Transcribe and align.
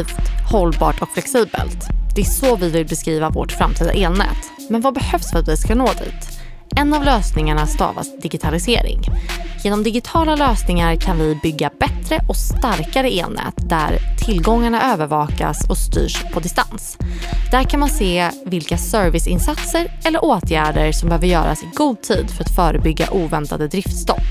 effektivt, 0.00 0.50
hållbart 0.50 1.02
och 1.02 1.08
flexibelt. 1.08 1.88
Det 2.14 2.20
är 2.20 2.24
så 2.24 2.56
vi 2.56 2.70
vill 2.70 2.86
beskriva 2.86 3.30
vårt 3.30 3.52
framtida 3.52 3.92
elnät. 3.92 4.50
Men 4.70 4.80
vad 4.80 4.94
behövs 4.94 5.30
för 5.30 5.38
att 5.38 5.48
vi 5.48 5.56
ska 5.56 5.74
nå 5.74 5.86
dit? 5.86 6.38
En 6.76 6.94
av 6.94 7.04
lösningarna 7.04 7.66
stavas 7.66 8.20
digitalisering. 8.22 9.00
Genom 9.64 9.82
digitala 9.82 10.36
lösningar 10.36 10.96
kan 10.96 11.18
vi 11.18 11.38
bygga 11.42 11.70
bättre 11.80 12.18
och 12.28 12.36
starkare 12.36 13.08
elnät 13.08 13.54
där 13.56 13.98
tillgångarna 14.18 14.92
övervakas 14.92 15.70
och 15.70 15.78
styrs 15.78 16.24
på 16.32 16.40
distans. 16.40 16.98
Där 17.50 17.64
kan 17.64 17.80
man 17.80 17.88
se 17.88 18.30
vilka 18.46 18.78
serviceinsatser 18.78 19.92
eller 20.04 20.24
åtgärder 20.24 20.92
som 20.92 21.08
behöver 21.08 21.26
göras 21.26 21.62
i 21.62 21.66
god 21.74 22.02
tid 22.02 22.30
för 22.30 22.44
att 22.44 22.56
förebygga 22.56 23.10
oväntade 23.10 23.68
driftstopp. 23.68 24.26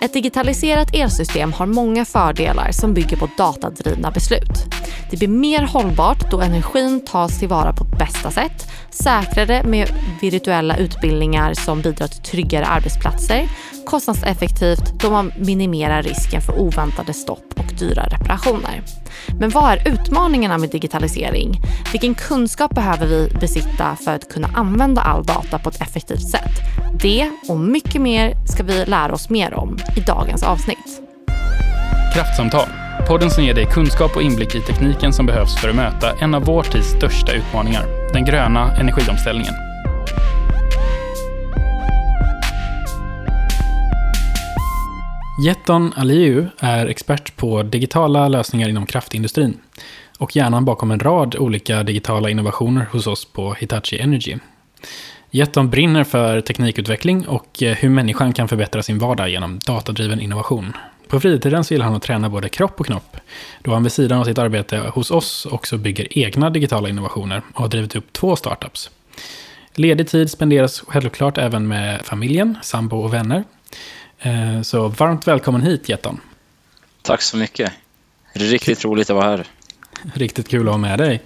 Ett 0.00 0.12
digitaliserat 0.12 0.94
elsystem 0.94 1.52
har 1.52 1.66
många 1.66 2.04
fördelar 2.04 2.72
som 2.72 2.94
bygger 2.94 3.16
på 3.16 3.28
datadrivna 3.36 4.10
beslut. 4.10 4.64
Det 5.10 5.16
blir 5.16 5.28
mer 5.28 5.62
hållbart 5.62 6.30
då 6.30 6.40
energin 6.40 7.04
tas 7.04 7.38
tillvara 7.38 7.72
på 7.72 7.84
bästa 7.84 8.30
sätt, 8.30 8.68
säkrare 8.90 9.62
med 9.64 9.88
virtuella 10.20 10.76
utbildningar 10.76 11.54
som 11.54 11.82
bidrar 11.82 12.06
till 12.06 12.22
tryggare 12.22 12.66
arbetsplatser, 12.66 13.48
kostnadseffektivt 13.86 15.00
då 15.00 15.10
man 15.10 15.32
minimerar 15.38 16.02
risken 16.02 16.42
för 16.42 16.58
oväntade 16.58 17.12
stopp 17.12 17.54
och 17.56 17.72
dyra 17.78 18.02
reparationer. 18.02 18.82
Men 19.40 19.50
vad 19.50 19.72
är 19.72 19.88
utmaningarna 19.88 20.58
med 20.58 20.70
digitalisering? 20.70 21.60
Vilken 21.92 22.14
kunskap 22.14 22.74
behöver 22.74 23.06
vi 23.06 23.28
besitta 23.40 23.96
för 24.04 24.14
att 24.14 24.28
kunna 24.28 24.48
använda 24.54 25.00
all 25.00 25.24
data 25.24 25.58
på 25.58 25.68
ett 25.68 25.80
effektivt 25.80 26.30
sätt? 26.30 26.52
Det 27.02 27.30
och 27.48 27.60
mycket 27.60 28.02
mer 28.02 28.34
ska 28.46 28.62
vi 28.62 28.84
lära 28.84 29.12
oss 29.12 29.30
mer 29.30 29.54
om 29.54 29.78
i 29.96 30.00
dagens 30.00 30.42
avsnitt. 30.42 31.02
Kraftsamtal, 32.14 32.68
podden 33.08 33.30
som 33.30 33.44
ger 33.44 33.54
dig 33.54 33.66
kunskap 33.66 34.16
och 34.16 34.22
inblick 34.22 34.54
i 34.54 34.60
tekniken 34.60 35.12
som 35.12 35.26
behövs 35.26 35.56
för 35.56 35.68
att 35.68 35.76
möta 35.76 36.12
en 36.18 36.34
av 36.34 36.44
vår 36.44 36.62
tids 36.62 36.88
största 36.88 37.32
utmaningar, 37.32 38.12
den 38.12 38.24
gröna 38.24 38.76
energiomställningen. 38.76 39.54
Jetton 45.40 45.92
Aliu 45.96 46.46
är 46.58 46.86
expert 46.86 47.36
på 47.36 47.62
digitala 47.62 48.28
lösningar 48.28 48.68
inom 48.68 48.86
kraftindustrin 48.86 49.58
och 50.18 50.36
hjärnan 50.36 50.64
bakom 50.64 50.90
en 50.90 51.00
rad 51.00 51.36
olika 51.36 51.82
digitala 51.82 52.30
innovationer 52.30 52.86
hos 52.92 53.06
oss 53.06 53.24
på 53.24 53.54
Hitachi 53.54 53.98
Energy. 53.98 54.36
Jetton 55.30 55.70
brinner 55.70 56.04
för 56.04 56.40
teknikutveckling 56.40 57.28
och 57.28 57.62
eh, 57.62 57.76
hur 57.76 57.88
människan 57.88 58.32
kan 58.32 58.48
förbättra 58.48 58.82
sin 58.82 58.98
vardag 58.98 59.30
genom 59.30 59.58
datadriven 59.58 60.20
innovation. 60.20 60.72
På 61.08 61.20
fritiden 61.20 61.64
så 61.64 61.74
gillar 61.74 61.86
han 61.86 61.94
att 61.94 62.02
träna 62.02 62.28
både 62.28 62.48
kropp 62.48 62.80
och 62.80 62.86
knopp, 62.86 63.16
då 63.62 63.72
han 63.72 63.82
vid 63.82 63.92
sidan 63.92 64.18
av 64.18 64.24
sitt 64.24 64.38
arbete 64.38 64.78
hos 64.78 65.10
oss 65.10 65.46
också 65.46 65.78
bygger 65.78 66.18
egna 66.18 66.50
digitala 66.50 66.88
innovationer 66.88 67.42
och 67.54 67.60
har 67.60 67.68
drivit 67.68 67.96
upp 67.96 68.12
två 68.12 68.36
startups. 68.36 68.90
Ledig 69.74 70.08
tid 70.08 70.30
spenderas 70.30 70.80
självklart 70.86 71.38
även 71.38 71.68
med 71.68 72.00
familjen, 72.04 72.58
sambo 72.62 72.96
och 72.96 73.14
vänner. 73.14 73.44
Eh, 74.18 74.62
så 74.62 74.88
varmt 74.88 75.28
välkommen 75.28 75.62
hit 75.62 75.88
Jetton. 75.88 76.20
Tack 77.02 77.22
så 77.22 77.36
mycket. 77.36 77.72
Riktigt 78.32 78.84
roligt 78.84 79.10
att 79.10 79.16
vara 79.16 79.26
här. 79.30 79.46
Riktigt 80.14 80.48
kul 80.48 80.68
att 80.68 80.72
ha 80.72 80.78
med 80.78 80.98
dig. 80.98 81.22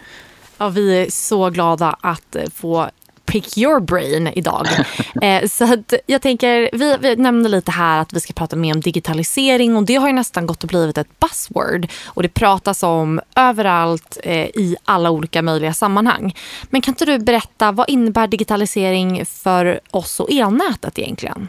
Ja, 0.59 0.69
vi 0.69 1.03
är 1.03 1.11
så 1.11 1.51
glada 1.51 1.97
att 2.01 2.37
få 2.55 2.91
pick 3.33 3.59
your 3.59 3.81
brain 3.81 4.31
idag. 4.35 4.69
eh, 5.23 5.49
så 5.49 5.65
att 5.65 5.95
jag 6.07 6.23
tänker, 6.23 6.71
vi, 6.73 6.97
vi 7.01 7.17
nämnde 7.17 7.49
lite 7.49 7.71
här 7.71 8.01
att 8.01 8.13
vi 8.13 8.21
ska 8.21 8.33
prata 8.33 8.57
mer 8.57 8.75
om 8.75 8.81
digitalisering 8.81 9.77
och 9.77 9.83
det 9.83 9.95
har 9.95 10.07
ju 10.07 10.13
nästan 10.13 10.47
gått 10.47 10.63
och 10.63 10.69
blivit 10.69 10.99
ett 10.99 11.21
buzzword 11.21 11.87
och 12.05 12.23
det 12.23 12.29
pratas 12.29 12.83
om 12.83 13.21
överallt 13.37 14.19
eh, 14.23 14.47
i 14.47 14.77
alla 14.85 15.11
olika 15.11 15.43
möjliga 15.43 15.73
sammanhang. 15.73 16.37
Men 16.71 16.81
kan 16.81 16.93
inte 16.93 17.05
du 17.05 17.19
berätta, 17.19 17.73
vad 17.73 17.91
innebär 17.91 18.27
digitalisering 18.27 19.27
för 19.27 19.81
oss 19.91 20.21
och 20.21 20.31
elnätet 20.31 20.99
egentligen? 20.99 21.49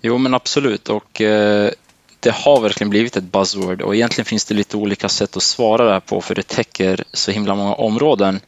Jo, 0.00 0.18
men 0.18 0.34
absolut. 0.34 0.88
Och 0.88 1.20
eh, 1.20 1.70
det 2.20 2.30
har 2.30 2.60
verkligen 2.60 2.90
blivit 2.90 3.16
ett 3.16 3.24
buzzword 3.24 3.82
och 3.82 3.94
egentligen 3.94 4.24
finns 4.26 4.44
det 4.44 4.54
lite 4.54 4.76
olika 4.76 5.08
sätt 5.08 5.36
att 5.36 5.42
svara 5.42 5.84
det 5.84 5.92
här 5.92 6.00
på 6.00 6.20
för 6.20 6.34
det 6.34 6.46
täcker 6.46 7.04
så 7.12 7.30
himla 7.30 7.54
många 7.54 7.74
områden. 7.74 8.40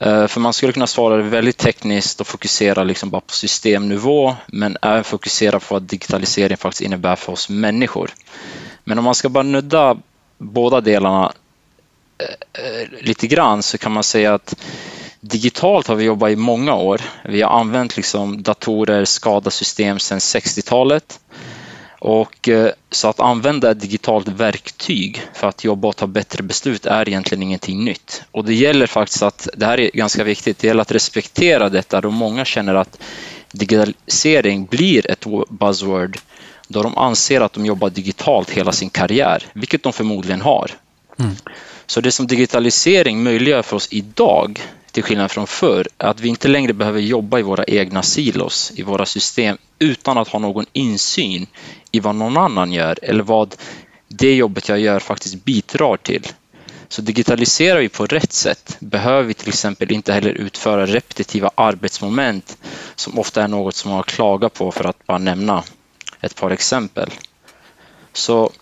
Eh, 0.00 0.26
för 0.26 0.40
man 0.40 0.52
skulle 0.52 0.72
kunna 0.72 0.86
svara 0.86 1.16
väldigt 1.16 1.58
tekniskt 1.58 2.20
och 2.20 2.26
fokusera 2.26 2.84
liksom 2.84 3.10
bara 3.10 3.20
på 3.20 3.32
systemnivå 3.32 4.36
men 4.46 4.76
även 4.82 5.04
fokusera 5.04 5.60
på 5.60 5.74
vad 5.74 5.82
digitalisering 5.82 6.56
faktiskt 6.56 6.82
innebär 6.82 7.16
för 7.16 7.32
oss 7.32 7.48
människor. 7.48 8.10
Men 8.84 8.98
om 8.98 9.04
man 9.04 9.14
ska 9.14 9.28
bara 9.28 9.42
nudda 9.42 9.96
båda 10.38 10.80
delarna 10.80 11.32
eh, 12.18 12.64
eh, 12.64 12.88
lite 13.00 13.26
grann 13.26 13.62
så 13.62 13.78
kan 13.78 13.92
man 13.92 14.04
säga 14.04 14.34
att 14.34 14.54
digitalt 15.20 15.86
har 15.86 15.94
vi 15.94 16.04
jobbat 16.04 16.30
i 16.30 16.36
många 16.36 16.74
år. 16.74 17.00
Vi 17.24 17.42
har 17.42 17.60
använt 17.60 17.96
liksom 17.96 18.42
datorer, 18.42 19.04
SCADA-system 19.04 19.98
sedan 19.98 20.18
60-talet. 20.18 21.20
Och 22.00 22.48
eh, 22.48 22.72
så 22.90 23.08
att 23.08 23.20
använda 23.20 23.70
ett 23.70 23.80
digitalt 23.80 24.28
verktyg 24.28 25.22
för 25.34 25.48
att 25.48 25.64
jobba 25.64 25.88
och 25.88 25.96
ta 25.96 26.06
bättre 26.06 26.42
beslut 26.42 26.86
är 26.86 27.08
egentligen 27.08 27.42
ingenting 27.42 27.84
nytt. 27.84 28.22
Och 28.30 28.44
det 28.44 28.54
gäller 28.54 28.86
faktiskt 28.86 29.22
att, 29.22 29.48
det 29.56 29.66
här 29.66 29.80
är 29.80 29.90
ganska 29.94 30.24
viktigt, 30.24 30.58
det 30.58 30.66
gäller 30.66 30.82
att 30.82 30.92
respektera 30.92 31.68
detta 31.68 32.00
då 32.00 32.10
många 32.10 32.44
känner 32.44 32.74
att 32.74 32.98
digitalisering 33.52 34.66
blir 34.66 35.10
ett 35.10 35.26
buzzword 35.48 36.18
då 36.68 36.82
de 36.82 36.98
anser 36.98 37.40
att 37.40 37.52
de 37.52 37.66
jobbar 37.66 37.90
digitalt 37.90 38.50
hela 38.50 38.72
sin 38.72 38.90
karriär, 38.90 39.46
vilket 39.52 39.82
de 39.82 39.92
förmodligen 39.92 40.40
har. 40.40 40.70
Mm. 41.18 41.36
Så 41.86 42.00
det 42.00 42.12
som 42.12 42.26
digitalisering 42.26 43.22
möjliggör 43.22 43.62
för 43.62 43.76
oss 43.76 43.88
idag, 43.90 44.60
till 44.92 45.02
skillnad 45.02 45.30
från 45.30 45.46
förr, 45.46 45.88
att 45.96 46.20
vi 46.20 46.28
inte 46.28 46.48
längre 46.48 46.72
behöver 46.72 47.00
jobba 47.00 47.38
i 47.38 47.42
våra 47.42 47.64
egna 47.64 48.02
silos, 48.02 48.72
i 48.76 48.82
våra 48.82 49.06
system, 49.06 49.58
utan 49.78 50.18
att 50.18 50.28
ha 50.28 50.38
någon 50.38 50.66
insyn 50.72 51.46
i 51.90 52.00
vad 52.00 52.14
någon 52.14 52.36
annan 52.36 52.72
gör 52.72 52.98
eller 53.02 53.22
vad 53.22 53.54
det 54.08 54.34
jobbet 54.34 54.68
jag 54.68 54.80
gör 54.80 55.00
faktiskt 55.00 55.44
bidrar 55.44 55.96
till. 55.96 56.26
Så 56.88 57.02
digitaliserar 57.02 57.80
vi 57.80 57.88
på 57.88 58.06
rätt 58.06 58.32
sätt 58.32 58.76
behöver 58.80 59.22
vi 59.22 59.34
till 59.34 59.48
exempel 59.48 59.92
inte 59.92 60.12
heller 60.12 60.30
utföra 60.30 60.86
repetitiva 60.86 61.50
arbetsmoment 61.54 62.58
som 62.94 63.18
ofta 63.18 63.42
är 63.42 63.48
något 63.48 63.74
som 63.76 63.88
man 63.88 63.96
har 63.96 64.02
klagat 64.02 64.54
på 64.54 64.72
för 64.72 64.84
att 64.84 65.06
bara 65.06 65.18
nämna 65.18 65.64
ett 66.20 66.36
par 66.36 66.50
exempel. 66.50 67.10
Så 68.12 68.52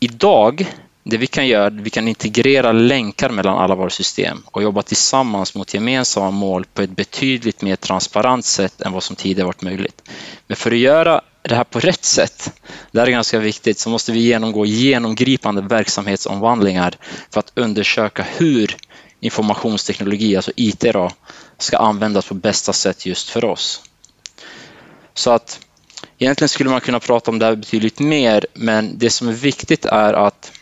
idag 0.00 0.66
det 1.08 1.16
vi 1.16 1.26
kan 1.26 1.46
göra, 1.46 1.70
vi 1.70 1.90
kan 1.90 2.08
integrera 2.08 2.72
länkar 2.72 3.30
mellan 3.30 3.58
alla 3.58 3.74
våra 3.74 3.90
system 3.90 4.42
och 4.46 4.62
jobba 4.62 4.82
tillsammans 4.82 5.54
mot 5.54 5.74
gemensamma 5.74 6.30
mål 6.30 6.64
på 6.74 6.82
ett 6.82 6.90
betydligt 6.90 7.62
mer 7.62 7.76
transparent 7.76 8.44
sätt 8.44 8.80
än 8.80 8.92
vad 8.92 9.02
som 9.02 9.16
tidigare 9.16 9.46
varit 9.46 9.62
möjligt. 9.62 10.02
Men 10.46 10.56
för 10.56 10.70
att 10.70 10.78
göra 10.78 11.20
det 11.42 11.54
här 11.54 11.64
på 11.64 11.80
rätt 11.80 12.04
sätt, 12.04 12.52
det 12.92 13.00
här 13.00 13.06
är 13.06 13.10
ganska 13.10 13.38
viktigt, 13.38 13.78
så 13.78 13.90
måste 13.90 14.12
vi 14.12 14.20
genomgå 14.20 14.66
genomgripande 14.66 15.62
verksamhetsomvandlingar 15.62 16.94
för 17.30 17.40
att 17.40 17.52
undersöka 17.54 18.26
hur 18.36 18.76
informationsteknologi, 19.20 20.36
alltså 20.36 20.52
IT, 20.56 20.80
då, 20.80 21.10
ska 21.58 21.76
användas 21.78 22.26
på 22.26 22.34
bästa 22.34 22.72
sätt 22.72 23.06
just 23.06 23.28
för 23.28 23.44
oss. 23.44 23.82
Så 25.14 25.30
att 25.30 25.60
egentligen 26.18 26.48
skulle 26.48 26.70
man 26.70 26.80
kunna 26.80 27.00
prata 27.00 27.30
om 27.30 27.38
det 27.38 27.46
här 27.46 27.56
betydligt 27.56 27.98
mer, 27.98 28.46
men 28.54 28.98
det 28.98 29.10
som 29.10 29.28
är 29.28 29.32
viktigt 29.32 29.84
är 29.84 30.12
att 30.12 30.52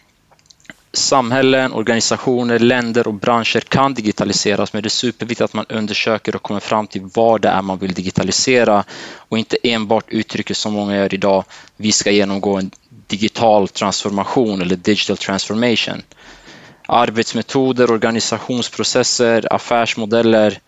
samhällen, 0.94 1.72
organisationer, 1.72 2.58
länder 2.58 3.08
och 3.08 3.14
branscher 3.14 3.60
kan 3.60 3.94
digitaliseras 3.94 4.72
men 4.72 4.82
det 4.82 4.86
är 4.86 4.90
superviktigt 4.90 5.40
att 5.40 5.54
man 5.54 5.66
undersöker 5.68 6.36
och 6.36 6.42
kommer 6.42 6.60
fram 6.60 6.86
till 6.86 7.08
vad 7.14 7.40
det 7.40 7.48
är 7.48 7.62
man 7.62 7.78
vill 7.78 7.92
digitalisera 7.92 8.84
och 9.16 9.38
inte 9.38 9.56
enbart 9.62 10.04
uttrycker 10.08 10.54
som 10.54 10.72
många 10.72 10.96
gör 10.96 11.14
idag, 11.14 11.44
vi 11.76 11.92
ska 11.92 12.10
genomgå 12.10 12.56
en 12.56 12.70
digital 13.06 13.68
transformation 13.68 14.62
eller 14.62 14.76
digital 14.76 15.16
transformation. 15.16 16.02
Arbetsmetoder, 16.86 17.90
organisationsprocesser, 17.90 19.52
affärsmodeller 19.52 20.58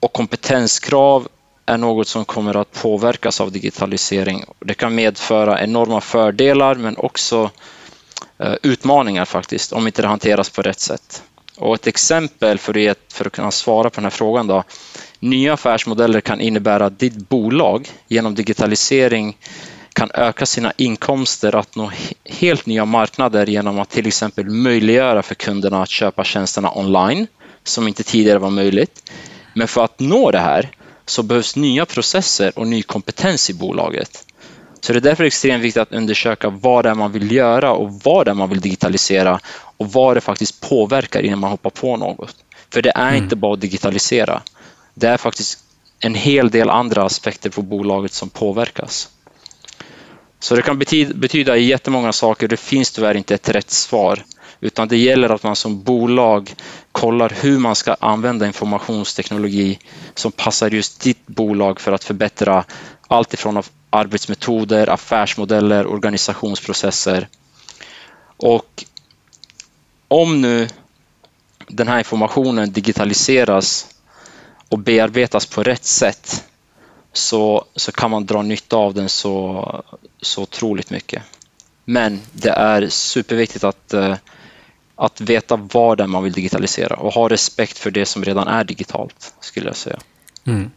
och 0.00 0.12
kompetenskrav 0.12 1.28
är 1.66 1.76
något 1.76 2.08
som 2.08 2.24
kommer 2.24 2.56
att 2.56 2.72
påverkas 2.72 3.40
av 3.40 3.52
digitalisering. 3.52 4.44
Det 4.58 4.74
kan 4.74 4.94
medföra 4.94 5.62
enorma 5.62 6.00
fördelar 6.00 6.74
men 6.74 6.96
också 6.96 7.50
Eh, 7.79 7.79
Eh, 8.40 8.54
utmaningar 8.62 9.24
faktiskt, 9.24 9.72
om 9.72 9.86
inte 9.86 10.02
det 10.02 10.08
hanteras 10.08 10.50
på 10.50 10.62
rätt 10.62 10.80
sätt. 10.80 11.22
Och 11.56 11.74
ett 11.74 11.86
exempel 11.86 12.58
för, 12.58 12.72
det, 12.72 13.12
för 13.12 13.24
att 13.24 13.32
kunna 13.32 13.50
svara 13.50 13.90
på 13.90 13.94
den 13.94 14.04
här 14.04 14.10
frågan 14.10 14.46
då. 14.46 14.64
Nya 15.18 15.52
affärsmodeller 15.52 16.20
kan 16.20 16.40
innebära 16.40 16.86
att 16.86 16.98
ditt 16.98 17.28
bolag 17.28 17.90
genom 18.08 18.34
digitalisering 18.34 19.36
kan 19.92 20.10
öka 20.14 20.46
sina 20.46 20.72
inkomster 20.76 21.56
att 21.56 21.76
nå 21.76 21.92
helt 22.24 22.66
nya 22.66 22.84
marknader 22.84 23.46
genom 23.46 23.78
att 23.78 23.90
till 23.90 24.06
exempel 24.06 24.50
möjliggöra 24.50 25.22
för 25.22 25.34
kunderna 25.34 25.82
att 25.82 25.90
köpa 25.90 26.24
tjänsterna 26.24 26.78
online, 26.78 27.26
som 27.64 27.88
inte 27.88 28.02
tidigare 28.02 28.38
var 28.38 28.50
möjligt. 28.50 29.10
Men 29.54 29.68
för 29.68 29.84
att 29.84 30.00
nå 30.00 30.30
det 30.30 30.38
här 30.38 30.70
så 31.06 31.22
behövs 31.22 31.56
nya 31.56 31.86
processer 31.86 32.58
och 32.58 32.66
ny 32.66 32.82
kompetens 32.82 33.50
i 33.50 33.54
bolaget. 33.54 34.26
Så 34.80 34.92
det 34.92 34.98
är 34.98 35.00
därför 35.00 35.24
extremt 35.24 35.64
viktigt 35.64 35.82
att 35.82 35.92
undersöka 35.92 36.50
vad 36.50 36.84
det 36.84 36.90
är 36.90 36.94
man 36.94 37.12
vill 37.12 37.32
göra 37.32 37.72
och 37.72 37.92
vad 38.04 38.26
det 38.26 38.30
är 38.30 38.34
man 38.34 38.48
vill 38.48 38.60
digitalisera 38.60 39.40
och 39.76 39.92
vad 39.92 40.16
det 40.16 40.20
faktiskt 40.20 40.60
påverkar 40.60 41.22
innan 41.22 41.38
man 41.38 41.50
hoppar 41.50 41.70
på 41.70 41.96
något. 41.96 42.36
För 42.72 42.82
det 42.82 42.92
är 42.94 43.08
mm. 43.08 43.22
inte 43.22 43.36
bara 43.36 43.54
att 43.54 43.60
digitalisera. 43.60 44.42
Det 44.94 45.06
är 45.06 45.16
faktiskt 45.16 45.58
en 46.00 46.14
hel 46.14 46.50
del 46.50 46.70
andra 46.70 47.04
aspekter 47.04 47.50
på 47.50 47.62
bolaget 47.62 48.12
som 48.12 48.30
påverkas. 48.30 49.08
Så 50.38 50.54
det 50.56 50.62
kan 50.62 50.78
betyda, 50.78 51.14
betyda 51.14 51.56
jättemånga 51.56 52.12
saker. 52.12 52.48
Det 52.48 52.56
finns 52.56 52.90
tyvärr 52.90 53.16
inte 53.16 53.34
ett 53.34 53.48
rätt 53.48 53.70
svar. 53.70 54.24
Utan 54.60 54.88
det 54.88 54.96
gäller 54.96 55.28
att 55.28 55.42
man 55.42 55.56
som 55.56 55.82
bolag 55.82 56.54
kollar 56.92 57.32
hur 57.40 57.58
man 57.58 57.76
ska 57.76 57.96
använda 58.00 58.46
informationsteknologi 58.46 59.78
som 60.14 60.32
passar 60.32 60.70
just 60.70 61.00
ditt 61.00 61.26
bolag 61.26 61.80
för 61.80 61.92
att 61.92 62.04
förbättra 62.04 62.64
allt 63.08 63.34
ifrån 63.34 63.56
arbetsmetoder, 63.90 64.90
affärsmodeller, 64.90 65.86
organisationsprocesser. 65.86 67.28
Och 68.36 68.84
om 70.08 70.40
nu 70.40 70.68
den 71.66 71.88
här 71.88 71.98
informationen 71.98 72.72
digitaliseras 72.72 73.86
och 74.68 74.78
bearbetas 74.78 75.46
på 75.46 75.62
rätt 75.62 75.84
sätt 75.84 76.44
så, 77.12 77.64
så 77.76 77.92
kan 77.92 78.10
man 78.10 78.26
dra 78.26 78.42
nytta 78.42 78.76
av 78.76 78.94
den 78.94 79.08
så, 79.08 79.84
så 80.20 80.42
otroligt 80.42 80.90
mycket. 80.90 81.22
Men 81.84 82.20
det 82.32 82.50
är 82.50 82.88
superviktigt 82.88 83.64
att, 83.64 83.92
eh, 83.92 84.16
att 84.96 85.20
veta 85.20 85.56
vad 85.56 85.98
det 85.98 86.02
är 86.04 86.08
man 86.08 86.22
vill 86.22 86.32
digitalisera 86.32 86.96
och 86.96 87.12
ha 87.12 87.28
respekt 87.28 87.78
för 87.78 87.90
det 87.90 88.06
som 88.06 88.24
redan 88.24 88.48
är 88.48 88.64
digitalt, 88.64 89.34
skulle 89.40 89.66
jag 89.66 89.76
säga. 89.76 89.98
Mm. 90.44 90.70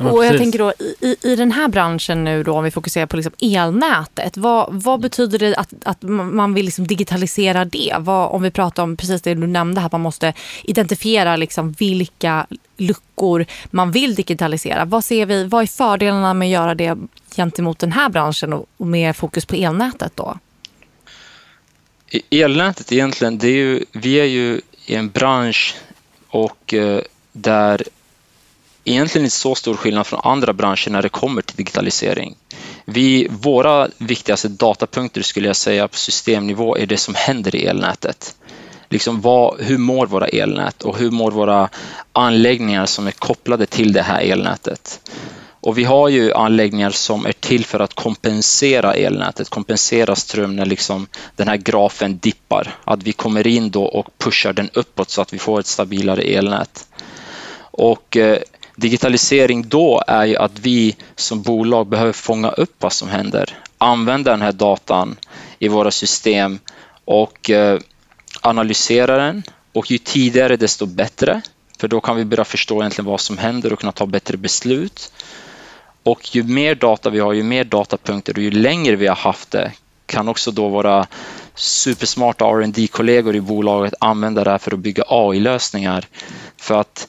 Ja, 0.00 0.10
och 0.10 0.24
jag 0.24 0.38
tänker 0.38 0.58
då 0.58 0.72
i, 1.00 1.16
i 1.22 1.36
den 1.36 1.52
här 1.52 1.68
branschen 1.68 2.24
nu 2.24 2.42
då 2.42 2.52
om 2.52 2.64
vi 2.64 2.70
fokuserar 2.70 3.06
på 3.06 3.16
liksom 3.16 3.32
elnätet. 3.40 4.36
Vad, 4.36 4.66
vad 4.70 5.00
betyder 5.00 5.38
det 5.38 5.56
att, 5.56 5.74
att 5.84 6.02
man 6.02 6.54
vill 6.54 6.64
liksom 6.64 6.86
digitalisera 6.86 7.64
det? 7.64 7.94
Vad, 7.98 8.30
om 8.30 8.42
vi 8.42 8.50
pratar 8.50 8.82
om 8.82 8.96
precis 8.96 9.22
det 9.22 9.34
du 9.34 9.46
nämnde 9.46 9.80
här, 9.80 9.86
att 9.86 9.92
man 9.92 10.00
måste 10.00 10.32
identifiera 10.64 11.36
liksom 11.36 11.72
vilka 11.72 12.46
luckor 12.76 13.46
man 13.70 13.90
vill 13.90 14.14
digitalisera. 14.14 14.84
Vad 14.84 15.04
ser 15.04 15.26
vi, 15.26 15.44
vad 15.44 15.62
är 15.62 15.66
fördelarna 15.66 16.34
med 16.34 16.46
att 16.46 16.52
göra 16.52 16.74
det 16.74 16.98
gentemot 17.36 17.78
den 17.78 17.92
här 17.92 18.08
branschen 18.08 18.52
och, 18.52 18.66
och 18.76 18.86
med 18.86 19.16
fokus 19.16 19.46
på 19.46 19.54
elnätet 19.54 20.12
då? 20.14 20.38
Elnätet 22.30 22.92
egentligen, 22.92 23.38
det 23.38 23.48
är 23.48 23.56
ju, 23.56 23.84
vi 23.92 24.20
är 24.20 24.24
ju 24.24 24.60
i 24.86 24.94
en 24.94 25.08
bransch 25.08 25.76
och 26.28 26.74
eh, 26.74 27.00
där 27.32 27.82
egentligen 28.90 29.24
inte 29.24 29.36
så 29.36 29.54
stor 29.54 29.74
skillnad 29.74 30.06
från 30.06 30.20
andra 30.24 30.52
branscher 30.52 30.90
när 30.90 31.02
det 31.02 31.08
kommer 31.08 31.42
till 31.42 31.56
digitalisering. 31.56 32.36
Vi, 32.84 33.28
våra 33.30 33.88
viktigaste 33.98 34.48
datapunkter 34.48 35.22
skulle 35.22 35.46
jag 35.46 35.56
säga 35.56 35.88
på 35.88 35.96
systemnivå 35.96 36.76
är 36.76 36.86
det 36.86 36.96
som 36.96 37.14
händer 37.14 37.56
i 37.56 37.66
elnätet. 37.66 38.34
Liksom 38.88 39.20
vad, 39.20 39.60
hur 39.60 39.78
mår 39.78 40.06
våra 40.06 40.26
elnät 40.26 40.82
och 40.82 40.98
hur 40.98 41.10
mår 41.10 41.30
våra 41.30 41.68
anläggningar 42.12 42.86
som 42.86 43.06
är 43.06 43.10
kopplade 43.10 43.66
till 43.66 43.92
det 43.92 44.02
här 44.02 44.20
elnätet? 44.20 45.00
Och 45.60 45.78
vi 45.78 45.84
har 45.84 46.08
ju 46.08 46.32
anläggningar 46.32 46.90
som 46.90 47.26
är 47.26 47.32
till 47.32 47.64
för 47.64 47.80
att 47.80 47.94
kompensera 47.94 48.94
elnätet, 48.94 49.48
kompensera 49.48 50.16
ström 50.16 50.56
när 50.56 50.66
liksom 50.66 51.06
den 51.36 51.48
här 51.48 51.56
grafen 51.56 52.18
dippar. 52.18 52.74
Att 52.84 53.02
vi 53.02 53.12
kommer 53.12 53.46
in 53.46 53.70
då 53.70 53.84
och 53.84 54.06
pushar 54.18 54.52
den 54.52 54.70
uppåt 54.74 55.10
så 55.10 55.22
att 55.22 55.32
vi 55.32 55.38
får 55.38 55.60
ett 55.60 55.66
stabilare 55.66 56.22
elnät. 56.22 56.86
Och 57.70 58.16
eh, 58.16 58.38
Digitalisering 58.78 59.68
då 59.68 60.02
är 60.06 60.24
ju 60.24 60.36
att 60.36 60.58
vi 60.58 60.96
som 61.16 61.42
bolag 61.42 61.86
behöver 61.86 62.12
fånga 62.12 62.50
upp 62.50 62.74
vad 62.78 62.92
som 62.92 63.08
händer, 63.08 63.58
använda 63.78 64.30
den 64.30 64.42
här 64.42 64.52
datan 64.52 65.16
i 65.58 65.68
våra 65.68 65.90
system 65.90 66.58
och 67.04 67.50
eh, 67.50 67.80
analysera 68.40 69.16
den 69.16 69.42
och 69.72 69.90
ju 69.90 69.98
tidigare 69.98 70.56
desto 70.56 70.86
bättre. 70.86 71.42
För 71.78 71.88
då 71.88 72.00
kan 72.00 72.16
vi 72.16 72.24
börja 72.24 72.44
förstå 72.44 72.80
egentligen 72.80 73.10
vad 73.10 73.20
som 73.20 73.38
händer 73.38 73.72
och 73.72 73.80
kunna 73.80 73.92
ta 73.92 74.06
bättre 74.06 74.36
beslut. 74.36 75.12
Och 76.02 76.36
ju 76.36 76.42
mer 76.42 76.74
data 76.74 77.10
vi 77.10 77.20
har, 77.20 77.32
ju 77.32 77.42
mer 77.42 77.64
datapunkter 77.64 78.36
och 78.36 78.42
ju 78.42 78.50
längre 78.50 78.96
vi 78.96 79.06
har 79.06 79.16
haft 79.16 79.50
det 79.50 79.72
kan 80.06 80.28
också 80.28 80.50
då 80.50 80.68
våra 80.68 81.06
supersmarta 81.54 82.44
rd 82.44 82.90
kollegor 82.90 83.36
i 83.36 83.40
bolaget 83.40 83.94
använda 84.00 84.44
det 84.44 84.50
här 84.50 84.58
för 84.58 84.72
att 84.72 84.78
bygga 84.78 85.04
AI-lösningar. 85.08 86.06
För 86.56 86.80
att 86.80 87.08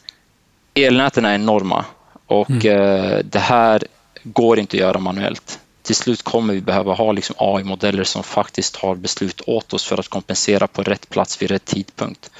elnäten 0.86 1.26
är 1.26 1.36
enorma 1.36 1.86
och 2.28 2.50
mm. 2.50 2.82
Eh, 2.82 3.20
det 3.24 3.40
här 3.40 3.84
går 4.24 4.60
inte 4.60 4.78
att 4.78 4.82
göra 4.82 5.00
manuellt. 5.00 5.60
Till 5.82 5.96
slut 5.96 6.22
kommer 6.22 6.54
vi 6.54 6.62
behöva 6.62 6.94
ha 6.94 7.12
liksom 7.12 7.36
AI-modeller 7.40 8.04
som 8.04 8.24
faktiskt 8.24 8.76
tar 8.76 8.96
beslut 8.96 9.42
åt 9.48 9.74
oss 9.74 9.86
för 9.86 10.00
att 10.00 10.08
kompensera 10.08 10.68
på 10.68 10.84
rätt 10.84 11.10
plats 11.10 11.42
vid 11.42 11.52
rätt 11.52 11.66
tidpunkt. 11.66 12.32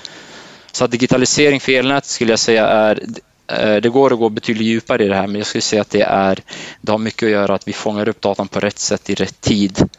Så 0.72 0.88
digitalisering 0.88 1.60
för 1.60 1.72
elnätet 1.72 2.10
skulle 2.10 2.32
jag 2.32 2.40
säga 2.40 2.68
är 2.68 3.04
eh, 3.48 3.76
det 3.76 3.90
går 3.90 4.14
att 4.14 4.20
gå 4.20 4.30
betydligt 4.30 4.68
djupare 4.68 5.04
i 5.04 5.08
det 5.08 5.16
här, 5.16 5.28
men 5.28 5.36
jag 5.36 5.48
skulle 5.48 5.62
säga 5.62 5.82
att 5.82 5.90
det, 5.90 6.02
är, 6.02 6.40
det 6.82 6.92
har 6.92 7.00
mycket 7.00 7.24
att 7.24 7.32
göra 7.32 7.56
att 7.56 7.68
vi 7.68 7.74
fångar 7.74 8.10
upp 8.10 8.22
datan 8.22 8.48
på 8.48 8.60
rätt 8.60 8.80
sätt 8.80 9.10
i 9.10 9.16
rätt 9.16 9.42
tid. 9.42 9.90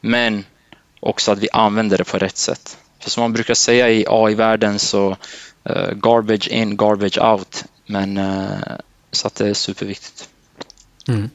Men 0.00 0.44
också 1.00 1.32
att 1.32 1.38
vi 1.38 1.48
använder 1.52 1.98
det 1.98 2.04
på 2.04 2.18
rätt 2.18 2.36
sätt. 2.36 2.78
För 3.00 3.10
som 3.10 3.20
man 3.20 3.32
brukar 3.32 3.54
säga 3.54 3.90
i 3.90 4.04
AI-världen 4.08 4.78
så 4.78 5.16
garbage 5.92 6.48
in, 6.48 6.76
garbage 6.76 7.18
out. 7.18 7.64
Men 7.86 8.18
uh, 8.18 8.50
så 9.12 9.26
att 9.26 9.34
det 9.34 9.48
är 9.48 9.54
superviktigt. 9.54 10.28
Mm. 11.08 11.30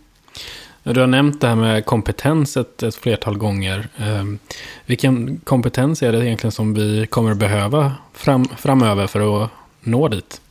Du 0.83 1.00
har 1.00 1.07
nämnt 1.07 1.42
det 1.42 1.48
här 1.48 1.56
med 1.56 1.86
kompetens 1.86 2.57
ett, 2.57 2.83
ett 2.83 2.95
flertal 2.95 3.38
gånger. 3.38 3.88
Um, 3.98 4.39
vilken 4.86 5.38
kompetens 5.38 6.04
är 6.04 6.12
det 6.12 6.25
egentligen 6.25 6.51
som 6.51 6.74
vi 6.74 7.07
kommer 7.07 7.31
att 7.31 7.38
behöva 7.38 7.94
fram, 8.13 8.45
framöver 8.57 9.07
för 9.07 9.44
att 9.44 9.50
nå 9.81 10.07
dit? 10.07 10.42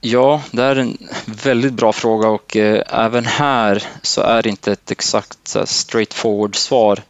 Ja, 0.00 0.42
det 0.50 0.62
är 0.62 0.76
en 0.76 0.98
väldigt 1.26 1.72
bra 1.72 1.92
fråga 1.92 2.28
och 2.28 2.56
eh, 2.56 2.82
även 2.88 3.24
här 3.24 3.82
så 4.02 4.20
är 4.20 4.42
det 4.42 4.48
inte 4.48 4.72
ett 4.72 4.90
exakt 4.90 5.56
straight 5.64 6.14
forward 6.14 6.56
svar. 6.56 7.02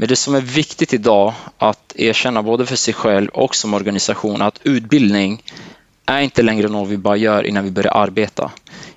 Men 0.00 0.08
det 0.08 0.16
som 0.16 0.34
är 0.34 0.40
viktigt 0.40 0.94
idag 0.94 1.34
att 1.58 1.92
erkänna 1.96 2.42
både 2.42 2.66
för 2.66 2.76
sig 2.76 2.94
själv 2.94 3.28
och 3.28 3.56
som 3.56 3.74
organisation 3.74 4.42
att 4.42 4.60
utbildning 4.62 5.42
är 6.06 6.20
inte 6.20 6.42
längre 6.42 6.68
något 6.68 6.88
vi 6.88 6.96
bara 6.96 7.16
gör 7.16 7.46
innan 7.46 7.64
vi 7.64 7.70
börjar 7.70 7.92
arbeta. 7.96 8.50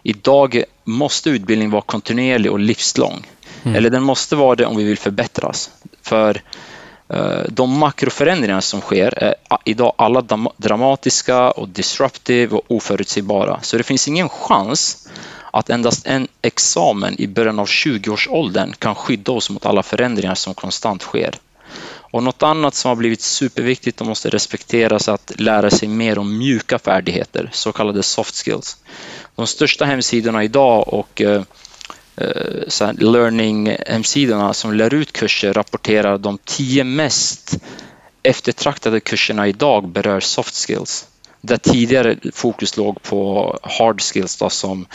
Idag 0.04 0.64
måste 0.84 1.30
utbildning 1.30 1.70
vara 1.70 1.82
kontinuerlig 1.82 2.52
och 2.52 2.60
livslång. 2.60 3.28
Mm. 3.64 3.76
Eller 3.76 3.90
den 3.90 4.04
måste 4.04 4.36
vara 4.36 4.56
det 4.56 4.66
om 4.66 4.78
vi 4.78 4.84
vill 4.84 4.98
förbättras. 4.98 5.72
För 6.02 6.42
Eh, 7.14 7.44
de 7.50 7.78
makroförändringar 7.78 8.62
som 8.62 8.82
sker 8.82 9.24
är 9.24 9.36
idag 9.66 9.94
alla 9.98 10.22
dramatiska 10.58 11.52
och 11.52 11.70
disruptive 11.70 12.56
och 12.56 12.64
oförutsägbara. 12.68 13.60
Så 13.62 13.78
det 13.78 13.84
finns 13.84 14.08
ingen 14.08 14.30
chans 14.30 15.08
att 15.52 15.70
endast 15.70 16.08
en 16.08 16.28
examen 16.42 17.16
i 17.22 17.28
början 17.28 17.60
av 17.60 17.66
20-årsåldern 17.66 18.74
kan 18.80 18.96
skydda 18.96 19.32
oss 19.32 19.50
mot 19.50 19.66
alla 19.66 19.84
förändringar 19.84 20.36
som 20.36 20.54
konstant 20.54 21.02
sker. 21.02 21.36
Och 22.12 22.24
något 22.24 22.44
annat 22.44 22.76
som 22.76 22.90
har 22.90 22.96
blivit 22.96 23.22
superviktigt 23.22 24.02
och 24.02 24.08
måste 24.08 24.30
respekteras 24.30 25.08
är 25.08 25.14
att 25.14 25.32
lära 25.36 25.70
sig 25.70 25.88
mer 25.88 26.20
om 26.20 26.38
mjuka 26.38 26.80
färdigheter, 26.80 27.50
så 27.54 27.72
kallade 27.72 28.04
soft 28.04 28.36
skills. 28.36 28.78
De 29.36 29.48
största 29.48 29.86
hemsidorna 29.86 30.44
idag 30.44 30.94
och 30.94 31.22
eh, 31.22 31.44
Eh, 32.82 32.94
learning-hemsidorna 32.94 34.54
som 34.54 34.74
lär 34.74 34.94
ut 34.94 35.12
kurser 35.12 35.54
rapporterar 35.54 36.18
de 36.18 36.38
tio 36.46 36.84
mest 36.84 37.58
eftertraktade 38.24 39.00
kurserna 39.00 39.48
idag 39.48 39.88
berör 39.88 40.20
soft 40.20 40.56
skills. 40.56 41.08
Där 41.42 41.58
tidigare 41.58 42.16
fokus 42.34 42.78
låg 42.78 43.04
på 43.04 43.58
hard 43.64 44.02
skills 44.02 44.38
då, 44.38 44.50
som 44.50 44.86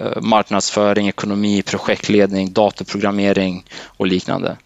Eh, 0.00 0.20
marknadsföring, 0.20 1.08
ekonomi, 1.08 1.62
projektledning, 1.62 2.52
datorprogrammering 2.52 3.64
och 3.86 4.06
liknande. 4.06 4.56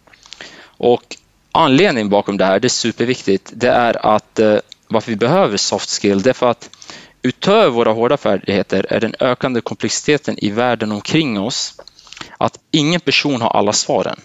Och 0.62 1.16
anledningen 1.52 2.08
bakom 2.08 2.36
det 2.36 2.44
här, 2.44 2.60
det 2.60 2.66
är 2.66 2.68
superviktigt, 2.68 3.52
det 3.54 3.68
är 3.68 4.14
att 4.14 4.38
eh, 4.38 4.56
varför 4.88 5.10
vi 5.10 5.16
behöver 5.16 5.56
soft 5.56 5.90
skill, 5.90 6.22
det 6.22 6.30
är 6.30 6.34
för 6.34 6.50
att 6.50 6.70
utöver 7.22 7.70
våra 7.70 7.92
hårda 7.92 8.16
färdigheter 8.16 8.86
är 8.88 9.00
den 9.00 9.14
ökande 9.20 9.60
komplexiteten 9.60 10.38
i 10.38 10.50
världen 10.50 10.92
omkring 10.92 11.40
oss 11.40 11.74
att 12.38 12.58
ingen 12.70 13.00
person 13.00 13.42
har 13.42 13.50
alla 13.50 13.72
svaren. 13.72 14.20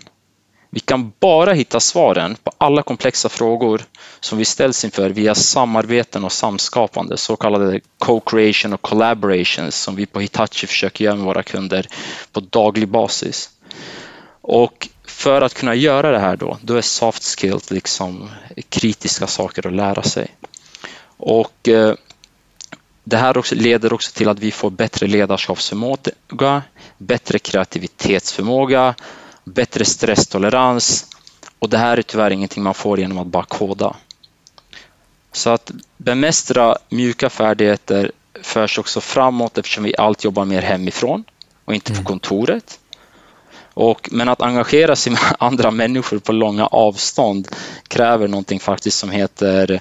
Vi 0.69 0.79
kan 0.79 1.13
bara 1.19 1.53
hitta 1.53 1.79
svaren 1.79 2.35
på 2.43 2.51
alla 2.57 2.81
komplexa 2.81 3.29
frågor 3.29 3.81
som 4.19 4.37
vi 4.37 4.45
ställs 4.45 4.85
inför 4.85 5.09
via 5.09 5.35
samarbeten 5.35 6.23
och 6.23 6.31
samskapande, 6.31 7.17
så 7.17 7.35
kallade 7.35 7.79
co-creation 7.97 8.73
och 8.73 8.81
collaborations 8.81 9.75
som 9.75 9.95
vi 9.95 10.05
på 10.05 10.19
Hitachi 10.19 10.67
försöker 10.67 11.05
göra 11.05 11.15
med 11.15 11.25
våra 11.25 11.43
kunder 11.43 11.87
på 12.31 12.39
daglig 12.39 12.87
basis. 12.87 13.49
Och 14.41 14.89
för 15.05 15.41
att 15.41 15.53
kunna 15.53 15.75
göra 15.75 16.11
det 16.11 16.19
här 16.19 16.37
då, 16.37 16.57
då 16.61 16.75
är 16.75 16.81
soft 16.81 17.23
skills 17.23 17.71
liksom 17.71 18.29
kritiska 18.69 19.27
saker 19.27 19.67
att 19.67 19.73
lära 19.73 20.03
sig. 20.03 20.27
Och 21.17 21.69
eh, 21.69 21.95
det 23.05 23.17
här 23.17 23.37
också 23.37 23.55
leder 23.55 23.93
också 23.93 24.11
till 24.11 24.29
att 24.29 24.39
vi 24.39 24.51
får 24.51 24.69
bättre 24.69 25.07
ledarskapsförmåga, 25.07 26.63
bättre 26.97 27.39
kreativitetsförmåga, 27.39 28.95
bättre 29.43 29.85
stresstolerans 29.85 31.05
och 31.59 31.69
det 31.69 31.77
här 31.77 31.97
är 31.97 32.01
tyvärr 32.01 32.31
ingenting 32.31 32.63
man 32.63 32.73
får 32.73 32.99
genom 32.99 33.17
att 33.17 33.27
bara 33.27 33.43
koda. 33.43 33.95
Så 35.31 35.49
att 35.49 35.71
bemästra 35.97 36.77
mjuka 36.89 37.29
färdigheter 37.29 38.11
förs 38.41 38.79
också 38.79 39.01
framåt 39.01 39.57
eftersom 39.57 39.83
vi 39.83 39.95
allt 39.97 40.23
jobbar 40.23 40.45
mer 40.45 40.61
hemifrån 40.61 41.23
och 41.65 41.73
inte 41.73 41.91
på 41.91 41.97
mm. 41.97 42.05
kontoret. 42.05 42.79
Och, 43.73 44.09
men 44.11 44.29
att 44.29 44.41
engagera 44.41 44.95
sig 44.95 45.11
med 45.11 45.21
andra 45.39 45.71
människor 45.71 46.19
på 46.19 46.31
långa 46.31 46.65
avstånd 46.65 47.47
kräver 47.87 48.27
någonting 48.27 48.59
faktiskt 48.59 48.97
som 48.97 49.09
heter 49.09 49.79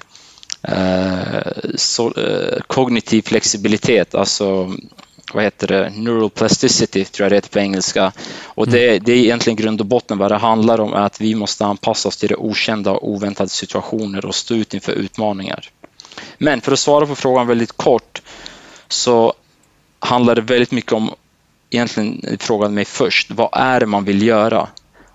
eh, 0.67 1.51
so, 1.75 2.19
eh, 2.19 2.61
kognitiv 2.67 3.21
flexibilitet, 3.21 4.15
alltså 4.15 4.71
vad 5.33 5.43
heter 5.43 5.67
det, 5.67 5.89
neural 5.89 6.29
plasticity 6.29 7.05
tror 7.05 7.25
jag 7.25 7.31
det 7.31 7.35
heter 7.35 7.49
på 7.49 7.59
engelska. 7.59 8.11
Och 8.45 8.67
det, 8.67 8.89
mm. 8.89 9.03
det 9.05 9.11
är 9.11 9.17
egentligen 9.17 9.57
grund 9.57 9.81
och 9.81 9.87
botten 9.87 10.17
vad 10.17 10.31
det 10.31 10.37
handlar 10.37 10.79
om 10.79 10.93
är 10.93 11.01
att 11.01 11.21
vi 11.21 11.35
måste 11.35 11.65
anpassa 11.65 12.09
oss 12.09 12.17
till 12.17 12.29
det 12.29 12.35
okända 12.35 12.91
och 12.91 13.09
oväntade 13.09 13.49
situationer 13.49 14.25
och 14.25 14.35
stå 14.35 14.55
ut 14.55 14.73
inför 14.73 14.91
utmaningar. 14.91 15.69
Men 16.37 16.61
för 16.61 16.71
att 16.71 16.79
svara 16.79 17.05
på 17.05 17.15
frågan 17.15 17.47
väldigt 17.47 17.71
kort 17.71 18.21
så 18.87 19.33
handlar 19.99 20.35
det 20.35 20.41
väldigt 20.41 20.71
mycket 20.71 20.91
om, 20.91 21.11
egentligen 21.69 22.37
frågan 22.39 22.73
mig 22.73 22.85
först, 22.85 23.31
vad 23.31 23.49
är 23.53 23.79
det 23.79 23.85
man 23.85 24.05
vill 24.05 24.21
göra? 24.21 24.67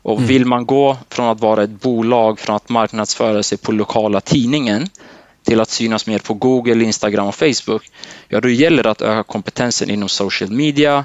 Och 0.02 0.16
mm. 0.16 0.26
vill 0.26 0.46
man 0.46 0.66
gå 0.66 0.96
från 1.08 1.28
att 1.28 1.40
vara 1.40 1.62
ett 1.62 1.70
bolag, 1.70 2.38
från 2.38 2.56
att 2.56 2.68
marknadsföra 2.68 3.42
sig 3.42 3.58
på 3.58 3.72
lokala 3.72 4.20
tidningen 4.20 4.88
till 5.44 5.60
att 5.60 5.70
synas 5.70 6.06
mer 6.06 6.18
på 6.18 6.34
Google, 6.34 6.84
Instagram 6.84 7.26
och 7.26 7.34
Facebook, 7.34 7.90
ja 8.28 8.40
då 8.40 8.48
gäller 8.48 8.82
det 8.82 8.90
att 8.90 9.02
öka 9.02 9.22
kompetensen 9.22 9.90
inom 9.90 10.08
social 10.08 10.50
media, 10.50 11.04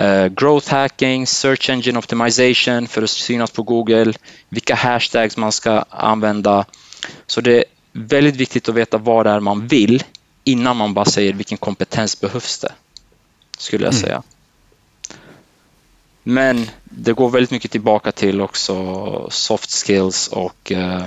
uh, 0.00 0.26
growth 0.26 0.70
hacking, 0.70 1.26
search 1.26 1.70
engine 1.70 1.98
optimization 1.98 2.86
för 2.86 3.02
att 3.02 3.10
synas 3.10 3.50
på 3.50 3.62
Google, 3.62 4.12
vilka 4.48 4.74
hashtags 4.74 5.36
man 5.36 5.52
ska 5.52 5.84
använda. 5.90 6.64
Så 7.26 7.40
det 7.40 7.58
är 7.58 7.64
väldigt 7.92 8.36
viktigt 8.36 8.68
att 8.68 8.74
veta 8.74 8.98
vad 8.98 9.26
det 9.26 9.30
är 9.30 9.40
man 9.40 9.66
vill 9.66 10.02
innan 10.44 10.76
man 10.76 10.94
bara 10.94 11.04
säger 11.04 11.32
vilken 11.32 11.58
kompetens 11.58 12.20
behövs 12.20 12.58
det, 12.58 12.72
skulle 13.58 13.84
jag 13.84 13.94
mm. 13.94 14.02
säga. 14.02 14.22
Men 16.22 16.70
det 16.84 17.12
går 17.12 17.30
väldigt 17.30 17.50
mycket 17.50 17.70
tillbaka 17.70 18.12
till 18.12 18.40
också 18.40 19.26
soft 19.30 19.70
skills 19.70 20.28
och 20.28 20.72
uh, 20.74 21.04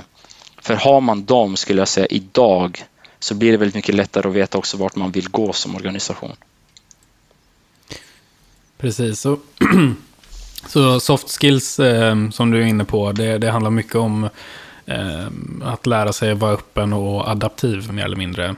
för 0.62 0.74
har 0.74 1.00
man 1.00 1.24
dem, 1.24 1.56
skulle 1.56 1.80
jag 1.80 1.88
säga, 1.88 2.06
idag 2.06 2.84
så 3.18 3.34
blir 3.34 3.52
det 3.52 3.58
väldigt 3.58 3.74
mycket 3.74 3.94
lättare 3.94 4.28
att 4.28 4.34
veta 4.34 4.58
också 4.58 4.76
vart 4.76 4.96
man 4.96 5.10
vill 5.10 5.28
gå 5.28 5.52
som 5.52 5.76
organisation. 5.76 6.32
Precis. 8.78 9.20
Så, 9.20 9.38
så 10.66 11.00
soft 11.00 11.30
skills 11.40 11.78
eh, 11.78 12.30
som 12.30 12.50
du 12.50 12.62
är 12.62 12.66
inne 12.66 12.84
på, 12.84 13.12
det, 13.12 13.38
det 13.38 13.50
handlar 13.50 13.70
mycket 13.70 13.94
om 13.94 14.28
eh, 14.86 15.26
att 15.62 15.86
lära 15.86 16.12
sig 16.12 16.32
att 16.32 16.38
vara 16.38 16.52
öppen 16.52 16.92
och 16.92 17.30
adaptiv 17.30 17.92
mer 17.92 18.04
eller 18.04 18.16
mindre. 18.16 18.56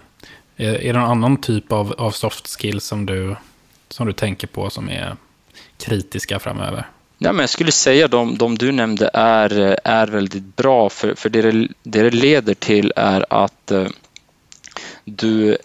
Är, 0.57 0.75
är 0.75 0.93
det 0.93 0.99
någon 0.99 1.11
annan 1.11 1.37
typ 1.37 1.73
av, 1.73 1.95
av 1.99 2.11
soft 2.11 2.47
skills 2.47 2.85
som 2.85 3.07
du, 3.07 3.37
som 3.89 4.07
du 4.07 4.13
tänker 4.13 4.47
på 4.47 4.71
som 4.71 4.89
är 4.89 5.17
kritiska 5.79 6.39
framöver? 6.39 6.87
Ja, 7.19 7.33
men 7.33 7.43
jag 7.43 7.51
skulle 7.51 7.73
säga 7.73 8.09
de, 8.09 8.39
de 8.39 8.59
du 8.59 8.73
nämnde 8.73 9.11
är, 9.15 9.79
är 9.85 10.07
väldigt 10.07 10.57
bra 10.57 10.89
för, 10.89 11.15
för 11.15 11.29
det, 11.29 11.43
det, 11.53 11.69
det 11.83 12.11
leder 12.11 12.55
till 12.55 12.93
är 12.97 13.27
att 13.31 13.71
eh, 13.71 13.87
du, 15.05 15.57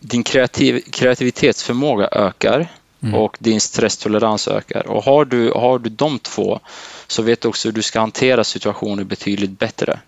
din 0.00 0.22
kreativ, 0.22 0.80
kreativitetsförmåga 0.90 2.08
ökar 2.12 2.68
mm. 3.02 3.14
och 3.14 3.36
din 3.40 3.60
stresstolerans 3.60 4.48
ökar. 4.48 4.86
Och 4.86 5.04
har 5.04 5.24
du, 5.24 5.50
har 5.50 5.78
du 5.78 5.90
de 5.90 6.18
två 6.18 6.60
så 7.06 7.22
vet 7.22 7.40
du 7.40 7.48
också 7.48 7.68
hur 7.68 7.72
du 7.72 7.82
ska 7.82 8.00
hantera 8.00 8.44
situationer 8.44 9.04
betydligt 9.04 9.58
bättre. 9.58 10.00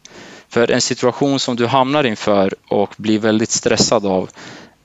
För 0.49 0.71
en 0.71 0.81
situation 0.81 1.39
som 1.39 1.57
du 1.57 1.67
hamnar 1.67 2.05
inför 2.05 2.55
och 2.69 2.95
blir 2.97 3.19
väldigt 3.19 3.51
stressad 3.51 4.07
av 4.07 4.31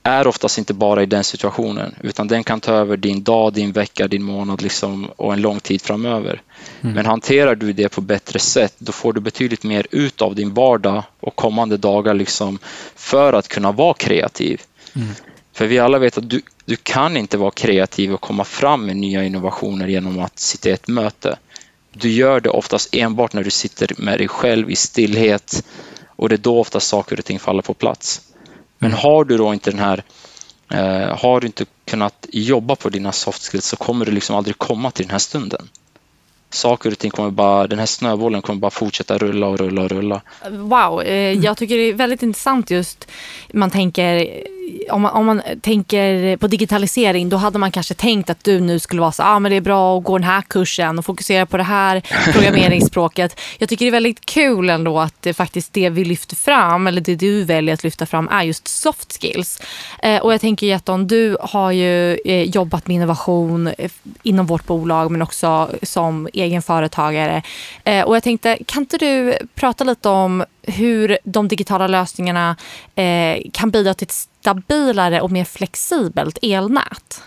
är 0.02 0.26
oftast 0.26 0.58
inte 0.58 0.74
bara 0.74 1.02
i 1.02 1.06
den 1.06 1.24
situationen 1.24 1.94
utan 2.00 2.28
den 2.28 2.44
kan 2.44 2.60
ta 2.60 2.72
över 2.72 2.96
din 2.96 3.22
dag, 3.22 3.52
din 3.52 3.72
vecka, 3.72 4.08
din 4.08 4.22
månad 4.22 4.62
liksom, 4.62 5.10
och 5.16 5.32
en 5.32 5.40
lång 5.40 5.60
tid 5.60 5.82
framöver. 5.82 6.42
Mm. 6.80 6.94
Men 6.94 7.06
hanterar 7.06 7.54
du 7.54 7.72
det 7.72 7.88
på 7.88 8.00
bättre 8.00 8.38
sätt 8.38 8.74
då 8.78 8.92
får 8.92 9.12
du 9.12 9.20
betydligt 9.20 9.64
mer 9.64 9.86
ut 9.90 10.22
av 10.22 10.34
din 10.34 10.54
vardag 10.54 11.02
och 11.20 11.36
kommande 11.36 11.76
dagar 11.76 12.14
liksom, 12.14 12.58
för 12.94 13.32
att 13.32 13.48
kunna 13.48 13.72
vara 13.72 13.94
kreativ. 13.94 14.62
Mm. 14.96 15.08
För 15.52 15.66
vi 15.66 15.78
alla 15.78 15.98
vet 15.98 16.18
att 16.18 16.30
du, 16.30 16.42
du 16.64 16.76
kan 16.76 17.16
inte 17.16 17.36
vara 17.38 17.50
kreativ 17.50 18.14
och 18.14 18.20
komma 18.20 18.44
fram 18.44 18.86
med 18.86 18.96
nya 18.96 19.24
innovationer 19.24 19.88
genom 19.88 20.18
att 20.18 20.38
sitta 20.38 20.68
i 20.68 20.72
ett 20.72 20.88
möte. 20.88 21.38
Du 21.92 22.10
gör 22.10 22.40
det 22.40 22.50
oftast 22.50 22.94
enbart 22.94 23.32
när 23.32 23.44
du 23.44 23.50
sitter 23.50 23.94
med 23.98 24.18
dig 24.18 24.28
själv 24.28 24.70
i 24.70 24.76
stillhet 24.76 25.64
och 26.06 26.28
det 26.28 26.34
är 26.34 26.38
då 26.38 26.60
ofta 26.60 26.80
saker 26.80 27.18
och 27.18 27.24
ting 27.24 27.38
faller 27.38 27.62
på 27.62 27.74
plats. 27.74 28.20
Men 28.82 28.92
har 28.92 29.24
du 29.24 29.36
då 29.36 29.52
inte 29.52 29.70
den 29.70 29.80
här 29.80 30.04
eh, 30.70 31.18
har 31.18 31.40
du 31.40 31.46
inte 31.46 31.64
kunnat 31.84 32.26
jobba 32.32 32.76
på 32.76 32.88
dina 32.88 33.12
soft 33.12 33.42
skills 33.42 33.66
så 33.66 33.76
kommer 33.76 34.06
du 34.06 34.12
liksom 34.12 34.36
aldrig 34.36 34.58
komma 34.58 34.90
till 34.90 35.04
den 35.06 35.10
här 35.10 35.18
stunden. 35.18 35.68
Saker 36.50 36.92
och 36.92 36.98
ting 36.98 37.10
kommer 37.10 37.30
bara, 37.30 37.66
den 37.66 37.78
här 37.78 37.86
snöbollen 37.86 38.42
kommer 38.42 38.60
bara 38.60 38.70
fortsätta 38.70 39.18
rulla 39.18 39.46
och 39.46 39.58
rulla 39.58 39.82
och 39.82 39.90
rulla. 39.90 40.20
Wow, 40.50 41.02
eh, 41.02 41.32
jag 41.32 41.56
tycker 41.56 41.76
det 41.76 41.82
är 41.82 41.94
väldigt 41.94 42.22
intressant 42.22 42.70
just, 42.70 43.08
man 43.52 43.70
tänker 43.70 44.28
om 44.90 45.02
man, 45.02 45.12
om 45.12 45.26
man 45.26 45.42
tänker 45.60 46.36
på 46.36 46.46
digitalisering, 46.46 47.28
då 47.28 47.36
hade 47.36 47.58
man 47.58 47.72
kanske 47.72 47.94
tänkt 47.94 48.30
att 48.30 48.44
du 48.44 48.60
nu 48.60 48.78
skulle 48.78 49.00
vara 49.00 49.12
så, 49.12 49.22
ah, 49.22 49.38
men 49.38 49.50
det 49.50 49.56
är 49.56 49.60
bra 49.60 49.98
att 49.98 50.04
gå 50.04 50.18
den 50.18 50.24
här 50.24 50.42
kursen 50.42 50.98
och 50.98 51.04
fokusera 51.04 51.46
på 51.46 51.56
det 51.56 51.62
här 51.62 52.00
programmeringsspråket. 52.32 53.40
Jag 53.58 53.68
tycker 53.68 53.84
det 53.84 53.88
är 53.88 53.92
väldigt 53.92 54.26
kul 54.26 54.70
ändå 54.70 54.98
att 54.98 55.14
det 55.22 55.34
faktiskt 55.34 55.72
det 55.72 55.90
vi 55.90 56.04
lyfter 56.04 56.36
fram, 56.36 56.86
eller 56.86 57.00
det 57.00 57.14
du 57.14 57.44
väljer 57.44 57.74
att 57.74 57.84
lyfta 57.84 58.06
fram, 58.06 58.28
är 58.28 58.42
just 58.42 58.68
soft 58.68 59.20
skills. 59.20 59.60
Eh, 60.02 60.22
och 60.22 60.32
jag 60.32 60.40
tänker 60.40 60.66
Jetton, 60.66 61.06
du 61.06 61.36
har 61.40 61.72
ju 61.72 62.18
eh, 62.24 62.42
jobbat 62.42 62.86
med 62.86 62.94
innovation 62.94 63.70
inom 64.22 64.46
vårt 64.46 64.66
bolag, 64.66 65.10
men 65.10 65.22
också 65.22 65.70
som 65.82 66.28
egen 66.40 66.62
företagare. 66.62 67.42
Eh, 67.84 68.04
och 68.04 68.16
jag 68.16 68.22
tänkte, 68.22 68.58
kan 68.66 68.82
inte 68.82 68.98
du 68.98 69.38
prata 69.54 69.84
lite 69.84 70.08
om 70.08 70.44
hur 70.62 71.18
de 71.24 71.48
digitala 71.48 71.86
lösningarna 71.86 72.56
eh, 72.94 73.36
kan 73.52 73.70
bidra 73.70 73.94
till 73.94 74.06
ett 74.06 74.28
stabilare 74.40 75.20
och 75.20 75.30
mer 75.30 75.44
flexibelt 75.44 76.38
elnät? 76.42 77.22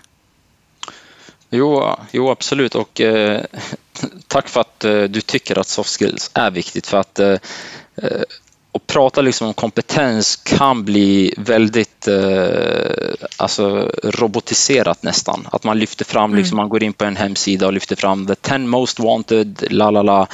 Jo, 1.49 1.95
jo 2.11 2.29
absolut. 2.29 2.75
Och 2.75 3.01
eh, 3.01 3.41
tack 4.27 4.49
för 4.49 4.61
att 4.61 4.83
eh, 4.83 5.03
du 5.03 5.21
tycker 5.21 5.59
att 5.59 5.67
soft 5.67 5.99
skills 5.99 6.31
är 6.33 6.51
viktigt. 6.51 6.87
För 6.87 6.97
att 6.97 7.19
eh, 7.19 7.37
eh 7.95 8.21
och 8.73 8.87
prata 8.87 9.21
liksom 9.21 9.47
om 9.47 9.53
kompetens 9.53 10.35
kan 10.35 10.83
bli 10.83 11.33
väldigt 11.37 12.07
eh, 12.07 13.27
alltså 13.37 13.91
robotiserat 14.03 15.03
nästan. 15.03 15.47
Att 15.51 15.63
man 15.63 15.79
lyfter 15.79 16.05
fram, 16.05 16.23
mm. 16.23 16.37
liksom, 16.37 16.57
man 16.57 16.69
går 16.69 16.83
in 16.83 16.93
på 16.93 17.05
en 17.05 17.15
hemsida 17.15 17.67
och 17.67 17.73
lyfter 17.73 17.95
fram 17.95 18.27
the 18.27 18.35
10 18.35 18.57
most 18.57 18.99
wanted, 18.99 19.63
la 19.69 19.91
la 19.91 20.01
la. 20.01 20.27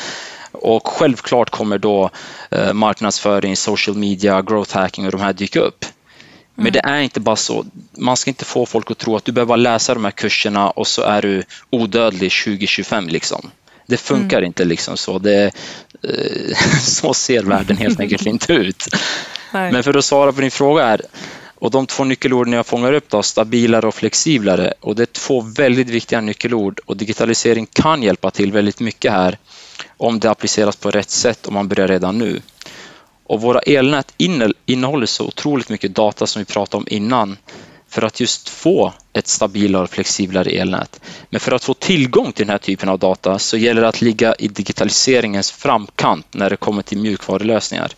Och 0.52 0.88
självklart 0.88 1.50
kommer 1.50 1.78
då 1.78 2.10
eh, 2.52 2.74
marknadsföring, 2.74 3.56
social 3.56 3.98
media, 3.98 4.42
growth 4.42 4.78
hacking 4.78 5.06
och 5.06 5.12
de 5.12 5.22
här 5.22 5.34
dyka 5.34 5.60
upp. 5.60 5.86
Men 6.56 6.68
mm. 6.68 6.74
det 6.74 6.90
är 6.90 7.02
inte 7.02 7.20
bara 7.20 7.36
så. 7.36 7.66
Man 7.98 8.18
ska 8.18 8.32
inte 8.32 8.46
få 8.46 8.66
folk 8.66 8.92
att 8.92 8.98
tro 8.98 9.16
att 9.16 9.26
du 9.26 9.32
behöver 9.32 9.58
läsa 9.58 9.94
de 9.94 10.04
här 10.04 10.12
kurserna 10.12 10.70
och 10.70 10.88
så 10.88 11.02
är 11.02 11.22
du 11.22 11.44
odödlig 11.70 12.32
2025. 12.32 13.08
Liksom. 13.08 13.52
Det 13.90 13.98
funkar 13.98 14.38
mm. 14.38 14.48
inte 14.48 14.66
liksom 14.66 14.98
så. 14.98 15.20
Det, 15.20 15.52
så 16.82 17.14
ser 17.14 17.44
världen 17.44 17.78
helt 17.78 18.00
enkelt 18.00 18.26
inte 18.26 18.54
ut. 18.54 18.84
Nej. 19.54 19.72
Men 19.72 19.84
för 19.84 19.98
att 19.98 20.06
svara 20.06 20.32
på 20.32 20.42
din 20.42 20.52
fråga 20.52 20.84
är 20.84 21.02
och 21.60 21.72
de 21.72 21.88
två 21.88 22.04
nyckelorden 22.04 22.54
jag 22.54 22.66
fångar 22.66 22.94
upp 22.94 23.10
då, 23.10 23.24
stabilare 23.24 23.88
och 23.88 23.96
flexiblare. 23.96 24.74
Och 24.80 24.96
det 24.96 25.04
är 25.04 25.06
två 25.06 25.42
väldigt 25.42 25.90
viktiga 25.90 26.22
nyckelord 26.22 26.80
och 26.86 26.98
digitalisering 26.98 27.68
kan 27.74 28.04
hjälpa 28.04 28.32
till 28.32 28.52
väldigt 28.52 28.80
mycket 28.80 29.12
här 29.12 29.38
om 29.98 30.20
det 30.20 30.32
appliceras 30.32 30.76
på 30.76 30.92
rätt 30.92 31.10
sätt 31.10 31.48
och 31.48 31.54
man 31.54 31.68
börjar 31.68 31.88
redan 31.88 32.18
nu. 32.18 32.42
Och 33.24 33.42
våra 33.42 33.60
elnät 33.60 34.14
innehåller 34.66 35.06
så 35.06 35.26
otroligt 35.28 35.70
mycket 35.70 35.96
data 35.96 36.28
som 36.28 36.40
vi 36.40 36.46
pratade 36.46 36.78
om 36.78 36.88
innan 36.90 37.38
för 37.90 38.02
att 38.02 38.20
just 38.20 38.50
få 38.50 38.94
ett 39.14 39.28
stabilare 39.28 39.84
och 39.84 39.90
flexiblare 39.90 40.50
elnät. 40.50 41.02
Men 41.30 41.40
för 41.40 41.52
att 41.52 41.64
få 41.64 41.74
tillgång 41.74 42.32
till 42.32 42.46
den 42.46 42.52
här 42.52 42.58
typen 42.58 42.90
av 42.90 43.00
data 43.00 43.40
så 43.40 43.58
gäller 43.58 43.82
det 43.82 43.88
att 43.88 44.02
ligga 44.02 44.36
i 44.36 44.48
digitaliseringens 44.48 45.52
framkant 45.52 46.34
när 46.34 46.50
det 46.50 46.58
kommer 46.58 46.82
till 46.82 46.98
mjukvarulösningar. 46.98 47.92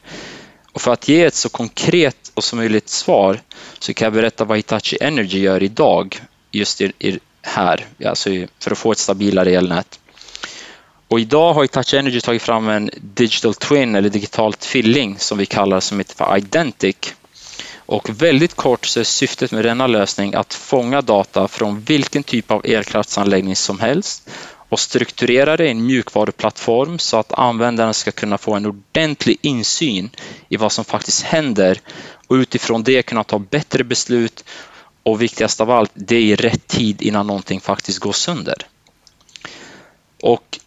Och 0.73 0.81
för 0.81 0.93
att 0.93 1.07
ge 1.07 1.23
ett 1.23 1.35
så 1.35 1.49
konkret 1.49 2.31
och 2.33 2.43
som 2.43 2.59
möjligt 2.59 2.89
svar 2.89 3.41
så 3.79 3.93
kan 3.93 4.05
jag 4.05 4.13
berätta 4.13 4.45
vad 4.45 4.57
Hitachi 4.57 4.97
Energy 5.01 5.39
gör 5.39 5.63
idag 5.63 6.21
just 6.51 6.81
här, 7.41 7.85
alltså 8.05 8.29
för 8.59 8.71
att 8.71 8.77
få 8.77 8.91
ett 8.91 8.97
stabilare 8.97 9.51
elnät. 9.51 9.99
Och 11.07 11.19
idag 11.19 11.53
har 11.53 11.61
Hitachi 11.61 11.97
Energy 11.97 12.21
tagit 12.21 12.41
fram 12.41 12.69
en 12.69 12.89
digital 13.01 13.53
twin 13.53 13.95
eller 13.95 14.09
digital 14.09 14.53
tvilling 14.53 15.19
som 15.19 15.37
vi 15.37 15.45
kallar 15.45 15.79
som 15.79 15.97
heter 15.97 16.15
för 16.15 16.37
Identic. 16.37 17.13
Och 17.91 18.09
väldigt 18.21 18.53
kort 18.53 18.85
så 18.85 18.99
är 18.99 19.03
syftet 19.03 19.51
med 19.51 19.65
denna 19.65 19.87
lösning 19.87 20.33
att 20.33 20.53
fånga 20.53 21.01
data 21.01 21.47
från 21.47 21.81
vilken 21.81 22.23
typ 22.23 22.51
av 22.51 22.65
elkraftsanläggning 22.65 23.55
som 23.55 23.79
helst 23.79 24.29
och 24.69 24.79
strukturera 24.79 25.57
det 25.57 25.65
i 25.65 25.71
en 25.71 25.85
mjukvaruplattform 25.85 26.99
så 26.99 27.17
att 27.17 27.31
användaren 27.33 27.93
ska 27.93 28.11
kunna 28.11 28.37
få 28.37 28.53
en 28.53 28.65
ordentlig 28.65 29.37
insyn 29.41 30.09
i 30.49 30.57
vad 30.57 30.71
som 30.71 30.85
faktiskt 30.85 31.23
händer 31.23 31.81
och 32.27 32.33
utifrån 32.33 32.83
det 32.83 33.03
kunna 33.03 33.23
ta 33.23 33.39
bättre 33.39 33.83
beslut 33.83 34.43
och 35.03 35.21
viktigast 35.21 35.61
av 35.61 35.71
allt, 35.71 35.91
det 35.93 36.15
är 36.15 36.21
i 36.21 36.35
rätt 36.35 36.67
tid 36.67 37.01
innan 37.01 37.27
någonting 37.27 37.61
faktiskt 37.61 37.99
går 37.99 38.13
sönder. 38.13 38.67
Och 40.21 40.59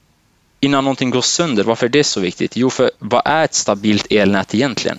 innan 0.61 0.85
någonting 0.85 1.11
går 1.11 1.23
sönder, 1.23 1.65
varför 1.65 1.87
är 1.87 1.91
det 1.91 2.05
så 2.05 2.21
viktigt? 2.21 2.57
Jo, 2.57 2.71
för 2.71 2.91
vad 2.99 3.23
är 3.25 3.45
ett 3.45 3.55
stabilt 3.55 4.07
elnät 4.13 4.55
egentligen? 4.55 4.99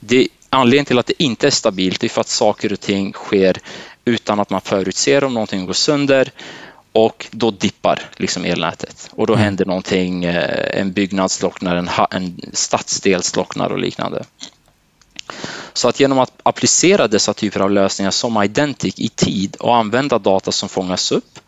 Det, 0.00 0.28
anledningen 0.54 0.84
till 0.84 0.98
att 0.98 1.06
det 1.06 1.22
inte 1.22 1.46
är 1.46 1.50
stabilt 1.50 2.04
är 2.04 2.08
för 2.08 2.20
att 2.20 2.28
saker 2.28 2.72
och 2.72 2.80
ting 2.80 3.12
sker 3.12 3.56
utan 4.04 4.40
att 4.40 4.50
man 4.50 4.60
förutser 4.60 5.24
om 5.24 5.34
någonting 5.34 5.66
går 5.66 5.72
sönder 5.72 6.30
och 6.92 7.26
då 7.30 7.50
dippar 7.50 8.02
liksom 8.16 8.44
elnätet 8.44 9.10
och 9.12 9.26
då 9.26 9.32
mm. 9.32 9.44
händer 9.44 9.64
någonting, 9.64 10.24
eh, 10.24 10.80
en 10.80 10.92
byggnad 10.92 11.30
slocknar, 11.30 11.76
en, 11.76 11.90
en 12.10 12.40
stadsdel 12.52 13.22
slocknar 13.22 13.70
och 13.70 13.78
liknande. 13.78 14.24
Så 15.72 15.88
att 15.88 16.00
genom 16.00 16.18
att 16.18 16.32
applicera 16.42 17.08
dessa 17.08 17.34
typer 17.34 17.60
av 17.60 17.70
lösningar 17.70 18.10
som 18.10 18.42
Identic 18.42 18.98
i 18.98 19.08
tid 19.08 19.56
och 19.56 19.76
använda 19.76 20.18
data 20.18 20.52
som 20.52 20.68
fångas 20.68 21.12
upp 21.12 21.38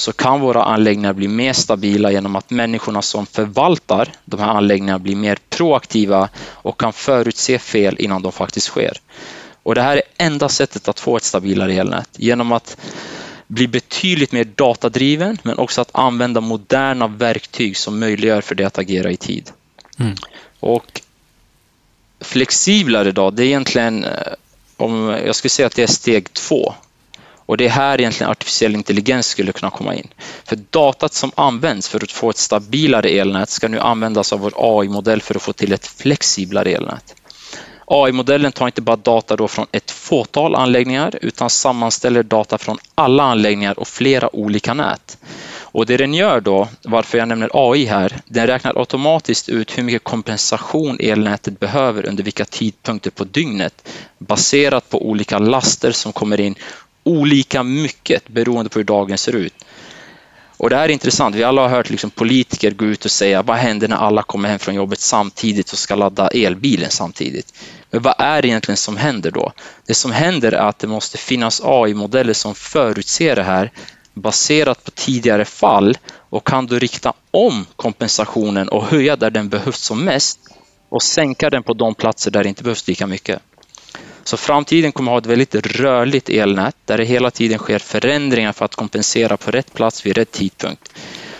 så 0.00 0.12
kan 0.12 0.40
våra 0.40 0.62
anläggningar 0.62 1.12
bli 1.12 1.28
mer 1.28 1.52
stabila 1.52 2.12
genom 2.12 2.36
att 2.36 2.50
människorna 2.50 3.02
som 3.02 3.26
förvaltar 3.26 4.12
de 4.24 4.40
här 4.40 4.48
anläggningarna 4.48 4.98
blir 4.98 5.16
mer 5.16 5.38
proaktiva 5.48 6.28
och 6.38 6.80
kan 6.80 6.92
förutse 6.92 7.58
fel 7.58 7.96
innan 7.98 8.22
de 8.22 8.32
faktiskt 8.32 8.66
sker. 8.66 9.00
Och 9.62 9.74
det 9.74 9.82
här 9.82 9.96
är 9.96 10.02
enda 10.16 10.48
sättet 10.48 10.88
att 10.88 11.00
få 11.00 11.16
ett 11.16 11.24
stabilare 11.24 11.72
elnät 11.72 12.08
genom 12.16 12.52
att 12.52 12.76
bli 13.46 13.68
betydligt 13.68 14.32
mer 14.32 14.44
datadriven 14.44 15.38
men 15.42 15.58
också 15.58 15.80
att 15.80 15.90
använda 15.92 16.40
moderna 16.40 17.06
verktyg 17.06 17.76
som 17.76 17.98
möjliggör 17.98 18.40
för 18.40 18.54
det 18.54 18.64
att 18.64 18.78
agera 18.78 19.10
i 19.10 19.16
tid. 19.16 19.50
Mm. 19.98 20.16
Och 20.60 21.00
flexiblare 22.20 23.12
då, 23.12 23.30
det 23.30 23.42
är 23.42 23.46
egentligen, 23.46 24.04
eh, 24.04 24.32
om 24.76 25.08
jag 25.26 25.34
skulle 25.36 25.50
säga 25.50 25.66
att 25.66 25.76
det 25.76 25.82
är 25.82 25.86
steg 25.86 26.32
två. 26.32 26.74
Och 27.50 27.56
det 27.56 27.64
är 27.64 27.68
här 27.68 28.00
egentligen 28.00 28.30
artificiell 28.30 28.74
intelligens 28.74 29.26
skulle 29.26 29.52
kunna 29.52 29.70
komma 29.70 29.94
in. 29.94 30.08
För 30.44 30.56
datat 30.56 31.14
som 31.14 31.32
används 31.34 31.88
för 31.88 32.04
att 32.04 32.12
få 32.12 32.30
ett 32.30 32.36
stabilare 32.36 33.08
elnät 33.08 33.50
ska 33.50 33.68
nu 33.68 33.78
användas 33.78 34.32
av 34.32 34.40
vår 34.40 34.52
AI-modell 34.56 35.22
för 35.22 35.34
att 35.34 35.42
få 35.42 35.52
till 35.52 35.72
ett 35.72 35.86
flexiblare 35.86 36.70
elnät. 36.70 37.14
AI-modellen 37.86 38.52
tar 38.52 38.66
inte 38.66 38.82
bara 38.82 38.96
data 38.96 39.36
då 39.36 39.48
från 39.48 39.66
ett 39.72 39.90
fåtal 39.90 40.54
anläggningar 40.54 41.18
utan 41.22 41.50
sammanställer 41.50 42.22
data 42.22 42.58
från 42.58 42.78
alla 42.94 43.22
anläggningar 43.22 43.78
och 43.78 43.88
flera 43.88 44.36
olika 44.36 44.74
nät. 44.74 45.18
Och 45.72 45.86
det 45.86 45.96
den 45.96 46.14
gör 46.14 46.40
då, 46.40 46.68
varför 46.82 47.18
jag 47.18 47.28
nämner 47.28 47.50
AI 47.52 47.84
här, 47.84 48.20
den 48.26 48.46
räknar 48.46 48.78
automatiskt 48.78 49.48
ut 49.48 49.78
hur 49.78 49.82
mycket 49.82 50.04
kompensation 50.04 50.96
elnätet 51.00 51.60
behöver 51.60 52.06
under 52.06 52.24
vilka 52.24 52.44
tidpunkter 52.44 53.10
på 53.10 53.24
dygnet 53.24 53.88
baserat 54.18 54.88
på 54.88 55.06
olika 55.06 55.38
laster 55.38 55.92
som 55.92 56.12
kommer 56.12 56.40
in 56.40 56.54
olika 57.10 57.62
mycket 57.62 58.28
beroende 58.28 58.70
på 58.70 58.78
hur 58.78 58.84
dagen 58.84 59.18
ser 59.18 59.36
ut. 59.36 59.54
Och 60.56 60.70
det 60.70 60.76
här 60.76 60.84
är 60.84 60.88
intressant. 60.88 61.36
Vi 61.36 61.44
alla 61.44 61.62
har 61.62 61.68
hört 61.68 61.90
liksom 61.90 62.10
politiker 62.10 62.70
gå 62.70 62.84
ut 62.84 63.04
och 63.04 63.10
säga 63.10 63.42
vad 63.42 63.56
händer 63.56 63.88
när 63.88 63.96
alla 63.96 64.22
kommer 64.22 64.48
hem 64.48 64.58
från 64.58 64.74
jobbet 64.74 65.00
samtidigt 65.00 65.72
och 65.72 65.78
ska 65.78 65.94
ladda 65.94 66.28
elbilen 66.28 66.90
samtidigt? 66.90 67.54
Men 67.90 68.02
vad 68.02 68.14
är 68.18 68.42
det 68.42 68.48
egentligen 68.48 68.76
som 68.76 68.96
händer 68.96 69.30
då? 69.30 69.52
Det 69.86 69.94
som 69.94 70.12
händer 70.12 70.52
är 70.52 70.68
att 70.68 70.78
det 70.78 70.86
måste 70.86 71.18
finnas 71.18 71.60
AI-modeller 71.64 72.32
som 72.32 72.54
förutser 72.54 73.36
det 73.36 73.42
här 73.42 73.72
baserat 74.14 74.84
på 74.84 74.90
tidigare 74.90 75.44
fall 75.44 75.98
och 76.12 76.46
kan 76.46 76.66
då 76.66 76.78
rikta 76.78 77.12
om 77.30 77.66
kompensationen 77.76 78.68
och 78.68 78.84
höja 78.84 79.16
där 79.16 79.30
den 79.30 79.48
behövs 79.48 79.80
som 79.80 80.04
mest 80.04 80.38
och 80.88 81.02
sänka 81.02 81.50
den 81.50 81.62
på 81.62 81.74
de 81.74 81.94
platser 81.94 82.30
där 82.30 82.42
det 82.42 82.48
inte 82.48 82.62
behövs 82.62 82.88
lika 82.88 83.06
mycket. 83.06 83.42
Så 84.30 84.36
framtiden 84.36 84.92
kommer 84.92 85.10
att 85.10 85.14
ha 85.14 85.18
ett 85.18 85.38
väldigt 85.38 85.54
rörligt 85.54 86.28
elnät 86.28 86.76
där 86.84 86.98
det 86.98 87.04
hela 87.04 87.30
tiden 87.30 87.58
sker 87.58 87.78
förändringar 87.78 88.52
för 88.52 88.64
att 88.64 88.74
kompensera 88.74 89.36
på 89.36 89.50
rätt 89.50 89.74
plats 89.74 90.06
vid 90.06 90.16
rätt 90.16 90.32
tidpunkt. 90.32 90.92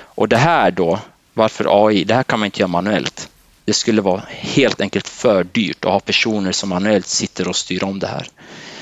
Och 0.03 0.29
det 0.29 0.37
här 0.37 0.71
då, 0.71 0.99
varför 1.35 1.87
AI? 1.87 2.05
Det 2.05 2.15
här 2.15 2.23
kan 2.23 2.39
man 2.39 2.47
inte 2.47 2.61
göra 2.61 2.69
manuellt. 2.69 3.29
Det 3.65 3.73
skulle 3.73 4.03
vara 4.03 4.23
helt 4.29 4.81
enkelt 4.81 5.09
för 5.09 5.45
dyrt 5.45 5.85
att 5.85 5.93
ha 5.93 6.01
personer 6.01 6.53
som 6.53 6.69
manuellt 6.69 7.07
sitter 7.07 7.49
och 7.49 7.57
styr 7.57 7.85
om 7.85 7.99
det 7.99 8.07
här. 8.07 8.27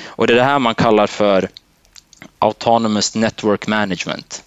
Och 0.07 0.27
det 0.27 0.33
är 0.33 0.37
det 0.37 0.45
här 0.45 0.59
man 0.59 0.75
kallar 0.75 1.07
för 1.07 1.49
Autonomous 2.39 3.15
Network 3.15 3.67
Management. 3.67 4.45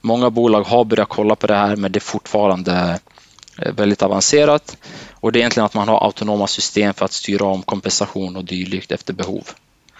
Många 0.00 0.30
bolag 0.30 0.62
har 0.62 0.84
börjat 0.84 1.08
kolla 1.08 1.36
på 1.36 1.46
det 1.46 1.56
här 1.56 1.76
men 1.76 1.92
det 1.92 1.98
är 1.98 2.00
fortfarande 2.00 2.98
väldigt 3.66 4.02
avancerat 4.02 4.76
och 5.12 5.32
det 5.32 5.38
är 5.38 5.40
egentligen 5.40 5.64
att 5.64 5.74
man 5.74 5.88
har 5.88 6.04
autonoma 6.04 6.46
system 6.46 6.94
för 6.94 7.04
att 7.04 7.12
styra 7.12 7.44
om 7.44 7.62
kompensation 7.62 8.36
och 8.36 8.44
dylikt 8.44 8.92
efter 8.92 9.12
behov. 9.12 9.48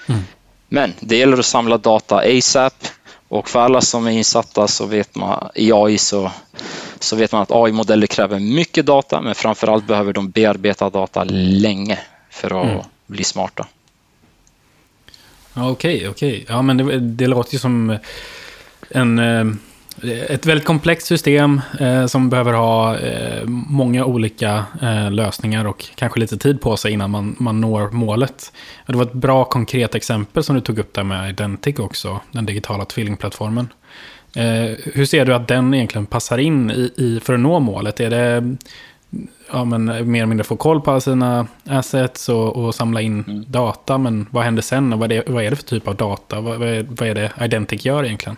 Mm. 0.07 0.21
Men 0.69 0.93
det 1.01 1.17
gäller 1.17 1.39
att 1.39 1.47
samla 1.47 1.79
data 1.79 2.17
ASAP 2.17 2.87
och 3.29 3.49
för 3.49 3.61
alla 3.61 3.81
som 3.81 4.07
är 4.07 4.11
insatta 4.11 4.69
så 4.69 4.87
vet 4.87 5.15
man 5.15 5.51
i 5.55 5.73
AI 5.73 5.99
så, 5.99 6.33
så 6.99 7.17
vet 7.17 7.33
man 7.33 7.43
att 7.43 7.51
AI-modeller 7.51 8.07
kräver 8.07 8.39
mycket 8.39 8.87
data 8.87 9.21
men 9.21 9.35
framförallt 9.35 9.87
behöver 9.87 10.13
de 10.13 10.31
bearbeta 10.31 10.91
data 10.91 11.25
länge 11.25 11.99
för 12.31 12.61
att 12.61 12.71
mm. 12.71 12.85
bli 13.07 13.25
smarta. 13.25 13.67
Okej, 15.55 15.97
okay, 15.97 16.09
okej. 16.09 16.43
Okay. 16.43 16.45
Ja, 16.49 16.63
men 16.63 16.77
det, 16.77 16.99
det 16.99 17.27
låter 17.27 17.53
ju 17.53 17.59
som 17.59 17.99
en, 18.91 19.19
eh, 19.19 19.45
ett 20.05 20.47
väldigt 20.47 20.67
komplext 20.67 21.07
system 21.07 21.61
eh, 21.81 22.07
som 22.07 22.31
behöver 22.31 22.53
ha 22.53 22.99
eh, 22.99 23.45
många 23.47 24.05
olika 24.05 24.65
eh, 24.83 25.11
lösningar 25.11 25.65
och 25.65 25.85
kanske 25.95 26.21
lite 26.21 26.37
tid 26.37 26.61
på 26.61 26.77
sig 26.77 26.93
innan 26.93 27.11
man, 27.11 27.37
man 27.39 27.61
når 27.61 27.91
målet. 27.91 28.53
Det 28.87 28.97
var 28.97 29.03
ett 29.03 29.13
bra 29.13 29.45
konkret 29.45 29.95
exempel 29.95 30.45
som 30.45 30.55
du 30.55 30.61
tog 30.61 30.79
upp 30.79 30.95
där 30.95 31.05
med 31.05 31.31
Identic 31.31 31.79
också, 31.79 32.21
den 32.33 32.47
digitala 32.47 32.85
tvillingplattformen. 32.85 33.69
Eh, 34.37 34.77
hur 34.95 35.05
ser 35.05 35.25
du 35.25 35.35
att 35.35 35.49
den 35.49 35.75
egentligen 35.75 36.07
passar 36.07 36.39
in 36.39 36.71
i, 36.71 36.93
i, 36.97 37.21
för 37.21 37.35
att 37.35 37.41
nå 37.41 37.61
målet? 37.61 38.01
Är 38.01 38.11
det 38.11 38.57
ja, 39.53 39.65
men, 39.65 39.85
mer 39.85 40.19
eller 40.19 40.27
mindre 40.27 40.45
få 40.45 40.57
koll 40.57 40.81
på 40.81 41.01
sina 41.01 41.47
assets 41.65 42.29
och, 42.29 42.57
och 42.57 42.75
samla 42.75 43.01
in 43.01 43.25
mm. 43.29 43.45
data. 43.49 43.99
Men 43.99 44.27
vad 44.31 44.45
händer 44.45 44.63
sen 44.63 44.93
och 44.93 44.99
vad 44.99 45.13
är, 45.13 45.17
det, 45.17 45.33
vad 45.33 45.45
är 45.45 45.51
det 45.51 45.57
för 45.57 45.65
typ 45.65 45.89
av 45.89 45.97
data? 45.97 46.41
Vad, 46.41 46.59
vad, 46.59 46.69
är, 46.69 46.87
vad 46.89 47.09
är 47.09 47.15
det 47.15 47.33
Identic 47.41 47.85
gör 47.85 48.05
egentligen? 48.05 48.37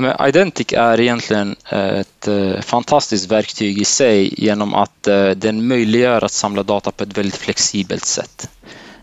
Men 0.00 0.26
Identic 0.28 0.72
är 0.72 1.00
egentligen 1.00 1.56
ett 1.70 2.28
eh, 2.28 2.60
fantastiskt 2.60 3.30
verktyg 3.30 3.78
i 3.78 3.84
sig 3.84 4.34
genom 4.44 4.74
att 4.74 5.06
eh, 5.06 5.30
den 5.30 5.68
möjliggör 5.68 6.24
att 6.24 6.32
samla 6.32 6.62
data 6.62 6.90
på 6.90 7.04
ett 7.04 7.18
väldigt 7.18 7.36
flexibelt 7.36 8.04
sätt. 8.04 8.50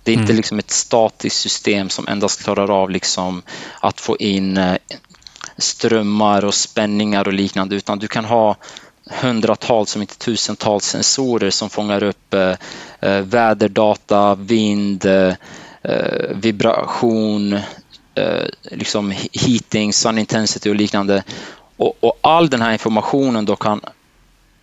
Det 0.04 0.12
är 0.12 0.14
inte 0.14 0.24
mm. 0.24 0.38
liksom 0.38 0.60
ett 0.60 0.72
statiskt 0.72 1.40
system 1.40 1.90
som 1.90 2.08
endast 2.08 2.44
klarar 2.44 2.82
av 2.82 2.90
liksom 2.90 3.42
att 3.80 4.02
få 4.02 4.18
in 4.18 4.58
eh, 4.58 4.78
strömmar 5.58 6.46
och 6.46 6.54
spänningar 6.54 7.28
och 7.28 7.34
liknande 7.34 7.76
utan 7.76 8.00
du 8.00 8.08
kan 8.08 8.26
ha 8.26 8.56
hundratals, 9.22 9.96
om 9.96 10.02
inte 10.02 10.18
tusentals 10.18 10.86
sensorer 10.86 11.50
som 11.50 11.70
fångar 11.70 12.04
upp 12.04 12.36
väderdata, 13.24 14.36
vind, 14.36 15.06
vibration, 16.32 17.60
liksom 18.64 19.14
heating, 19.34 19.94
sun 19.94 20.18
intensity 20.18 20.70
och 20.70 20.76
liknande. 20.76 21.24
Och, 21.78 21.98
och, 22.00 22.20
all 22.22 22.50
den 22.50 22.62
här 22.62 22.74
informationen 22.74 23.46
då 23.46 23.56
kan, 23.56 23.82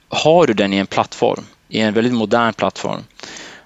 har 0.09 0.47
du 0.47 0.55
den 0.55 0.73
i 0.73 0.77
en 0.77 0.87
plattform, 0.87 1.45
i 1.69 1.81
en 1.81 1.95
väldigt 1.95 2.13
modern 2.13 2.53
plattform, 2.53 3.01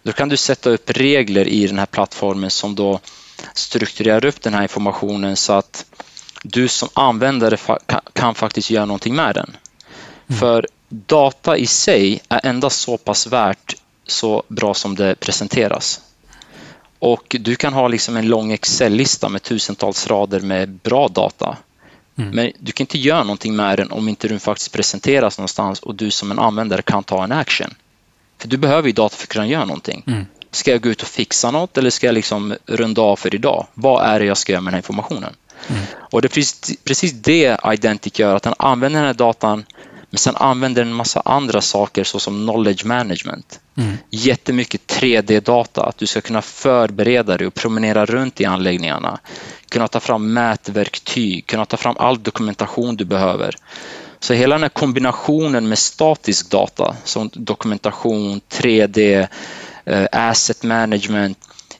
då 0.03 0.13
kan 0.13 0.29
du 0.29 0.37
sätta 0.37 0.71
upp 0.71 0.91
regler 0.91 1.49
i 1.49 1.67
den 1.67 1.79
här 1.79 1.87
plattformen 1.87 2.51
som 2.51 2.75
då 2.75 3.01
strukturerar 3.55 4.25
upp 4.25 4.43
den 4.43 4.55
här 4.55 4.63
informationen 4.63 5.37
så 5.37 5.53
att 5.53 5.85
du 6.43 6.69
som 6.69 6.89
användare 6.95 7.57
kan, 7.87 8.01
kan 8.13 8.35
faktiskt 8.35 8.71
göra 8.71 8.85
någonting 8.85 9.15
med 9.15 9.35
den. 9.35 9.57
Mm. 10.27 10.41
För 10.41 10.67
data 10.89 11.57
i 11.57 11.67
sig 11.67 12.21
är 12.29 12.47
endast 12.47 12.81
så 12.81 12.97
pass 12.97 13.27
värt 13.27 13.75
så 14.07 14.43
bra 14.49 14.75
som 14.75 14.95
det 14.95 15.15
presenteras. 15.21 16.01
Och 17.05 17.37
du 17.41 17.57
kan 17.57 17.73
ha 17.73 17.89
liksom 17.89 18.17
en 18.17 18.29
lång 18.29 18.53
Excel-lista 18.53 19.29
med 19.29 19.43
tusentals 19.43 20.07
rader 20.07 20.41
med 20.41 20.69
bra 20.69 21.09
data. 21.09 21.57
Mm. 22.19 22.31
Men 22.31 22.53
du 22.59 22.73
kan 22.73 22.85
inte 22.85 22.99
göra 22.99 23.23
någonting 23.23 23.57
med 23.57 23.79
den 23.79 23.91
om 23.91 24.09
inte 24.09 24.29
den 24.29 24.41
faktiskt 24.41 24.73
presenteras 24.73 25.39
någonstans 25.39 25.81
och 25.81 25.95
du 25.95 26.11
som 26.11 26.31
en 26.31 26.39
användare 26.39 26.83
kan 26.83 27.05
ta 27.05 27.25
en 27.25 27.33
action. 27.33 27.75
För 28.39 28.49
du 28.49 28.57
behöver 28.57 28.89
ju 28.89 28.93
data 28.93 29.17
för 29.17 29.25
att 29.25 29.29
kunna 29.29 29.47
göra 29.47 29.65
någonting. 29.65 30.03
Mm. 30.07 30.27
Ska 30.51 30.71
jag 30.71 30.83
gå 30.83 30.89
ut 30.89 31.03
och 31.03 31.09
fixa 31.09 31.51
något 31.51 31.79
eller 31.79 31.91
ska 31.91 32.07
jag 32.07 32.15
liksom 32.15 32.55
runda 32.67 33.03
av 33.03 33.17
för 33.17 33.35
idag? 33.35 33.67
Vad 33.75 34.07
är 34.07 34.21
det 34.21 34.27
jag 34.27 34.37
ska 34.37 34.53
göra 34.53 34.61
med 34.61 34.73
den 34.73 34.75
här 34.75 34.79
informationen? 34.79 35.35
Mm. 35.69 35.83
Och 36.11 36.23
det 36.23 36.27
är 36.27 36.35
precis, 36.35 36.77
precis 36.85 37.13
det 37.13 37.59
Identic 37.73 38.19
gör, 38.19 38.37
att 38.37 38.43
den 38.43 38.55
använder 38.59 39.01
den 39.01 39.07
här 39.07 39.15
datan 39.15 39.65
men 40.15 40.19
sen 40.19 40.37
använder 40.37 40.83
den 40.83 40.91
en 40.91 40.97
massa 40.97 41.23
andra 41.25 41.61
saker 41.61 42.05
såsom 42.05 42.47
knowledge 42.47 42.85
management. 42.85 43.61
Mm. 43.77 43.97
Jättemycket 44.11 44.81
3D-data, 44.87 45.85
att 45.85 45.99
du 45.99 46.07
ska 46.07 46.21
kunna 46.21 46.43
förbereda 46.43 47.37
dig 47.37 47.47
och 47.47 47.55
promenera 47.55 48.07
runt 48.07 48.41
i 48.41 48.45
anläggningarna. 48.45 49.19
Kunna 49.69 49.89
ta 49.89 50.01
fram 50.01 50.33
mätverktyg, 50.33 51.47
kunna 51.47 51.65
ta 51.67 51.77
fram 51.77 51.97
all 51.99 52.23
dokumentation 52.23 52.97
du 52.97 53.05
behöver. 53.05 53.57
Så 54.21 54.35
hela 54.35 54.55
den 54.55 54.63
här 54.63 54.69
kombinationen 54.69 55.69
med 55.69 55.79
statisk 55.79 56.51
data 56.51 56.97
som 57.05 57.31
dokumentation, 57.33 58.41
3D, 58.49 59.29
eh, 59.85 60.07
asset 60.13 60.63
management 60.63 61.39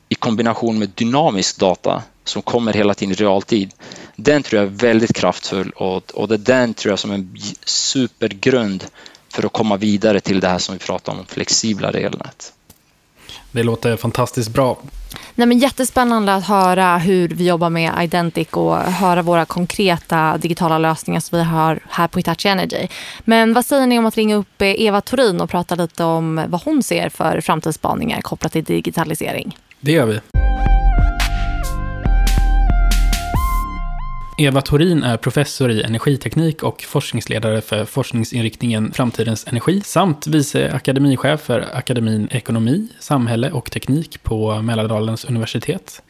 i 0.09 0.15
kombination 0.15 0.79
med 0.79 0.91
dynamisk 0.95 1.59
data 1.59 2.03
som 2.25 2.43
kommer 2.43 2.73
hela 2.73 2.95
tiden 2.95 3.13
i 3.13 3.15
realtid. 3.15 3.71
Den 4.17 4.43
tror 4.43 4.63
jag 4.63 4.73
är 4.73 4.77
väldigt 4.77 5.13
kraftfull 5.13 5.71
och, 5.71 6.11
och 6.15 6.29
det 6.29 6.35
är 6.35 6.39
den 6.39 6.75
tror 6.75 6.93
jag 6.93 6.99
som 6.99 7.11
är 7.11 7.15
en 7.15 7.37
supergrund 7.65 8.85
för 9.29 9.47
att 9.47 9.53
komma 9.53 9.77
vidare 9.77 10.21
till 10.21 10.41
det 10.41 10.49
här 10.49 10.59
som 10.59 10.75
vi 10.75 10.79
pratar 10.79 11.13
om, 11.13 11.27
flexibla 11.27 11.91
elnät. 11.91 12.53
Det 13.53 13.63
låter 13.63 13.97
fantastiskt 13.97 14.49
bra. 14.49 14.79
Nej, 15.35 15.47
men 15.47 15.59
jättespännande 15.59 16.35
att 16.35 16.45
höra 16.45 16.99
hur 16.99 17.29
vi 17.29 17.49
jobbar 17.49 17.71
med 17.71 17.93
Identic 18.05 18.49
och 18.51 18.77
höra 18.77 19.23
våra 19.23 19.45
konkreta 19.45 20.39
digitala 20.39 20.79
lösningar 20.79 21.21
som 21.21 21.39
vi 21.39 21.45
har 21.45 21.81
här 21.89 22.09
på 22.09 22.19
Hitachi 22.19 22.49
Energy. 22.49 22.89
Men 23.25 23.55
vad 23.55 23.65
säger 23.65 23.87
ni 23.87 23.99
om 23.99 24.07
att 24.07 24.17
ringa 24.17 24.37
upp 24.37 24.63
Eva 24.63 25.01
Torin 25.01 25.41
och 25.41 25.51
prata 25.51 25.75
lite 25.75 26.05
om 26.05 26.45
vad 26.49 26.63
hon 26.63 26.83
ser 26.83 27.09
för 27.09 27.41
framtidsspaningar 27.41 28.21
kopplat 28.21 28.53
till 28.53 28.65
digitalisering? 28.65 29.59
Det 29.81 29.93
gör 29.93 30.07
vi. 30.07 30.44
Eva 34.37 34.61
Torin 34.61 35.03
är 35.03 35.17
professor 35.17 35.71
i 35.71 35.83
energiteknik 35.83 36.63
och 36.63 36.83
forskningsledare 36.83 37.61
för 37.61 37.85
forskningsinriktningen 37.85 38.93
Framtidens 38.93 39.47
energi 39.47 39.81
samt 39.81 40.27
vice 40.27 40.73
akademichef 40.73 41.41
för 41.41 41.69
akademin 41.73 42.29
Ekonomi, 42.31 42.89
samhälle 43.01 43.51
och 43.51 43.71
teknik 43.71 44.23
på 44.23 44.63
Mälardalens 44.63 45.25
universitet. 45.25 46.03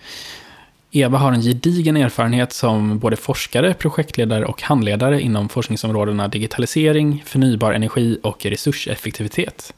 Eva 0.90 1.18
har 1.18 1.32
en 1.32 1.42
gedigen 1.42 1.96
erfarenhet 1.96 2.52
som 2.52 2.98
både 2.98 3.16
forskare, 3.16 3.74
projektledare 3.74 4.44
och 4.44 4.62
handledare 4.62 5.20
inom 5.20 5.48
forskningsområdena 5.48 6.28
digitalisering, 6.28 7.22
förnybar 7.26 7.72
energi 7.72 8.18
och 8.22 8.46
resurseffektivitet. 8.46 9.74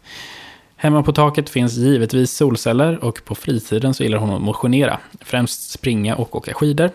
Hemma 0.77 1.03
på 1.03 1.13
taket 1.13 1.49
finns 1.49 1.77
givetvis 1.77 2.33
solceller 2.37 3.05
och 3.05 3.25
på 3.25 3.35
fritiden 3.35 3.95
så 3.95 4.03
gillar 4.03 4.19
hon 4.19 4.31
att 4.31 4.43
motionera, 4.43 4.99
främst 5.21 5.71
springa 5.71 6.17
och 6.17 6.37
åka 6.37 6.55
skidor. 6.55 6.91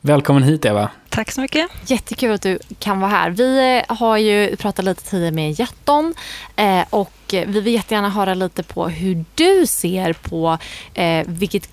Välkommen 0.00 0.42
hit 0.42 0.64
Eva. 0.64 0.90
Tack 1.08 1.32
så 1.32 1.40
mycket. 1.40 1.70
Jättekul 1.86 2.32
att 2.32 2.42
du 2.42 2.58
kan 2.78 3.00
vara 3.00 3.10
här. 3.10 3.30
Vi 3.30 3.78
eh, 3.88 3.96
har 3.96 4.16
ju 4.16 4.56
pratat 4.56 4.84
lite 4.84 5.02
tidigare 5.02 5.34
med 5.34 5.60
Jetton 5.60 6.14
eh, 6.56 6.84
och 6.90 7.12
vi 7.28 7.60
vill 7.60 7.74
jättegärna 7.74 8.10
höra 8.10 8.34
lite 8.34 8.62
på 8.62 8.88
hur 8.88 9.24
du 9.34 9.66
ser 9.66 10.12
på 10.12 10.58
eh, 10.94 11.26
vilket 11.26 11.68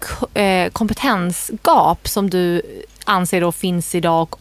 kompetensgap 0.72 2.08
som 2.08 2.30
du 2.30 2.62
anser 3.06 3.42
då 3.42 3.52
finns 3.52 3.96
idag 3.96 4.36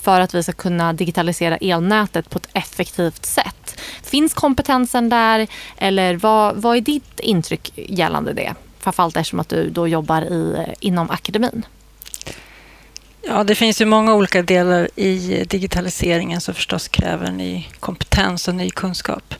för 0.00 0.20
att 0.20 0.34
vi 0.34 0.42
ska 0.42 0.52
kunna 0.52 0.92
digitalisera 0.92 1.56
elnätet 1.56 2.30
på 2.30 2.38
ett 2.38 2.48
effektivt 2.52 3.24
sätt. 3.24 3.80
Finns 4.02 4.34
kompetensen 4.34 5.08
där 5.08 5.46
eller 5.76 6.14
vad, 6.14 6.56
vad 6.56 6.76
är 6.76 6.80
ditt 6.80 7.20
intryck 7.20 7.72
gällande 7.74 8.32
det? 8.32 8.54
Framförallt 8.78 9.16
eftersom 9.16 9.40
att 9.40 9.48
du 9.48 9.70
då 9.70 9.88
jobbar 9.88 10.22
i, 10.22 10.66
inom 10.80 11.10
akademin. 11.10 11.64
Ja, 13.24 13.44
det 13.44 13.54
finns 13.54 13.80
ju 13.80 13.84
många 13.84 14.14
olika 14.14 14.42
delar 14.42 14.88
i 14.96 15.44
digitaliseringen 15.48 16.40
som 16.40 16.54
förstås 16.54 16.88
kräver 16.88 17.30
ny 17.30 17.66
kompetens 17.80 18.48
och 18.48 18.54
ny 18.54 18.70
kunskap. 18.70 19.34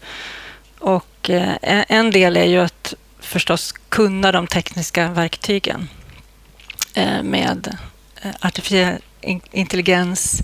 Och 0.78 1.30
eh, 1.30 1.54
en 1.88 2.10
del 2.10 2.36
är 2.36 2.44
ju 2.44 2.58
att 2.58 2.94
förstås 3.20 3.74
kunna 3.88 4.32
de 4.32 4.46
tekniska 4.46 5.08
verktygen 5.08 5.88
eh, 6.94 7.22
med 7.22 7.76
eh, 8.22 8.30
artificiell 8.40 8.98
intelligens, 9.52 10.42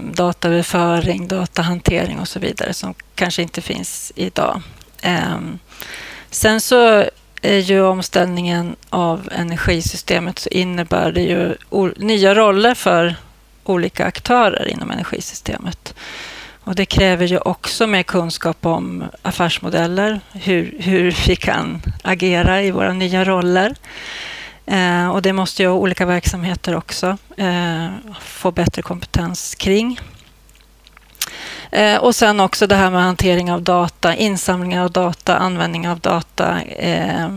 dataöverföring, 0.00 1.28
datahantering 1.28 2.18
och 2.18 2.28
så 2.28 2.38
vidare 2.38 2.74
som 2.74 2.94
kanske 3.14 3.42
inte 3.42 3.60
finns 3.60 4.12
idag. 4.14 4.62
Ehm, 5.02 5.58
sen 6.30 6.60
så 6.60 7.04
är 7.44 7.58
ju 7.58 7.82
omställningen 7.82 8.76
av 8.90 9.28
energisystemet 9.32 10.38
så 10.38 10.48
innebär 10.48 11.12
det 11.12 11.20
ju 11.20 11.54
nya 11.96 12.34
roller 12.34 12.74
för 12.74 13.14
olika 13.64 14.04
aktörer 14.04 14.68
inom 14.68 14.90
energisystemet. 14.90 15.94
Och 16.64 16.74
det 16.74 16.86
kräver 16.86 17.26
ju 17.26 17.38
också 17.38 17.86
mer 17.86 18.02
kunskap 18.02 18.66
om 18.66 19.04
affärsmodeller, 19.22 20.20
hur, 20.32 20.74
hur 20.78 21.16
vi 21.26 21.36
kan 21.36 21.82
agera 22.02 22.62
i 22.62 22.70
våra 22.70 22.92
nya 22.92 23.24
roller. 23.24 23.74
Eh, 24.66 25.08
och 25.08 25.22
det 25.22 25.32
måste 25.32 25.62
ju 25.62 25.68
olika 25.68 26.06
verksamheter 26.06 26.76
också 26.76 27.16
eh, 27.36 27.88
få 28.20 28.50
bättre 28.50 28.82
kompetens 28.82 29.54
kring. 29.54 30.00
Eh, 31.74 31.96
och 31.96 32.14
sen 32.14 32.40
också 32.40 32.66
det 32.66 32.74
här 32.74 32.90
med 32.90 33.02
hantering 33.02 33.52
av 33.52 33.62
data, 33.62 34.14
insamling 34.14 34.80
av 34.80 34.90
data, 34.90 35.36
användning 35.36 35.88
av 35.88 36.00
data 36.00 36.60
eh, 36.62 37.28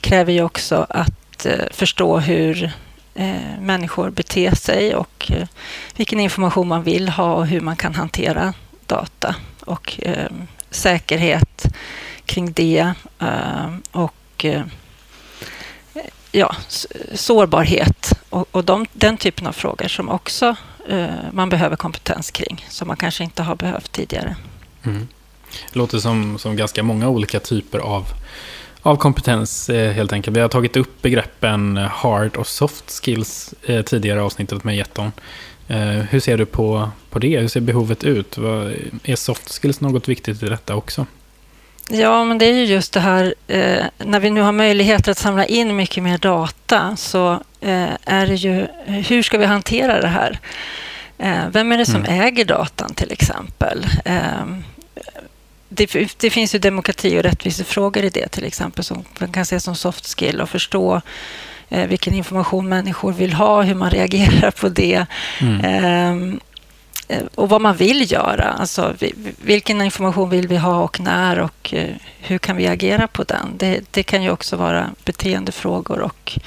kräver 0.00 0.32
ju 0.32 0.42
också 0.42 0.86
att 0.88 1.46
eh, 1.46 1.64
förstå 1.70 2.18
hur 2.18 2.72
eh, 3.14 3.60
människor 3.60 4.10
beter 4.10 4.54
sig 4.54 4.94
och 4.94 5.30
eh, 5.30 5.48
vilken 5.96 6.20
information 6.20 6.68
man 6.68 6.82
vill 6.82 7.08
ha 7.08 7.34
och 7.34 7.46
hur 7.46 7.60
man 7.60 7.76
kan 7.76 7.94
hantera 7.94 8.54
data 8.86 9.34
och 9.64 10.00
eh, 10.02 10.30
säkerhet 10.70 11.66
kring 12.26 12.52
det 12.52 12.92
eh, 13.18 13.74
och 13.90 14.44
eh, 14.44 14.62
ja, 16.32 16.56
sårbarhet 17.14 18.12
och, 18.30 18.46
och 18.50 18.64
de, 18.64 18.86
den 18.92 19.16
typen 19.16 19.46
av 19.46 19.52
frågor 19.52 19.88
som 19.88 20.08
också 20.08 20.56
Eh, 20.88 21.08
man 21.32 21.48
behöver 21.48 21.76
kompetens 21.76 22.30
kring, 22.30 22.66
som 22.68 22.88
man 22.88 22.96
kanske 22.96 23.24
inte 23.24 23.42
har 23.42 23.56
behövt 23.56 23.92
tidigare. 23.92 24.36
Mm. 24.84 25.08
Det 25.72 25.78
låter 25.78 25.98
som, 25.98 26.38
som 26.38 26.56
ganska 26.56 26.82
många 26.82 27.08
olika 27.08 27.40
typer 27.40 27.78
av, 27.78 28.06
av 28.82 28.96
kompetens 28.96 29.68
eh, 29.68 29.92
helt 29.92 30.12
enkelt. 30.12 30.36
Vi 30.36 30.40
har 30.40 30.48
tagit 30.48 30.76
upp 30.76 31.02
begreppen 31.02 31.76
hard 31.76 32.36
och 32.36 32.46
soft 32.46 32.90
skills 32.90 33.54
eh, 33.62 33.82
tidigare 33.82 34.22
avsnittet 34.22 34.64
med 34.64 34.76
Jetton. 34.76 35.12
Eh, 35.68 35.78
hur 35.88 36.20
ser 36.20 36.38
du 36.38 36.46
på, 36.46 36.90
på 37.10 37.18
det? 37.18 37.38
Hur 37.38 37.48
ser 37.48 37.60
behovet 37.60 38.04
ut? 38.04 38.38
Vad, 38.38 38.74
är 39.04 39.16
soft 39.16 39.62
skills 39.62 39.80
något 39.80 40.08
viktigt 40.08 40.42
i 40.42 40.48
detta 40.48 40.74
också? 40.74 41.06
Ja, 41.88 42.24
men 42.24 42.38
det 42.38 42.46
är 42.46 42.52
ju 42.52 42.64
just 42.64 42.92
det 42.92 43.00
här, 43.00 43.34
eh, 43.46 43.84
när 43.98 44.20
vi 44.20 44.30
nu 44.30 44.40
har 44.40 44.52
möjligheter 44.52 45.10
att 45.12 45.18
samla 45.18 45.46
in 45.46 45.76
mycket 45.76 46.02
mer 46.02 46.18
data 46.18 46.96
så 46.96 47.32
eh, 47.60 47.88
är 48.04 48.26
det 48.26 48.34
ju, 48.34 48.66
hur 48.86 49.22
ska 49.22 49.38
vi 49.38 49.44
hantera 49.44 50.00
det 50.00 50.08
här? 50.08 50.38
Eh, 51.18 51.48
vem 51.52 51.72
är 51.72 51.78
det 51.78 51.86
som 51.86 52.04
mm. 52.04 52.20
äger 52.20 52.44
datan 52.44 52.94
till 52.94 53.12
exempel? 53.12 53.86
Eh, 54.04 54.46
det, 55.68 56.10
det, 56.18 56.30
finns 56.30 56.54
ju 56.54 56.58
demokrati 56.58 57.18
och 57.18 57.22
rättvisefrågor 57.22 58.04
i 58.04 58.10
det 58.10 58.28
till 58.28 58.44
exempel 58.44 58.84
som 58.84 59.04
man 59.18 59.32
kan 59.32 59.46
se 59.46 59.60
som 59.60 59.76
soft 59.76 60.18
skill 60.18 60.40
och 60.40 60.50
förstå 60.50 61.00
eh, 61.68 61.86
vilken 61.86 62.14
information 62.14 62.68
människor 62.68 63.12
vill 63.12 63.32
ha, 63.32 63.62
hur 63.62 63.74
man 63.74 63.90
reagerar 63.90 64.50
på 64.50 64.68
det. 64.68 65.06
Mm. 65.40 66.40
Eh, 67.08 67.24
och 67.34 67.48
vad 67.48 67.60
man 67.60 67.76
vill 67.76 68.12
göra. 68.12 68.44
Alltså, 68.44 68.94
vilken 69.42 69.82
information 69.82 70.30
vill 70.30 70.48
vi 70.48 70.56
ha 70.56 70.82
och 70.82 71.00
när 71.00 71.38
och 71.38 71.74
eh, 71.74 71.94
hur 72.18 72.38
kan 72.38 72.56
vi 72.56 72.66
agera 72.66 73.08
på 73.08 73.22
den? 73.22 73.54
Det, 73.56 73.80
det 73.90 74.02
kan 74.02 74.22
ju 74.22 74.30
också 74.30 74.56
vara 74.56 74.90
beteendefrågor 75.04 76.00
och 76.00 76.38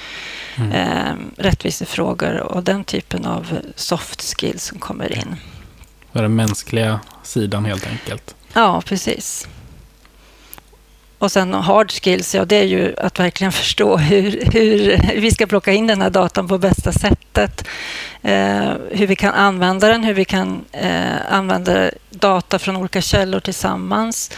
mm. 0.56 0.72
eh, 0.72 1.14
rättvisefrågor 1.36 2.36
och 2.36 2.62
den 2.62 2.84
typen 2.84 3.26
av 3.26 3.58
soft 3.76 4.22
skills 4.22 4.64
som 4.64 4.78
kommer 4.78 5.18
in. 5.18 5.36
Det 6.12 6.18
är 6.18 6.22
den 6.22 6.34
mänskliga 6.34 7.00
sidan 7.22 7.64
helt 7.64 7.86
enkelt. 7.86 8.34
Ja, 8.52 8.82
precis. 8.84 9.48
Och 11.20 11.32
sen 11.32 11.54
hard 11.54 11.92
skills, 11.92 12.34
ja 12.34 12.44
det 12.44 12.56
är 12.56 12.64
ju 12.64 12.94
att 12.98 13.20
verkligen 13.20 13.52
förstå 13.52 13.96
hur, 13.96 14.44
hur 14.52 15.20
vi 15.20 15.30
ska 15.30 15.46
plocka 15.46 15.72
in 15.72 15.86
den 15.86 16.02
här 16.02 16.10
datan 16.10 16.48
på 16.48 16.58
bästa 16.58 16.92
sättet. 16.92 17.68
Eh, 18.22 18.72
hur 18.90 19.06
vi 19.06 19.16
kan 19.16 19.34
använda 19.34 19.88
den, 19.88 20.04
hur 20.04 20.14
vi 20.14 20.24
kan 20.24 20.64
eh, 20.72 21.32
använda 21.32 21.90
data 22.10 22.58
från 22.58 22.76
olika 22.76 23.00
källor 23.00 23.40
tillsammans. 23.40 24.30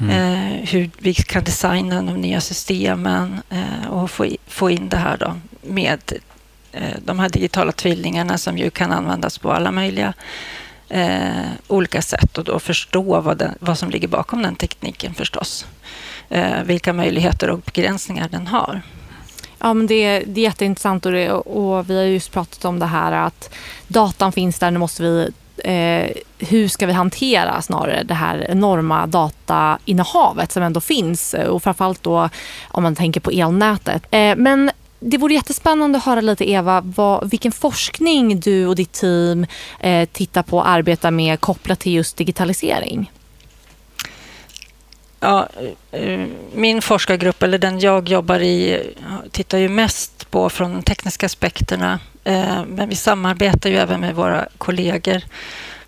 Mm. 0.00 0.10
Eh, 0.10 0.68
hur 0.68 0.90
vi 0.98 1.14
kan 1.14 1.44
designa 1.44 2.02
de 2.02 2.20
nya 2.20 2.40
systemen 2.40 3.42
eh, 3.50 3.90
och 3.90 4.10
få, 4.10 4.26
få 4.46 4.70
in 4.70 4.88
det 4.88 4.96
här 4.96 5.16
då 5.16 5.36
med 5.62 6.12
eh, 6.72 6.96
de 7.04 7.18
här 7.18 7.28
digitala 7.28 7.72
tvillingarna 7.72 8.38
som 8.38 8.58
ju 8.58 8.70
kan 8.70 8.92
användas 8.92 9.38
på 9.38 9.52
alla 9.52 9.70
möjliga 9.70 10.12
eh, 10.88 11.48
olika 11.68 12.02
sätt 12.02 12.38
och 12.38 12.44
då 12.44 12.58
förstå 12.58 13.20
vad, 13.20 13.38
den, 13.38 13.54
vad 13.60 13.78
som 13.78 13.90
ligger 13.90 14.08
bakom 14.08 14.42
den 14.42 14.56
tekniken 14.56 15.14
förstås. 15.14 15.66
Eh, 16.32 16.62
vilka 16.64 16.92
möjligheter 16.92 17.50
och 17.50 17.58
begränsningar 17.58 18.28
den 18.28 18.46
har. 18.46 18.82
Ja, 19.58 19.74
men 19.74 19.86
det, 19.86 20.18
det 20.26 20.40
är 20.40 20.44
jätteintressant 20.44 21.06
och, 21.06 21.12
det, 21.12 21.30
och 21.32 21.90
vi 21.90 21.96
har 21.96 22.04
just 22.04 22.32
pratat 22.32 22.64
om 22.64 22.78
det 22.78 22.86
här 22.86 23.12
att 23.12 23.54
datan 23.88 24.32
finns 24.32 24.58
där, 24.58 24.70
nu 24.70 24.78
måste 24.78 25.02
vi 25.02 25.30
eh, 25.64 26.16
hur 26.38 26.68
ska 26.68 26.86
vi 26.86 26.92
hantera 26.92 27.62
snarare 27.62 28.02
det 28.02 28.14
här 28.14 28.46
enorma 28.50 29.06
datainnehavet 29.06 30.52
som 30.52 30.62
ändå 30.62 30.80
finns 30.80 31.34
eh, 31.34 31.46
och 31.46 31.62
framförallt 31.62 32.02
då 32.02 32.28
om 32.68 32.82
man 32.82 32.96
tänker 32.96 33.20
på 33.20 33.30
elnätet. 33.30 34.02
Eh, 34.10 34.36
men 34.36 34.70
det 35.00 35.18
vore 35.18 35.34
jättespännande 35.34 35.98
att 35.98 36.04
höra 36.04 36.20
lite 36.20 36.50
Eva, 36.50 36.80
vad, 36.80 37.30
vilken 37.30 37.52
forskning 37.52 38.40
du 38.40 38.66
och 38.66 38.76
ditt 38.76 38.92
team 38.92 39.46
eh, 39.80 40.08
tittar 40.12 40.42
på 40.42 40.56
och 40.56 40.68
arbetar 40.68 41.10
med 41.10 41.40
kopplat 41.40 41.80
till 41.80 41.92
just 41.92 42.16
digitalisering. 42.16 43.10
Ja, 45.24 45.48
eh, 45.90 46.26
min 46.54 46.82
forskargrupp, 46.82 47.42
eller 47.42 47.58
den 47.58 47.80
jag 47.80 48.08
jobbar 48.08 48.40
i, 48.40 48.82
tittar 49.30 49.58
ju 49.58 49.68
mest 49.68 50.30
på 50.30 50.50
från 50.50 50.72
de 50.72 50.82
tekniska 50.82 51.26
aspekterna. 51.26 52.00
Eh, 52.24 52.64
men 52.66 52.88
vi 52.88 52.94
samarbetar 52.94 53.70
ju 53.70 53.76
även 53.76 54.00
med 54.00 54.14
våra 54.14 54.48
kollegor 54.58 55.22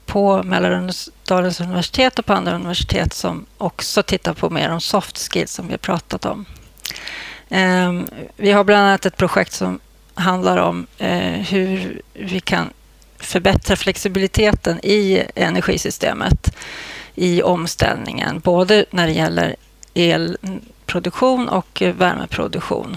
på 0.06 0.42
Mälardalens 0.42 1.60
universitet 1.60 2.18
och 2.18 2.26
på 2.26 2.32
andra 2.32 2.54
universitet 2.54 3.12
som 3.12 3.46
också 3.58 4.02
tittar 4.02 4.34
på 4.34 4.50
mer 4.50 4.70
om 4.70 4.80
soft 4.80 5.32
skills 5.32 5.52
som 5.52 5.66
vi 5.66 5.72
har 5.72 5.78
pratat 5.78 6.24
om. 6.24 6.44
Eh, 7.48 7.92
vi 8.36 8.52
har 8.52 8.64
bland 8.64 8.86
annat 8.86 9.06
ett 9.06 9.16
projekt 9.16 9.52
som 9.52 9.80
handlar 10.14 10.56
om 10.56 10.86
hur 11.48 12.02
vi 12.12 12.40
kan 12.40 12.70
förbättra 13.18 13.76
flexibiliteten 13.76 14.80
i 14.82 15.22
energisystemet 15.34 16.56
i 17.14 17.42
omställningen, 17.42 18.40
både 18.40 18.84
när 18.90 19.06
det 19.06 19.12
gäller 19.12 19.56
elproduktion 19.94 21.48
och 21.48 21.82
värmeproduktion. 21.96 22.96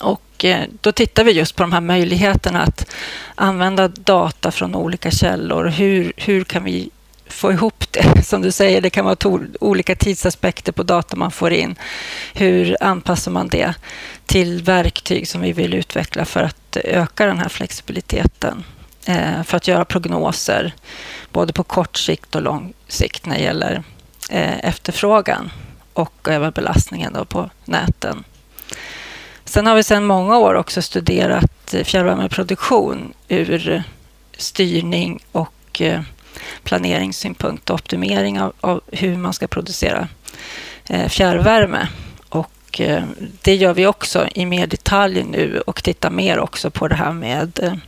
Och 0.00 0.44
eh, 0.44 0.64
då 0.80 0.92
tittar 0.92 1.24
vi 1.24 1.32
just 1.32 1.56
på 1.56 1.62
de 1.62 1.72
här 1.72 1.80
möjligheterna 1.80 2.62
att 2.62 2.90
använda 3.34 3.88
data 3.88 4.50
från 4.50 4.74
olika 4.74 5.10
källor. 5.10 5.64
Hur, 5.66 6.12
hur 6.16 6.44
kan 6.44 6.64
vi 6.64 6.90
få 7.26 7.52
ihop 7.52 7.92
det? 7.92 8.22
Som 8.24 8.42
du 8.42 8.52
säger, 8.52 8.80
det 8.80 8.90
kan 8.90 9.04
vara 9.04 9.40
olika 9.60 9.94
tidsaspekter 9.94 10.72
på 10.72 10.82
data 10.82 11.16
man 11.16 11.30
får 11.30 11.52
in. 11.52 11.76
Hur 12.34 12.76
anpassar 12.80 13.30
man 13.30 13.48
det 13.48 13.74
till 14.26 14.62
verktyg 14.62 15.28
som 15.28 15.40
vi 15.40 15.52
vill 15.52 15.74
utveckla 15.74 16.24
för 16.24 16.42
att 16.42 16.76
öka 16.76 17.26
den 17.26 17.38
här 17.38 17.48
flexibiliteten? 17.48 18.64
Eh, 19.06 19.42
för 19.42 19.56
att 19.56 19.68
göra 19.68 19.84
prognoser 19.84 20.74
både 21.32 21.52
på 21.52 21.62
kort 21.62 21.96
sikt 21.96 22.34
och 22.34 22.42
lång 22.42 22.72
sikt 22.88 23.26
när 23.26 23.36
det 23.36 23.42
gäller 23.42 23.82
eh, 24.30 24.64
efterfrågan 24.64 25.50
och 25.92 26.28
även 26.28 26.50
belastningen 26.50 27.12
då 27.12 27.24
på 27.24 27.50
näten. 27.64 28.24
Sen 29.44 29.66
har 29.66 29.74
vi 29.74 29.82
sedan 29.82 30.04
många 30.04 30.38
år 30.38 30.54
också 30.54 30.82
studerat 30.82 31.74
eh, 31.74 31.84
fjärrvärmeproduktion 31.84 33.12
ur 33.28 33.82
styrning 34.36 35.24
och 35.32 35.80
eh, 35.80 36.00
planeringssynpunkt 36.62 37.70
och 37.70 37.74
optimering 37.74 38.40
av, 38.40 38.52
av 38.60 38.80
hur 38.86 39.16
man 39.16 39.32
ska 39.32 39.46
producera 39.46 40.08
fjärrvärme. 41.08 41.88
Och 42.28 42.80
det 43.42 43.54
gör 43.54 43.74
vi 43.74 43.86
också 43.86 44.28
i 44.34 44.46
mer 44.46 44.66
detalj 44.66 45.24
nu 45.24 45.60
och 45.66 45.82
tittar 45.82 46.10
mer 46.10 46.38
också 46.38 46.70
på 46.70 46.88
det 46.88 46.94
här 46.94 47.12
med 47.12 47.80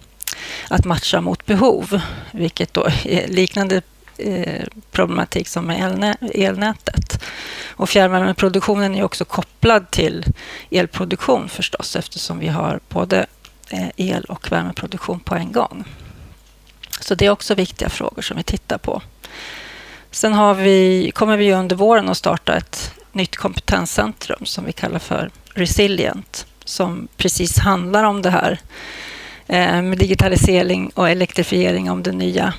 att 0.69 0.85
matcha 0.85 1.21
mot 1.21 1.47
behov, 1.47 2.01
vilket 2.33 2.75
då 2.75 2.89
är 3.05 3.29
liknande 3.29 3.83
Eh, 4.18 4.64
problematik 4.90 5.48
som 5.48 5.64
med 5.64 6.16
elnätet. 6.35 7.24
Och 7.68 7.88
fjärrvärmeproduktionen 7.88 8.94
är 8.94 9.02
också 9.02 9.24
kopplad 9.24 9.90
till 9.90 10.24
elproduktion 10.70 11.48
förstås 11.48 11.96
eftersom 11.96 12.38
vi 12.38 12.48
har 12.48 12.81
både 12.88 13.26
eh, 13.70 13.88
el 13.96 14.24
och 14.24 14.52
värmeproduktion 14.52 15.20
på 15.20 15.35
en 15.35 15.52
gång. 15.52 15.85
Så 17.00 17.14
det 17.14 17.26
är 17.26 17.31
också 17.31 17.54
viktiga 17.54 17.88
frågor 17.88 18.22
som 18.22 18.37
vi 18.37 18.42
tittar 18.42 18.78
på. 18.78 19.02
Sen 20.11 20.33
har 20.33 20.54
vi, 20.54 21.11
kommer 21.14 21.37
vi 21.37 21.52
under 21.52 21.76
våren 21.76 22.09
att 22.09 22.16
starta 22.16 22.57
ett 22.57 22.94
nytt 23.12 23.37
kompetenscentrum 23.37 24.46
som 24.46 24.64
vi 24.64 24.72
kallar 24.72 24.98
för 24.98 25.31
Resilient 25.54 26.46
som 26.64 27.09
precis 27.16 27.59
handlar 27.59 28.04
om 28.04 28.22
det 28.22 28.31
här 28.31 28.59
eh, 29.46 29.83
med 29.83 29.98
digitalisering 29.98 30.90
och 30.94 31.11
elektrifiering 31.11 31.90
om 31.90 32.02
det 32.02 32.12
nya 32.12 32.54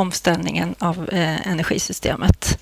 omställningen 0.00 0.74
av 0.78 1.08
eh, 1.12 1.48
energisystemet. 1.48 2.58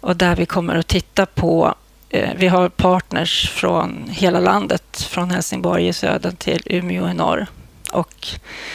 Och 0.00 0.16
där 0.16 0.36
vi 0.36 0.46
kommer 0.46 0.76
att 0.76 0.88
titta 0.88 1.26
på 1.26 1.74
eh, 2.10 2.30
vi 2.36 2.48
har 2.48 2.68
partners 2.68 3.50
från 3.50 4.08
hela 4.10 4.40
landet, 4.40 5.06
från 5.10 5.30
Helsingborg 5.30 5.88
i 5.88 5.92
söder 5.92 6.30
till 6.30 6.62
Umeå 6.66 7.08
i 7.08 7.14
norr. 7.14 7.46
Och 7.92 8.28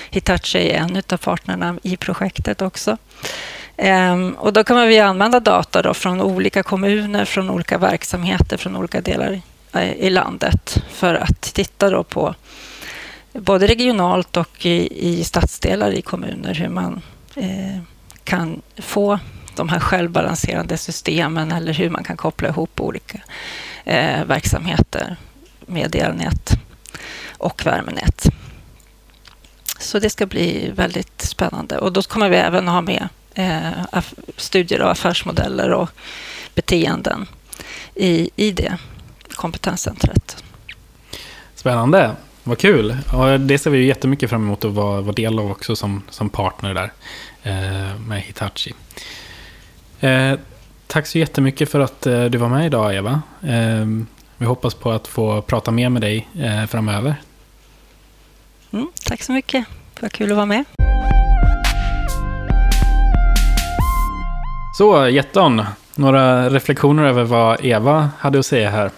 Hitachi 0.09 0.69
är 0.69 0.77
en 0.77 1.01
av 1.11 1.17
partnerna 1.17 1.77
i 1.83 1.97
projektet 1.97 2.61
också. 2.61 2.97
Ehm, 3.77 4.35
och 4.39 4.53
då 4.53 4.63
kan 4.63 4.87
vi 4.87 4.99
använda 4.99 5.39
data 5.39 5.81
då 5.81 5.93
från 5.93 6.21
olika 6.21 6.63
kommuner, 6.63 7.25
från 7.25 7.49
olika 7.49 7.77
verksamheter, 7.77 8.57
från 8.57 8.75
olika 8.75 9.01
delar 9.01 9.41
eh, 9.73 9.91
i 9.91 10.09
landet 10.09 10.83
för 10.89 11.15
att 11.15 11.41
titta 11.41 11.89
då 11.89 12.03
på 12.03 12.35
både 13.33 13.67
regionalt 13.67 14.37
och 14.37 14.65
i, 14.65 15.07
i 15.09 15.23
stadsdelar 15.23 15.91
i 15.91 16.01
kommuner 16.01 16.53
hur 16.53 16.69
man 16.69 17.01
Eh, 17.37 17.79
kan 18.23 18.61
få 18.77 19.19
de 19.55 19.69
här 19.69 19.79
självbalanserande 19.79 20.77
systemen 20.77 21.51
eller 21.51 21.73
hur 21.73 21.89
man 21.89 22.03
kan 22.03 22.17
koppla 22.17 22.47
ihop 22.47 22.81
olika 22.81 23.19
eh, 23.85 24.25
verksamheter 24.25 25.15
med 25.65 25.95
elnät 25.95 26.51
och 27.37 27.65
värmenät. 27.65 28.25
Så 29.79 29.99
det 29.99 30.09
ska 30.09 30.25
bli 30.25 30.71
väldigt 30.75 31.21
spännande 31.21 31.77
och 31.77 31.93
då 31.93 32.01
kommer 32.01 32.29
vi 32.29 32.35
även 32.35 32.67
ha 32.67 32.81
med 32.81 33.09
eh, 33.33 34.03
studier 34.37 34.79
av 34.79 34.89
affärsmodeller 34.89 35.73
och 35.73 35.89
beteenden 36.55 37.27
i, 37.95 38.29
i 38.35 38.51
det 38.51 38.77
kompetenscentret. 39.35 40.43
Spännande. 41.55 42.15
Vad 42.47 42.57
kul. 42.57 42.97
Och 43.13 43.39
det 43.39 43.57
ser 43.57 43.69
vi 43.69 43.85
jättemycket 43.85 44.29
fram 44.29 44.43
emot 44.43 44.65
att 44.65 44.71
vara, 44.71 45.01
vara 45.01 45.13
del 45.13 45.39
av 45.39 45.51
också 45.51 45.75
som, 45.75 46.03
som 46.09 46.29
partner 46.29 46.73
där 46.73 46.91
eh, 47.43 47.99
med 47.99 48.21
Hitachi. 48.21 48.73
Eh, 49.99 50.33
tack 50.87 51.07
så 51.07 51.17
jättemycket 51.17 51.71
för 51.71 51.79
att 51.79 52.05
eh, 52.05 52.25
du 52.25 52.37
var 52.37 52.49
med 52.49 52.65
idag 52.65 52.95
Eva. 52.95 53.21
Eh, 53.43 53.85
vi 54.37 54.45
hoppas 54.45 54.73
på 54.73 54.91
att 54.91 55.07
få 55.07 55.41
prata 55.41 55.71
mer 55.71 55.89
med 55.89 56.01
dig 56.01 56.27
eh, 56.39 56.65
framöver. 56.65 57.15
Mm, 58.71 58.87
tack 59.05 59.23
så 59.23 59.31
mycket. 59.31 59.65
Det 59.93 60.01
var 60.01 60.09
kul 60.09 60.31
att 60.31 60.35
vara 60.35 60.45
med. 60.45 60.65
Så, 64.77 65.07
Jetton. 65.07 65.65
Några 65.95 66.49
reflektioner 66.49 67.03
över 67.03 67.23
vad 67.23 67.65
Eva 67.65 68.09
hade 68.17 68.39
att 68.39 68.45
säga 68.45 68.69
här? 68.69 68.91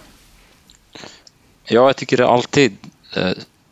Ja, 1.64 1.86
jag 1.86 1.96
tycker 1.96 2.16
det 2.16 2.28
alltid 2.28 2.76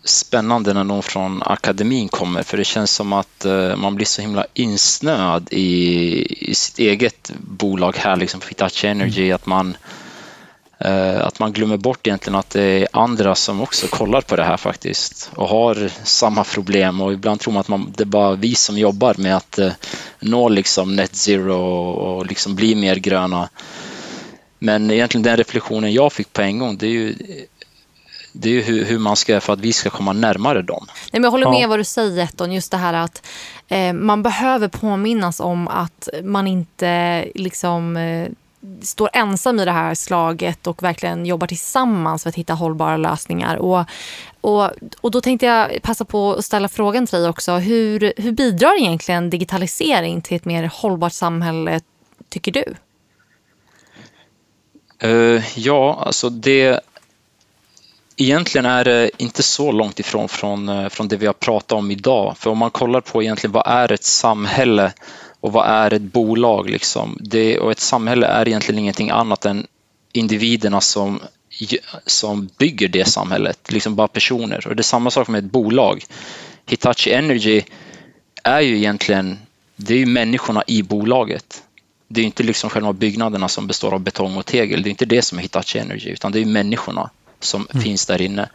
spännande 0.09 0.74
när 0.74 0.85
någon 0.85 1.03
från 1.03 1.42
akademin 1.42 2.09
kommer 2.09 2.42
för 2.42 2.57
det 2.57 2.64
känns 2.64 2.92
som 2.92 3.12
att 3.12 3.44
eh, 3.44 3.77
man 3.77 3.94
blir 3.94 4.07
så 4.07 4.22
himla 4.22 4.46
insnöad 4.55 5.48
i, 5.51 6.51
i 6.51 6.55
sitt 6.55 6.79
eget 6.79 7.33
bolag 7.38 7.96
här, 7.96 8.16
liksom 8.16 8.40
Hitachi 8.48 8.87
Energy, 8.87 9.24
mm. 9.24 9.35
att 9.35 9.46
man 9.46 9.77
eh, 10.79 11.27
att 11.27 11.38
man 11.38 11.53
glömmer 11.53 11.77
bort 11.77 12.07
egentligen 12.07 12.38
att 12.38 12.51
det 12.51 12.62
är 12.62 12.88
andra 12.92 13.35
som 13.35 13.61
också 13.61 13.87
kollar 13.87 14.20
på 14.20 14.37
det 14.37 14.44
här 14.44 14.57
faktiskt 14.57 15.31
och 15.35 15.48
har 15.48 15.90
samma 16.05 16.44
problem 16.44 17.01
och 17.01 17.12
ibland 17.12 17.40
tror 17.40 17.53
man 17.53 17.61
att 17.61 17.68
man, 17.68 17.92
det 17.96 18.03
är 18.03 18.07
bara 18.07 18.35
vi 18.35 18.55
som 18.55 18.79
jobbar 18.79 19.14
med 19.18 19.37
att 19.37 19.59
nå 20.20 20.48
liksom 20.48 20.96
net 20.96 21.16
zero 21.16 21.90
och 21.90 22.27
liksom 22.27 22.55
bli 22.55 22.74
mer 22.74 22.96
gröna. 22.96 23.48
Men 24.59 24.90
egentligen 24.90 25.22
den 25.22 25.37
reflektionen 25.37 25.92
jag 25.92 26.12
fick 26.12 26.33
på 26.33 26.42
en 26.42 26.59
gång, 26.59 26.77
det 26.77 26.87
är 26.87 26.90
ju 26.90 27.14
det 28.33 28.49
är 28.49 28.53
ju 28.53 28.62
hur, 28.62 28.85
hur, 28.85 28.99
man 28.99 29.17
ska 29.17 29.33
göra 29.33 29.41
för 29.41 29.53
att 29.53 29.61
vi 29.61 29.73
ska 29.73 29.91
komma 29.91 30.12
närmare 30.12 30.62
dem. 30.62 30.87
Nej, 30.88 30.97
men 31.12 31.23
jag 31.23 31.31
håller 31.31 31.51
med 31.51 31.62
ja. 31.62 31.69
vad 31.69 31.79
du 31.79 31.85
säger 31.85 32.25
Etton, 32.25 32.53
just 32.53 32.71
det 32.71 32.77
här 32.77 32.95
att 32.95 33.27
eh, 33.69 33.93
man 33.93 34.23
behöver 34.23 34.69
påminnas 34.69 35.41
om 35.41 35.69
att 35.69 36.09
man 36.23 36.47
inte 36.47 37.25
liksom 37.35 37.97
eh, 37.97 38.29
står 38.83 39.11
ensam 39.12 39.61
i 39.61 39.64
det 39.64 39.73
här 39.73 39.95
slaget 39.95 40.67
och 40.67 40.83
verkligen 40.83 41.27
jobbar 41.27 41.47
tillsammans 41.47 42.23
för 42.23 42.29
att 42.29 42.35
hitta 42.35 42.55
hållbara 42.55 42.97
lösningar. 42.97 43.57
Och, 43.57 43.85
och, 44.41 44.71
och 45.01 45.11
då 45.11 45.21
tänkte 45.21 45.47
jag 45.47 45.83
passa 45.83 46.05
på 46.05 46.35
att 46.35 46.45
ställa 46.45 46.69
frågan 46.69 47.07
till 47.07 47.19
dig 47.19 47.29
också. 47.29 47.53
Hur, 47.53 48.12
hur 48.17 48.33
bidrar 48.33 48.81
egentligen 48.81 49.31
digitalisering 49.31 50.23
till 50.23 50.37
ett 50.37 50.45
mer 50.45 50.71
hållbart 50.75 51.12
samhälle, 51.12 51.81
tycker 52.29 52.53
du? 52.53 52.64
Uh, 55.05 55.59
ja, 55.59 56.03
alltså 56.07 56.31
det 56.31 56.81
Egentligen 58.20 58.66
är 58.66 58.85
det 58.85 59.11
inte 59.16 59.42
så 59.42 59.72
långt 59.72 60.00
ifrån 60.00 60.28
från, 60.28 60.68
eh, 60.68 60.88
från 60.88 61.09
det 61.09 61.16
vi 61.16 61.26
har 61.26 61.33
pratat 61.33 61.72
om 61.72 61.90
idag. 61.90 62.37
För 62.38 62.50
om 62.50 62.59
man 62.59 62.70
kollar 62.70 63.00
på 63.00 63.22
egentligen 63.22 63.52
vad 63.52 63.66
är 63.66 63.92
ett 63.92 64.04
samhälle 64.04 64.92
och 65.40 65.52
vad 65.52 65.66
är 65.66 65.92
ett 65.94 66.02
bolag? 66.02 66.70
Liksom? 66.70 67.18
Det, 67.20 67.59
och 67.59 67.70
ett 67.70 67.81
samhälle 67.81 68.26
är 68.26 68.48
egentligen 68.48 68.78
ingenting 68.78 69.11
annat 69.11 69.44
än 69.44 69.66
individerna 70.12 70.81
som, 70.81 71.20
som 72.07 72.48
bygger 72.59 72.88
det 72.88 73.04
samhället, 73.04 73.72
liksom 73.72 73.94
bara 73.96 74.09
personer. 74.09 74.66
Och 74.68 74.76
det 74.76 74.81
är 74.81 74.83
samma 74.83 75.11
sak 75.11 75.28
med 75.28 75.44
ett 75.44 75.52
bolag. 75.52 76.04
Hitachi 76.66 77.12
Energy 77.12 77.62
är 78.44 78.61
ju 78.61 78.76
egentligen, 78.76 79.38
det 79.76 79.94
är 79.94 79.98
ju 79.98 80.07
människorna 80.07 80.62
i 80.66 80.83
bolaget. 80.83 81.62
Det 82.09 82.20
är 82.20 82.24
inte 82.24 82.42
liksom 82.42 82.70
själva 82.70 82.92
byggnaderna 82.92 83.48
som 83.48 83.66
består 83.66 83.94
av 83.94 84.00
betong 84.00 84.37
och 84.37 84.46
tegel. 84.46 84.83
Det 84.83 84.88
är 84.88 84.90
inte 84.90 85.07
det 85.07 85.22
som 85.22 85.38
är 85.38 85.42
Hitachi 85.42 85.78
Energy, 85.78 86.11
utan 86.11 86.33
det 86.33 86.40
är 86.40 86.44
människorna 86.44 87.11
som 87.40 87.68
mm. 87.70 87.85
finns 87.85 88.07
där 88.07 88.22
inne. 88.22 88.48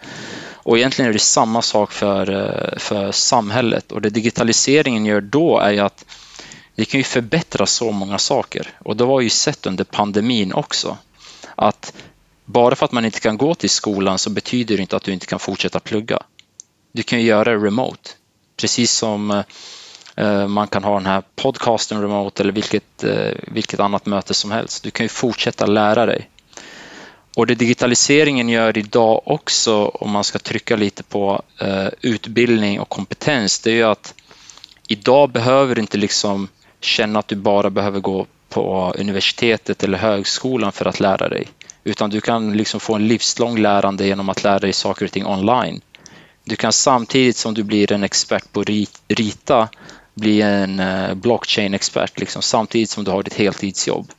Och 0.54 0.78
egentligen 0.78 1.10
är 1.10 1.14
det 1.14 1.20
samma 1.20 1.62
sak 1.62 1.92
för, 1.92 2.32
eh, 2.32 2.78
för 2.78 3.12
samhället 3.12 3.92
och 3.92 4.02
det 4.02 4.10
digitaliseringen 4.10 5.06
gör 5.06 5.22
då 5.22 5.60
är 5.60 5.72
ju 5.72 5.80
att 5.80 6.06
det 6.76 6.86
kan 6.86 7.00
ju 7.00 7.04
förbättra 7.04 7.66
så 7.66 7.92
många 7.92 8.18
saker 8.18 8.70
och 8.80 8.98
det 8.98 9.06
var 9.06 9.22
ju 9.22 9.30
sett 9.30 9.66
under 9.66 9.84
pandemin 9.84 10.54
också 10.54 10.98
att 11.56 11.94
bara 12.46 12.76
för 12.76 12.86
att 12.86 12.92
man 12.92 13.06
inte 13.06 13.20
kan 13.20 13.38
gå 13.38 13.56
till 13.56 13.70
skolan 13.70 14.20
så 14.20 14.30
betyder 14.30 14.76
det 14.76 14.82
inte 14.82 14.96
att 14.96 15.04
du 15.04 15.14
inte 15.14 15.26
kan 15.26 15.40
fortsätta 15.40 15.80
plugga. 15.80 16.20
Du 16.92 17.04
kan 17.04 17.20
ju 17.20 17.26
göra 17.26 17.44
det 17.44 17.66
remote, 17.66 18.10
precis 18.58 18.92
som 18.92 19.44
eh, 20.16 20.48
man 20.48 20.68
kan 20.68 20.84
ha 20.84 20.94
den 20.94 21.06
här 21.06 21.24
podcasten 21.36 22.02
remote 22.02 22.44
eller 22.44 22.54
vilket, 22.54 23.04
eh, 23.04 23.32
vilket 23.48 23.80
annat 23.80 24.06
möte 24.06 24.34
som 24.34 24.52
helst. 24.52 24.84
Du 24.84 24.92
kan 24.92 25.04
ju 25.04 25.10
fortsätta 25.10 25.66
lära 25.66 26.06
dig. 26.06 26.30
Och 27.36 27.48
det 27.48 27.56
digitaliseringen 27.56 28.50
gör 28.50 28.78
idag 28.78 29.22
också, 29.26 29.86
om 29.86 30.12
man 30.12 30.24
ska 30.24 30.40
trycka 30.40 30.76
lite 30.76 31.04
på 31.04 31.42
eh, 31.60 31.88
utbildning 32.02 32.80
och 32.80 32.90
kompetens, 32.90 33.60
det 33.60 33.72
är 33.72 33.76
ju 33.76 33.84
att 33.84 34.14
idag 34.88 35.32
behöver 35.32 35.76
du 35.76 35.82
inte 35.82 35.98
liksom 35.98 36.48
känna 36.82 37.20
att 37.20 37.28
du 37.28 37.36
bara 37.36 37.70
behöver 37.70 38.00
gå 38.00 38.26
på 38.50 38.94
universitetet 38.98 39.84
eller 39.84 39.98
högskolan 39.98 40.72
för 40.72 40.86
att 40.86 41.00
lära 41.00 41.30
dig, 41.30 41.48
utan 41.84 42.10
du 42.10 42.22
kan 42.22 42.58
liksom 42.58 42.80
få 42.80 42.96
en 42.96 43.08
livslång 43.08 43.58
lärande 43.58 44.08
genom 44.08 44.30
att 44.30 44.44
lära 44.44 44.60
dig 44.60 44.74
saker 44.74 45.06
och 45.06 45.12
ting 45.12 45.26
online. 45.26 45.82
Du 46.44 46.56
kan 46.56 46.74
samtidigt 46.74 47.38
som 47.38 47.54
du 47.54 47.64
blir 47.64 47.92
en 47.92 48.04
expert 48.04 48.52
på 48.52 48.64
rita 49.08 49.70
bli 50.14 50.42
en 50.42 50.80
eh, 50.80 51.14
blockchain-expert 51.14 52.20
liksom, 52.20 52.42
samtidigt 52.42 52.90
som 52.90 53.04
du 53.04 53.12
har 53.12 53.24
ditt 53.24 53.34
heltidsjobb. 53.34 54.12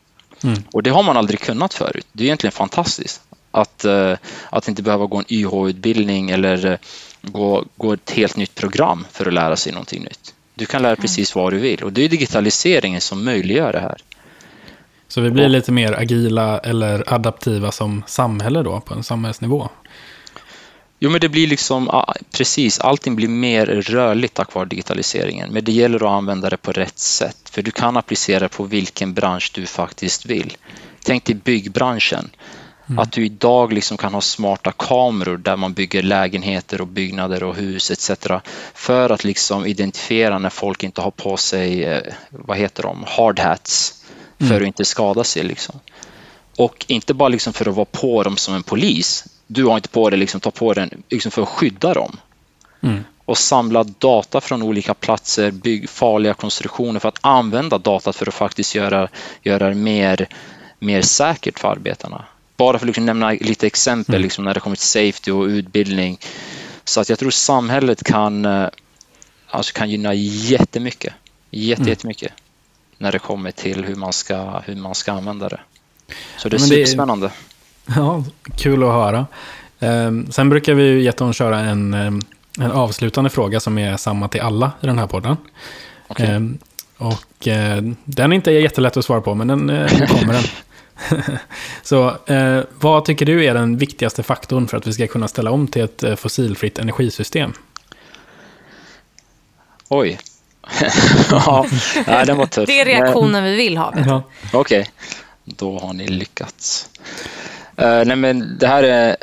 Mm. 0.45 0.63
Och 0.73 0.83
det 0.83 0.91
har 0.91 1.03
man 1.03 1.17
aldrig 1.17 1.41
kunnat 1.41 1.75
förut. 1.75 2.07
Det 2.13 2.25
är 2.25 2.27
egentligen 2.27 2.53
fantastiskt 2.53 3.23
att, 3.51 3.85
uh, 3.85 4.17
att 4.51 4.69
inte 4.69 4.83
behöva 4.83 5.07
gå 5.07 5.17
en 5.17 5.25
YH-utbildning 5.29 6.31
eller 6.31 6.67
uh, 6.67 6.77
gå, 7.23 7.65
gå 7.77 7.93
ett 7.93 8.11
helt 8.11 8.37
nytt 8.37 8.55
program 8.55 9.07
för 9.13 9.27
att 9.27 9.35
lära 9.35 9.57
sig 9.57 9.73
någonting 9.73 10.03
nytt. 10.03 10.35
Du 10.55 10.67
kan 10.67 10.83
lära 10.83 10.93
mm. 10.93 11.03
precis 11.03 11.35
vad 11.35 11.53
du 11.53 11.59
vill 11.59 11.83
och 11.85 11.93
det 11.93 12.05
är 12.05 12.09
digitaliseringen 12.09 13.01
som 13.01 13.25
möjliggör 13.25 13.73
det 13.73 13.81
här. 13.81 13.97
Så 15.09 15.21
vi 15.21 15.31
blir 15.31 15.49
lite 15.49 15.73
mer 15.73 15.93
agila 15.93 16.59
eller 16.59 17.15
adaptiva 17.15 17.73
som 17.73 18.03
samhälle 18.07 18.63
då 18.63 18.81
på 18.81 18.95
en 18.95 19.03
samhällsnivå? 19.03 19.69
Jo, 21.05 21.11
men 21.11 21.21
det 21.21 21.29
blir 21.29 21.47
liksom 21.47 22.05
precis, 22.37 22.81
allting 22.81 23.17
blir 23.17 23.29
mer 23.29 23.67
rörligt 23.67 24.35
tack 24.35 24.55
vare 24.55 24.65
digitaliseringen. 24.65 25.53
Men 25.53 25.65
det 25.65 25.73
gäller 25.73 25.97
att 25.97 26.13
använda 26.13 26.51
det 26.51 26.57
på 26.57 26.73
rätt 26.73 26.99
sätt, 26.99 27.37
för 27.51 27.63
du 27.63 27.71
kan 27.71 27.97
applicera 27.97 28.49
på 28.49 28.65
vilken 28.65 29.15
bransch 29.15 29.51
du 29.55 29.67
faktiskt 29.67 30.27
vill. 30.27 30.57
Tänk 31.03 31.25
dig 31.25 31.35
byggbranschen. 31.35 32.31
Mm. 32.87 32.99
Att 32.99 33.13
du 33.13 33.27
idag 33.27 33.73
liksom 33.73 33.97
kan 33.97 34.15
ha 34.15 34.21
smarta 34.21 34.73
kameror 34.73 35.37
där 35.37 35.57
man 35.57 35.73
bygger 35.73 36.03
lägenheter 36.03 36.81
och 36.81 36.87
byggnader 36.87 37.43
och 37.43 37.57
hus 37.57 37.91
etc. 37.91 38.11
För 38.75 39.11
att 39.11 39.25
liksom 39.25 39.67
identifiera 39.67 40.39
när 40.39 40.51
folk 40.51 40.83
inte 40.83 41.01
har 41.01 41.11
på 41.11 41.37
sig, 41.37 41.85
eh, 41.85 42.03
vad 42.31 42.57
heter 42.57 42.83
de, 42.83 43.05
hard 43.07 43.39
hats 43.39 44.05
för 44.39 44.47
mm. 44.47 44.57
att 44.57 44.67
inte 44.67 44.85
skada 44.85 45.25
sig. 45.25 45.43
Liksom. 45.43 45.81
Och 46.57 46.85
inte 46.89 47.15
bara 47.15 47.29
liksom 47.29 47.53
för 47.53 47.69
att 47.69 47.75
vara 47.75 47.89
på 47.93 48.23
dem 48.23 48.37
som 48.37 48.55
en 48.55 48.63
polis, 48.63 49.25
du 49.47 49.65
har 49.65 49.77
inte 49.77 49.89
på 49.89 50.11
dig, 50.11 50.19
liksom, 50.19 50.41
ta 50.41 50.51
på 50.51 50.75
den 50.75 51.03
liksom 51.09 51.31
för 51.31 51.43
att 51.43 51.49
skydda 51.49 51.95
dem. 51.95 52.17
Mm. 52.81 53.05
Och 53.25 53.39
samla 53.39 53.85
data 53.85 54.41
från 54.41 54.63
olika 54.63 54.95
platser, 54.95 55.51
bygg 55.51 55.91
farliga 55.91 56.35
konstruktioner 56.35 57.01
för 57.01 57.09
att 57.09 57.19
använda 57.21 57.79
datat 57.79 58.17
för 58.17 58.29
att 58.29 58.35
faktiskt 58.35 58.75
göra, 58.75 59.09
göra 59.43 59.69
det 59.69 59.75
mer, 59.75 60.29
mer 60.79 61.03
säkert 61.03 61.59
för 61.59 61.69
arbetarna. 61.69 62.25
Bara 62.57 62.79
för 62.79 62.87
att 62.87 62.89
liksom 62.89 63.07
nämna 63.07 63.31
lite 63.31 63.67
exempel 63.67 64.15
mm. 64.15 64.23
liksom, 64.23 64.45
när 64.45 64.55
det 64.55 64.61
kommer 64.61 64.77
till 64.77 64.87
safety 64.87 65.31
och 65.31 65.45
utbildning. 65.45 66.19
Så 66.85 67.01
att 67.01 67.09
jag 67.09 67.19
tror 67.19 67.31
samhället 67.31 68.05
kan, 68.05 68.45
eh, 68.45 68.69
alltså 69.49 69.73
kan 69.73 69.91
gynna 69.91 70.15
jättemycket, 70.15 71.15
jätte, 71.51 71.83
mm. 71.83 71.89
jättemycket 71.89 72.33
när 72.99 73.13
det 73.13 73.19
kommer 73.19 73.51
till 73.51 73.85
hur 73.85 73.95
man 73.95 74.13
ska, 74.13 74.59
hur 74.59 74.77
man 74.77 74.95
ska 74.95 75.13
använda 75.13 75.49
det. 75.49 75.61
Så 76.37 76.49
det 76.49 76.57
är 76.57 76.59
superspännande. 76.59 77.31
Ja, 77.87 78.25
kul 78.57 78.83
att 78.83 78.93
höra. 78.93 79.27
Ehm, 79.81 80.33
sen 80.33 80.49
brukar 80.49 80.75
vi 80.75 80.83
ju 80.83 81.01
Jetton 81.01 81.33
köra 81.33 81.61
en, 81.61 81.95
ehm, 81.95 82.21
en 82.61 82.71
avslutande 82.71 83.31
fråga 83.31 83.61
som 83.61 83.79
är 83.79 83.97
samma 83.97 84.29
till 84.29 84.41
alla 84.41 84.73
i 84.81 84.87
den 84.87 84.99
här 84.99 85.07
podden. 85.07 85.37
Okay. 86.09 86.27
Ehm, 86.27 86.59
och 86.99 87.49
eh, 87.49 87.83
den 88.05 88.33
är 88.33 88.37
inte 88.37 88.51
jättelätt 88.51 88.97
att 88.97 89.05
svara 89.05 89.21
på, 89.21 89.35
men 89.35 89.49
den, 89.49 89.71
eh, 89.71 89.99
nu 90.01 90.07
kommer 90.07 90.33
den. 90.33 90.45
Så 91.83 92.09
eh, 92.27 92.65
vad 92.81 93.05
tycker 93.05 93.27
du 93.27 93.45
är 93.45 93.55
den 93.55 93.77
viktigaste 93.77 94.23
faktorn 94.23 94.69
för 94.69 94.77
att 94.77 94.87
vi 94.87 94.93
ska 94.93 95.07
kunna 95.07 95.29
ställa 95.29 95.51
om 95.51 95.67
till 95.67 95.83
ett 95.83 96.21
fossilfritt 96.21 96.79
energisystem? 96.79 97.53
Oj. 99.89 100.19
ja, 101.31 101.67
den 102.27 102.37
var 102.37 102.47
tuff. 102.47 102.67
Det 102.67 102.81
är 102.81 102.85
reaktionen 102.85 103.45
vi 103.45 103.57
vill 103.57 103.77
ha. 103.77 103.95
Ja. 104.07 104.23
Okej, 104.53 104.81
okay. 104.81 104.85
då 105.45 105.79
har 105.79 105.93
ni 105.93 106.07
lyckats. 106.07 106.89
Uh, 107.83 108.05
nej, 108.05 108.17
men 108.17 108.59
det 108.59 108.67
här 108.67 108.83
är 108.83 109.17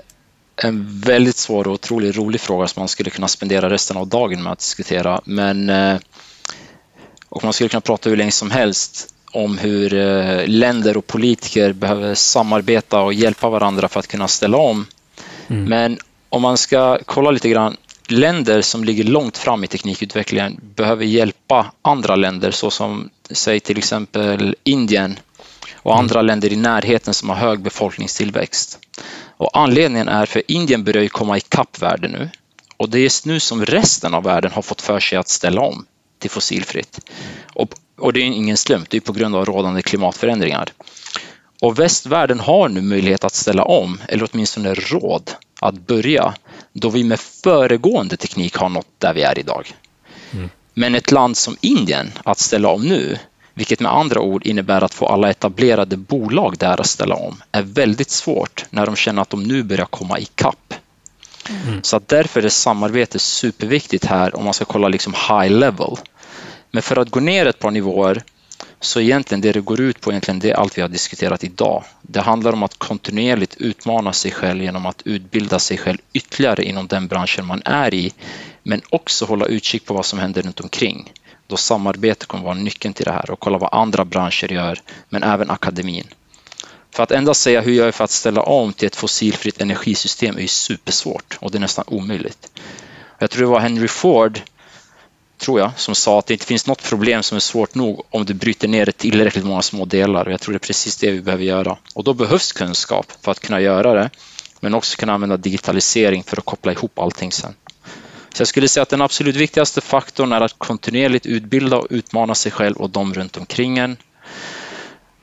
en 0.56 1.00
väldigt 1.00 1.38
svår 1.38 1.68
och 1.68 1.74
otroligt 1.74 2.18
rolig 2.18 2.42
fråga 2.42 2.68
som 2.68 2.82
man 2.82 2.88
skulle 2.88 3.10
kunna 3.10 3.28
spendera 3.28 3.70
resten 3.70 3.98
av 3.98 4.08
dagen 4.08 4.44
med 4.44 4.52
att 4.52 4.60
diskutera. 4.60 5.22
Men, 5.26 5.70
uh, 5.70 5.98
och 7.30 7.44
man 7.44 7.54
skulle 7.54 7.70
kunna 7.70 7.82
prata 7.82 8.10
hur 8.10 8.18
länge 8.18 8.32
som 8.32 8.52
helst 8.52 9.14
om 9.32 9.58
hur 9.58 9.94
uh, 9.94 10.48
länder 10.48 10.98
och 10.98 11.08
politiker 11.08 11.74
behöver 11.74 12.16
samarbeta 12.16 13.02
och 13.02 13.14
hjälpa 13.14 13.50
varandra 13.50 13.88
för 13.88 14.00
att 14.00 14.08
kunna 14.08 14.28
ställa 14.28 14.58
om. 14.58 14.86
Mm. 15.48 15.64
Men 15.64 15.98
om 16.30 16.42
man 16.42 16.58
ska 16.58 17.00
kolla 17.06 17.32
lite 17.32 17.50
grann, 17.50 17.78
länder 18.08 18.62
som 18.62 18.84
ligger 18.84 19.04
långt 19.04 19.38
fram 19.38 19.64
i 19.64 19.68
teknikutvecklingen 19.68 20.60
behöver 20.76 21.06
hjälpa 21.06 21.72
andra 21.82 22.16
länder 22.16 22.52
såsom 22.52 23.10
säg 23.30 23.60
till 23.60 23.78
exempel 23.78 24.56
Indien 24.64 25.20
och 25.84 26.00
andra 26.00 26.20
mm. 26.20 26.28
länder 26.28 26.54
i 26.54 26.56
närheten 26.56 27.14
som 27.14 27.30
har 27.30 27.36
hög 27.36 27.60
befolkningstillväxt. 27.60 28.80
Och 29.38 29.58
anledningen 29.58 30.08
är 30.08 30.26
för 30.26 30.44
Indien 30.48 30.84
börjar 30.84 31.04
ju 31.04 31.10
komma 31.10 31.38
ikapp 31.38 31.82
världen 31.82 32.12
nu 32.12 32.30
och 32.82 32.90
det 32.90 33.00
är 33.00 33.28
nu 33.28 33.40
som 33.40 33.66
resten 33.66 34.14
av 34.14 34.24
världen 34.24 34.52
har 34.52 34.62
fått 34.62 34.82
för 34.82 35.00
sig 35.00 35.18
att 35.18 35.30
ställa 35.30 35.62
om 35.62 35.86
till 36.20 36.30
fossilfritt. 36.30 37.00
Och, 37.54 37.74
och 37.98 38.14
det 38.14 38.20
är 38.20 38.24
ingen 38.24 38.58
slump, 38.58 38.90
det 38.90 38.98
är 38.98 39.02
på 39.02 39.14
grund 39.14 39.36
av 39.36 39.46
rådande 39.46 39.82
klimatförändringar. 39.82 40.74
Och 41.62 41.80
västvärlden 41.80 42.40
har 42.40 42.70
nu 42.70 42.82
möjlighet 42.82 43.24
att 43.24 43.34
ställa 43.34 43.64
om, 43.64 44.02
eller 44.08 44.30
åtminstone 44.32 44.74
råd 44.74 45.32
att 45.60 45.88
börja, 45.88 46.34
då 46.74 46.90
vi 46.90 47.04
med 47.04 47.20
föregående 47.20 48.18
teknik 48.18 48.56
har 48.56 48.70
nått 48.70 48.88
där 48.98 49.14
vi 49.14 49.22
är 49.22 49.40
idag. 49.40 49.74
Mm. 50.32 50.50
Men 50.74 50.96
ett 50.96 51.12
land 51.12 51.38
som 51.38 51.58
Indien 51.62 52.12
att 52.24 52.40
ställa 52.40 52.70
om 52.70 52.82
nu, 52.82 53.18
vilket 53.62 53.80
med 53.80 53.94
andra 53.94 54.22
ord 54.22 54.46
innebär 54.46 54.82
att 54.84 54.94
få 54.94 55.06
alla 55.06 55.30
etablerade 55.30 55.98
bolag 55.98 56.58
där 56.58 56.82
att 56.82 56.88
ställa 56.88 57.16
om, 57.16 57.42
är 57.52 57.62
väldigt 57.62 58.10
svårt 58.10 58.66
när 58.70 58.86
de 58.86 58.96
känner 58.96 59.22
att 59.22 59.30
de 59.30 59.44
nu 59.44 59.64
börjar 59.64 59.86
komma 59.86 60.20
ikapp. 60.20 60.74
Mm. 61.50 61.84
Så 61.84 61.98
att 61.98 62.08
därför 62.08 62.44
är 62.44 62.50
samarbete 62.50 63.20
superviktigt 63.20 64.06
här 64.06 64.36
om 64.36 64.44
man 64.46 64.54
ska 64.54 64.66
kolla 64.66 64.88
liksom 64.88 65.14
high 65.14 65.52
level. 65.52 65.98
Men 66.72 66.84
för 66.84 67.00
att 67.00 67.10
gå 67.10 67.20
ner 67.20 67.46
ett 67.46 67.60
par 67.60 67.72
nivåer 67.72 68.24
så 68.80 69.00
egentligen 69.00 69.42
det 69.42 69.52
det 69.52 69.62
går 69.62 69.82
ut 69.82 70.02
på 70.02 70.12
egentligen 70.12 70.40
det 70.40 70.52
är 70.52 70.56
allt 70.56 70.78
vi 70.78 70.82
har 70.82 70.90
diskuterat 70.90 71.44
idag. 71.44 71.84
Det 72.02 72.22
handlar 72.22 72.54
om 72.54 72.64
att 72.64 72.80
kontinuerligt 72.80 73.56
utmana 73.58 74.14
sig 74.14 74.32
själv 74.32 74.64
genom 74.64 74.86
att 74.86 75.02
utbilda 75.06 75.60
sig 75.60 75.78
själv 75.78 75.98
ytterligare 76.14 76.64
inom 76.64 76.88
den 76.88 77.08
branschen 77.08 77.46
man 77.46 77.62
är 77.66 77.94
i, 77.94 78.14
men 78.64 78.82
också 78.90 79.26
hålla 79.26 79.46
utkik 79.46 79.86
på 79.86 79.94
vad 79.94 80.06
som 80.06 80.20
händer 80.20 80.42
runt 80.42 80.60
omkring 80.60 81.12
då 81.52 81.58
samarbete 81.58 82.26
kommer 82.26 82.44
vara 82.44 82.56
nyckeln 82.56 82.94
till 82.94 83.06
det 83.06 83.12
här 83.12 83.32
och 83.32 83.40
kolla 83.40 83.58
vad 83.58 83.74
andra 83.74 84.06
branscher 84.06 84.52
gör, 84.52 84.82
men 85.10 85.24
även 85.24 85.50
akademin. 85.50 86.08
För 86.92 87.04
att 87.04 87.12
endast 87.12 87.42
säga 87.42 87.62
hur 87.62 87.74
jag 87.74 87.86
gör 87.86 87.92
för 87.92 88.04
att 88.04 88.12
ställa 88.12 88.42
om 88.42 88.74
till 88.74 88.88
ett 88.88 88.96
fossilfritt 88.96 89.62
energisystem 89.62 90.38
är 90.38 90.42
ju 90.42 90.48
supersvårt 90.48 91.38
och 91.42 91.52
det 91.52 91.58
är 91.58 91.60
nästan 91.60 91.86
omöjligt. 91.88 92.62
Jag 93.20 93.30
tror 93.30 93.42
det 93.42 93.52
var 93.52 93.60
Henry 93.60 93.88
Ford, 93.88 94.42
tror 95.38 95.60
jag, 95.60 95.72
som 95.76 95.96
sa 95.96 96.20
att 96.20 96.26
det 96.26 96.34
inte 96.34 96.46
finns 96.46 96.68
något 96.68 96.84
problem 96.84 97.24
som 97.24 97.36
är 97.36 97.40
svårt 97.40 97.76
nog 97.76 98.06
om 98.10 98.26
du 98.26 98.34
bryter 98.34 98.68
ner 98.68 98.86
det 98.86 98.92
tillräckligt 98.92 99.46
många 99.46 99.62
små 99.62 99.86
delar. 99.86 100.26
Och 100.26 100.32
jag 100.32 100.42
tror 100.42 100.54
det 100.54 100.58
är 100.58 100.68
precis 100.68 100.98
det 100.98 101.12
vi 101.12 101.22
behöver 101.22 101.44
göra. 101.44 101.78
Och 101.96 102.04
då 102.04 102.14
behövs 102.14 102.52
kunskap 102.52 103.06
för 103.22 103.32
att 103.32 103.40
kunna 103.40 103.62
göra 103.62 103.94
det, 103.94 104.10
men 104.60 104.74
också 104.74 104.98
kunna 104.98 105.14
använda 105.14 105.38
digitalisering 105.38 106.24
för 106.24 106.38
att 106.38 106.46
koppla 106.46 106.72
ihop 106.72 107.00
allting 107.00 107.32
sen. 107.32 107.54
Så 108.34 108.42
jag 108.42 108.48
skulle 108.48 108.68
säga 108.68 108.82
att 108.82 108.90
den 108.90 109.02
absolut 109.02 109.36
viktigaste 109.36 109.82
faktorn 109.82 110.32
är 110.32 110.42
att 110.42 110.56
kontinuerligt 110.58 111.26
utbilda 111.26 111.78
och 111.78 111.88
utmana 111.90 112.36
sig 112.36 112.52
själv 112.52 112.78
och 112.78 112.90
de 112.90 113.14
runt 113.14 113.38
omkring 113.38 113.78
en. 113.78 113.98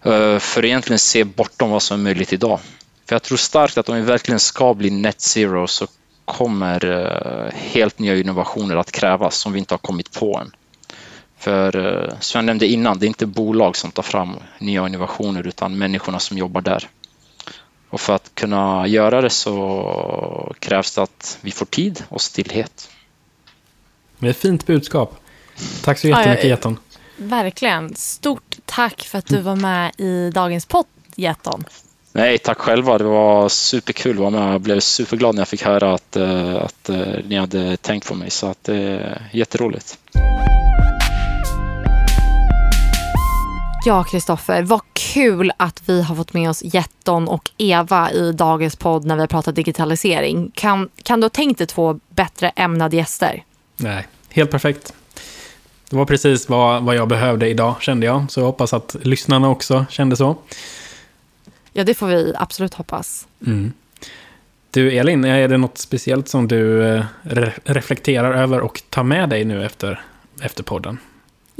Eh, 0.03 0.39
för 0.39 0.61
att 0.61 0.65
egentligen 0.65 0.99
se 0.99 1.25
bortom 1.25 1.71
vad 1.71 1.83
som 1.83 2.01
är 2.01 2.05
möjligt 2.05 2.33
idag. 2.33 2.61
För 3.07 3.15
jag 3.15 3.23
tror 3.23 3.39
starkt 3.39 3.79
att 3.79 3.89
om 3.89 3.97
vi 3.97 4.03
verkligen 4.03 4.41
ska 4.41 4.75
bli 4.75 4.91
net 4.91 5.21
zero 5.21 5.67
så 5.67 5.87
kommer 6.25 6.85
eh, 6.85 7.55
helt 7.55 7.99
nya 7.99 8.17
innovationer 8.17 8.77
att 8.77 8.93
krävas 8.93 9.37
som 9.37 9.53
vi 9.53 9.59
inte 9.59 9.75
har 9.75 9.79
kommit 9.79 10.13
på 10.13 10.39
än. 10.39 10.53
För 11.39 11.77
eh, 11.87 12.15
som 12.21 12.39
jag 12.39 12.45
nämnde 12.45 12.67
innan, 12.67 12.99
det 12.99 13.07
är 13.07 13.09
inte 13.09 13.27
bolag 13.27 13.77
som 13.77 13.91
tar 13.91 14.03
fram 14.03 14.37
nya 14.59 14.87
innovationer 14.87 15.47
utan 15.47 15.79
människorna 15.79 16.19
som 16.19 16.39
jobbar 16.39 16.61
där. 16.61 16.89
Och 17.91 18.01
för 18.01 18.15
att 18.15 18.31
kunna 18.35 18.87
göra 18.87 19.21
det 19.21 19.31
så 19.31 20.55
krävs 20.59 20.95
det 20.95 21.03
att 21.03 21.39
vi 21.41 21.51
får 21.51 21.67
tid 21.67 22.05
och 22.09 22.21
stillhet. 22.21 22.91
Det 24.19 24.27
är 24.27 24.31
ett 24.31 24.37
fint 24.37 24.67
budskap. 24.67 25.17
Tack 25.85 25.99
så 25.99 26.09
jättemycket 26.09 26.65
Ja. 26.65 26.75
Verkligen. 27.17 27.95
Stort 27.95 28.57
tack 28.65 29.03
för 29.03 29.19
att 29.19 29.27
du 29.27 29.41
var 29.41 29.57
med 29.57 29.93
i 29.99 30.31
dagens 30.31 30.67
podd, 30.67 30.87
Getton. 31.17 31.65
Nej, 32.13 32.39
tack 32.39 32.59
själva. 32.59 32.99
Det 32.99 33.05
var 33.05 33.49
superkul 33.49 34.13
att 34.13 34.19
vara 34.19 34.31
med. 34.31 34.53
Jag 34.55 34.61
blev 34.61 34.81
superglad 34.81 35.35
när 35.35 35.41
jag 35.41 35.49
fick 35.49 35.63
höra 35.63 35.95
att, 35.95 36.17
eh, 36.17 36.57
att 36.57 36.89
eh, 36.89 36.99
ni 37.25 37.37
hade 37.37 37.77
tänkt 37.77 38.09
på 38.09 38.15
mig. 38.15 38.31
Så 38.31 38.47
att 38.47 38.65
det 38.65 38.77
är 38.77 39.29
jätteroligt. 39.33 39.99
Ja, 43.85 44.05
Kristoffer, 44.05 44.63
vad 44.63 44.81
kul 44.93 45.53
att 45.57 45.83
vi 45.87 46.03
har 46.03 46.15
fått 46.15 46.33
med 46.33 46.51
oss 46.51 46.63
Getton 46.65 47.29
och 47.29 47.51
Eva 47.59 48.11
i 48.11 48.33
dagens 48.33 48.77
podd 48.77 49.05
när 49.05 49.15
vi 49.15 49.21
har 49.21 49.27
pratat 49.27 49.55
digitalisering. 49.55 50.51
Kan, 50.55 50.89
kan 51.03 51.21
du 51.21 51.25
ha 51.25 51.31
tänkt 51.31 51.59
dig 51.59 51.67
två 51.67 52.01
bättre 52.09 52.49
ämnade 52.49 52.97
gäster? 52.97 53.43
Nej, 53.79 54.07
helt 54.29 54.51
perfekt. 54.51 54.93
Det 55.91 55.97
var 55.97 56.05
precis 56.05 56.49
vad, 56.49 56.83
vad 56.83 56.97
jag 56.97 57.09
behövde 57.09 57.49
idag, 57.49 57.83
kände 57.83 58.07
jag. 58.07 58.31
Så 58.31 58.41
jag 58.41 58.47
hoppas 58.47 58.73
att 58.73 58.97
lyssnarna 59.03 59.49
också 59.51 59.87
kände 59.91 60.17
så. 60.17 60.37
Ja, 61.73 61.85
det 61.85 61.95
får 61.95 62.07
vi 62.07 62.33
absolut 62.37 62.75
hoppas. 62.75 63.27
Mm. 63.47 63.73
Du 64.71 64.93
Elin, 64.93 65.25
är 65.25 65.49
det 65.49 65.57
något 65.57 65.79
speciellt 65.79 66.29
som 66.29 66.49
du 66.49 66.87
eh, 66.87 67.05
re 67.23 67.53
reflekterar 67.65 68.35
över 68.35 68.61
och 68.61 68.83
tar 68.91 69.03
med 69.03 69.29
dig 69.29 69.45
nu 69.45 69.65
efter, 69.65 70.01
efter 70.43 70.63
podden? 70.63 70.99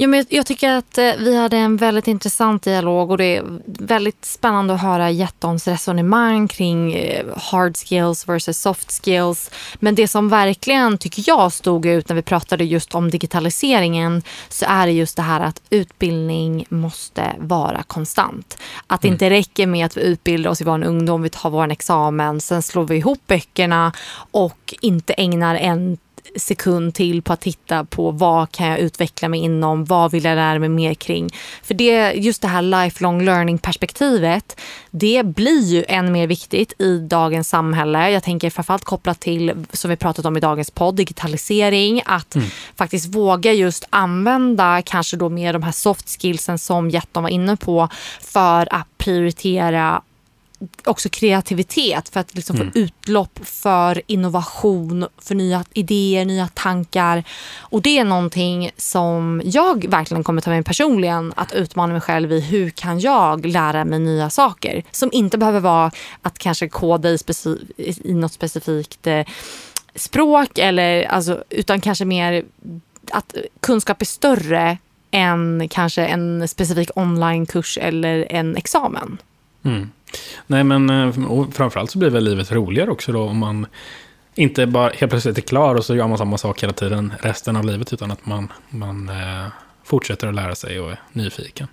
Ja, 0.01 0.07
men 0.07 0.25
jag, 0.29 0.45
tycker 0.45 0.69
att 0.69 0.97
eh, 0.97 1.11
vi 1.17 1.37
hade 1.37 1.57
en 1.57 1.77
väldigt 1.77 2.07
intressant 2.07 2.63
dialog 2.63 3.11
och 3.11 3.17
det 3.17 3.37
är 3.37 3.43
väldigt 3.65 4.25
spännande 4.25 4.73
att 4.73 4.81
höra 4.81 5.11
Jettons 5.11 5.67
resonemang 5.67 6.47
kring 6.47 6.93
eh, 6.93 7.25
hard 7.37 7.77
skills 7.77 8.27
versus 8.29 8.61
soft 8.61 8.91
skills. 8.91 9.51
Men 9.75 9.95
det 9.95 10.07
som 10.07 10.29
verkligen 10.29 10.97
tycker 10.97 11.23
jag 11.27 11.51
stod 11.51 11.85
ut 11.85 12.09
när 12.09 12.15
vi 12.15 12.21
pratade 12.21 12.63
just 12.63 12.95
om 12.95 13.09
digitaliseringen 13.09 14.21
så 14.49 14.65
är 14.67 14.85
det 14.85 14.91
just 14.91 15.15
det 15.15 15.21
här 15.21 15.39
att 15.39 15.61
utbildning 15.69 16.65
måste 16.69 17.35
vara 17.39 17.83
konstant. 17.83 18.57
Att 18.87 19.01
det 19.01 19.07
inte 19.07 19.29
räcker 19.29 19.67
med 19.67 19.85
att 19.85 19.97
vi 19.97 20.01
utbildar 20.01 20.51
oss 20.51 20.61
i 20.61 20.63
vår 20.63 20.83
ungdom, 20.83 21.21
vi 21.21 21.29
tar 21.29 21.49
vår 21.49 21.71
examen, 21.71 22.41
sen 22.41 22.61
slår 22.61 22.83
vi 22.83 22.95
ihop 22.95 23.27
böckerna 23.27 23.93
och 24.31 24.75
inte 24.81 25.13
ägnar 25.13 25.55
en 25.55 25.97
sekund 26.35 26.93
till 26.93 27.21
på 27.21 27.33
att 27.33 27.41
titta 27.41 27.85
på 27.85 28.11
vad 28.11 28.51
kan 28.51 28.67
jag 28.67 28.79
utveckla 28.79 29.29
mig 29.29 29.39
inom, 29.39 29.85
vad 29.85 30.11
vill 30.11 30.23
jag 30.23 30.35
lära 30.35 30.59
mig 30.59 30.69
mer 30.69 30.93
kring. 30.93 31.29
För 31.63 31.73
det, 31.73 32.11
just 32.13 32.41
det 32.41 32.47
här 32.47 32.61
lifelong 32.61 33.21
learning 33.25 33.57
perspektivet, 33.57 34.59
det 34.91 35.25
blir 35.25 35.63
ju 35.63 35.85
än 35.87 36.11
mer 36.11 36.27
viktigt 36.27 36.81
i 36.81 36.97
dagens 36.97 37.49
samhälle. 37.49 38.11
Jag 38.11 38.23
tänker 38.23 38.49
framförallt 38.49 38.83
kopplat 38.83 39.19
till, 39.19 39.65
som 39.71 39.89
vi 39.89 39.95
pratat 39.95 40.25
om 40.25 40.37
i 40.37 40.39
dagens 40.39 40.71
podd, 40.71 40.95
digitalisering, 40.95 42.01
att 42.05 42.35
faktiskt 42.75 43.15
våga 43.15 43.53
just 43.53 43.87
använda 43.89 44.81
kanske 44.81 45.17
då 45.17 45.29
mer 45.29 45.53
de 45.53 45.63
här 45.63 45.71
soft 45.71 46.21
skillsen 46.21 46.59
som 46.59 46.89
Jetton 46.89 47.23
var 47.23 47.29
inne 47.29 47.57
på 47.57 47.89
för 48.21 48.67
att 48.73 48.87
prioritera 48.97 50.01
också 50.83 51.09
kreativitet 51.09 52.09
för 52.09 52.19
att 52.19 52.35
liksom 52.35 52.57
få 52.57 52.63
utlopp 52.73 53.39
för 53.43 54.01
innovation, 54.07 55.07
för 55.17 55.35
nya 55.35 55.63
idéer, 55.73 56.25
nya 56.25 56.47
tankar. 56.47 57.23
Och 57.57 57.81
det 57.81 57.99
är 57.99 58.03
någonting 58.03 58.71
som 58.77 59.41
jag 59.45 59.85
verkligen 59.89 60.23
kommer 60.23 60.41
ta 60.41 60.49
med 60.49 60.57
mig 60.57 60.63
personligen, 60.63 61.33
att 61.35 61.53
utmana 61.53 61.93
mig 61.93 62.01
själv 62.01 62.31
i 62.31 62.39
hur 62.39 62.69
kan 62.69 62.99
jag 62.99 63.45
lära 63.45 63.85
mig 63.85 63.99
nya 63.99 64.29
saker? 64.29 64.83
Som 64.91 65.09
inte 65.13 65.37
behöver 65.37 65.59
vara 65.59 65.91
att 66.21 66.37
kanske 66.37 66.67
koda 66.69 67.09
i, 67.09 67.17
speci- 67.17 68.01
i 68.03 68.13
något 68.13 68.33
specifikt 68.33 69.07
eh, 69.07 69.25
språk, 69.95 70.57
eller, 70.57 71.03
alltså, 71.03 71.43
utan 71.49 71.81
kanske 71.81 72.05
mer 72.05 72.45
att 73.11 73.35
kunskap 73.59 74.01
är 74.01 74.05
större 74.05 74.77
än 75.11 75.67
kanske 75.69 76.05
en 76.05 76.47
specifik 76.47 76.89
onlinekurs 76.95 77.77
eller 77.81 78.27
en 78.29 78.55
examen. 78.55 79.17
Mm. 79.63 79.91
Nej, 80.47 80.63
men 80.63 80.89
eh, 80.89 81.13
framförallt 81.51 81.91
så 81.91 81.97
blir 81.99 82.09
väl 82.09 82.23
livet 82.23 82.51
roligare 82.51 82.91
också 82.91 83.11
då 83.11 83.23
om 83.23 83.37
man 83.37 83.65
inte 84.35 84.65
bara 84.65 84.89
helt 84.89 85.09
plötsligt 85.09 85.37
är 85.37 85.41
klar 85.41 85.75
och 85.75 85.85
så 85.85 85.95
gör 85.95 86.07
man 86.07 86.17
samma 86.17 86.37
sak 86.37 86.63
hela 86.63 86.73
tiden 86.73 87.13
resten 87.21 87.55
av 87.55 87.65
livet 87.65 87.93
utan 87.93 88.11
att 88.11 88.25
man, 88.25 88.51
man 88.69 89.09
eh, 89.09 89.47
fortsätter 89.83 90.27
att 90.27 90.35
lära 90.35 90.55
sig 90.55 90.79
och 90.79 90.91
är 90.91 90.99
nyfiken. 91.13 91.67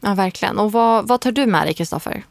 Ja, 0.00 0.14
verkligen. 0.14 0.58
Och 0.58 0.72
vad, 0.72 1.08
vad 1.08 1.20
tar 1.20 1.32
du 1.32 1.46
med 1.46 1.66
dig, 1.66 1.74
Kristoffer? 1.74 2.22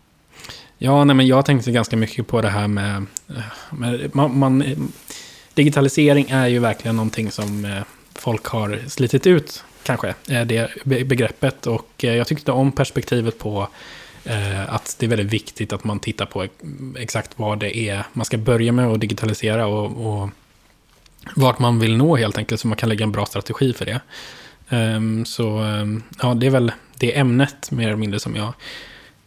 Ja, 0.77 1.03
nej, 1.03 1.15
men 1.15 1.27
jag 1.27 1.45
tänkte 1.45 1.71
ganska 1.71 1.97
mycket 1.97 2.27
på 2.27 2.41
det 2.41 2.49
här 2.49 2.67
med, 2.67 3.05
eh, 3.29 3.43
med 3.69 4.15
man, 4.15 4.39
man, 4.39 4.63
digitalisering 5.53 6.29
är 6.29 6.47
ju 6.47 6.59
verkligen 6.59 6.95
någonting 6.95 7.31
som 7.31 7.81
folk 8.13 8.45
har 8.45 8.79
slitit 8.87 9.27
ut, 9.27 9.63
kanske, 9.83 10.13
det 10.25 10.69
be- 10.83 11.05
begreppet. 11.05 11.67
Och 11.67 11.89
jag 11.97 12.27
tyckte 12.27 12.51
om 12.51 12.71
perspektivet 12.71 13.39
på 13.39 13.67
att 14.67 14.95
det 14.99 15.05
är 15.05 15.07
väldigt 15.09 15.33
viktigt 15.33 15.73
att 15.73 15.83
man 15.83 15.99
tittar 15.99 16.25
på 16.25 16.47
exakt 16.97 17.31
vad 17.35 17.59
det 17.59 17.77
är 17.77 18.03
man 18.13 18.25
ska 18.25 18.37
börja 18.37 18.71
med 18.71 18.87
att 18.87 18.99
digitalisera 18.99 19.67
och, 19.67 20.21
och 20.21 20.29
vart 21.35 21.59
man 21.59 21.79
vill 21.79 21.97
nå 21.97 22.15
helt 22.15 22.37
enkelt, 22.37 22.61
så 22.61 22.67
man 22.67 22.77
kan 22.77 22.89
lägga 22.89 23.03
en 23.03 23.11
bra 23.11 23.25
strategi 23.25 23.73
för 23.73 23.85
det. 23.85 24.01
Ehm, 24.69 25.25
så 25.25 25.57
ehm, 25.57 26.03
ja, 26.21 26.33
det 26.33 26.45
är 26.45 26.49
väl 26.51 26.71
det 26.97 27.17
ämnet 27.17 27.71
mer 27.71 27.87
eller 27.87 27.95
mindre 27.95 28.19
som 28.19 28.35
jag 28.35 28.53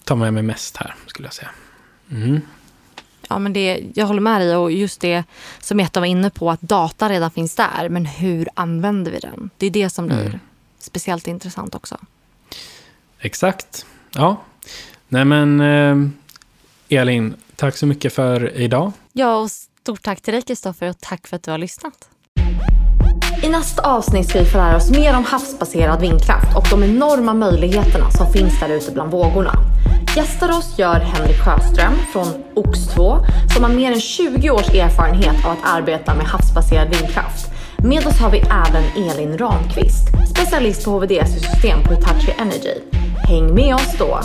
tar 0.05 0.17
med 0.17 0.35
mig 0.35 0.43
mest 0.43 0.77
här, 0.77 0.95
skulle 1.07 1.27
jag 1.27 1.35
säga. 1.35 1.51
Mm. 2.11 2.41
Ja, 3.29 3.39
men 3.39 3.53
det, 3.53 3.83
jag 3.95 4.07
håller 4.07 4.21
med 4.21 4.41
dig 4.41 4.57
och 4.57 4.73
just 4.73 5.01
det 5.01 5.25
som 5.61 5.81
Etta 5.81 6.01
var 6.01 6.07
inne 6.07 6.31
på 6.31 6.51
att 6.51 6.61
data 6.61 7.09
redan 7.09 7.31
finns 7.31 7.55
där 7.55 7.89
men 7.89 8.07
hur 8.07 8.49
använder 8.55 9.13
vi 9.13 9.19
den? 9.19 9.51
Det 9.57 9.67
är 9.67 9.71
det 9.71 9.91
som 9.91 10.07
blir 10.07 10.27
Mm. 10.27 10.39
speciellt 10.79 11.27
intressant 11.27 11.75
också. 11.75 11.97
Exakt. 13.21 13.87
Ja. 14.15 14.43
Nej 15.09 15.25
men, 15.25 15.61
eh, 15.61 16.99
Elin, 17.01 17.35
tack 17.57 17.77
så 17.77 17.87
mycket 17.87 18.13
för 18.13 18.57
idag. 18.57 18.93
Ja, 19.13 19.37
och 19.37 19.51
stort 19.51 20.03
tack 20.03 20.21
till 20.21 20.35
dig 20.35 20.43
Kristoffer 20.43 20.91
och 20.91 21.01
tack 21.01 21.27
för 21.27 21.37
att 21.37 21.43
du 21.43 21.51
har 21.51 21.59
lyssnat. 21.59 22.09
I 23.43 23.49
nästa 23.49 23.83
avsnitt 23.83 24.29
ska 24.29 24.39
vi 24.39 24.45
få 24.45 24.59
lära 24.59 24.77
oss 24.77 24.91
mer 24.91 25.17
om 25.17 25.25
havsbaserad 25.25 26.01
vindkraft 26.01 26.57
och 26.57 26.67
de 26.71 26.85
enorma 26.85 27.35
möjligheterna 27.35 28.11
som 28.11 28.33
finns 28.33 28.61
där 28.61 28.69
ute 28.69 28.93
bland 28.93 29.11
vågorna. 29.11 29.53
Gästar 30.17 30.49
oss 30.49 30.79
gör 30.79 31.01
Henrik 31.01 31.37
Sjöström 31.37 31.93
från 32.13 32.27
OX2 32.55 33.25
som 33.55 33.65
har 33.65 33.71
mer 33.71 33.93
än 33.93 34.01
20 34.01 34.51
års 34.51 34.69
erfarenhet 34.69 35.45
av 35.45 35.51
att 35.51 35.65
arbeta 35.65 36.15
med 36.15 36.27
havsbaserad 36.27 36.89
vindkraft. 36.89 37.51
Med 37.79 38.07
oss 38.07 38.19
har 38.19 38.31
vi 38.31 38.39
även 38.39 39.11
Elin 39.11 39.39
Ramqvist, 39.39 40.09
specialist 40.31 40.85
på 40.85 40.91
HVDC-system 40.91 41.83
på 41.85 41.95
Hitachi 41.95 42.35
Energy. 42.39 42.75
Häng 43.29 43.55
med 43.55 43.75
oss 43.75 43.95
då! 43.99 44.21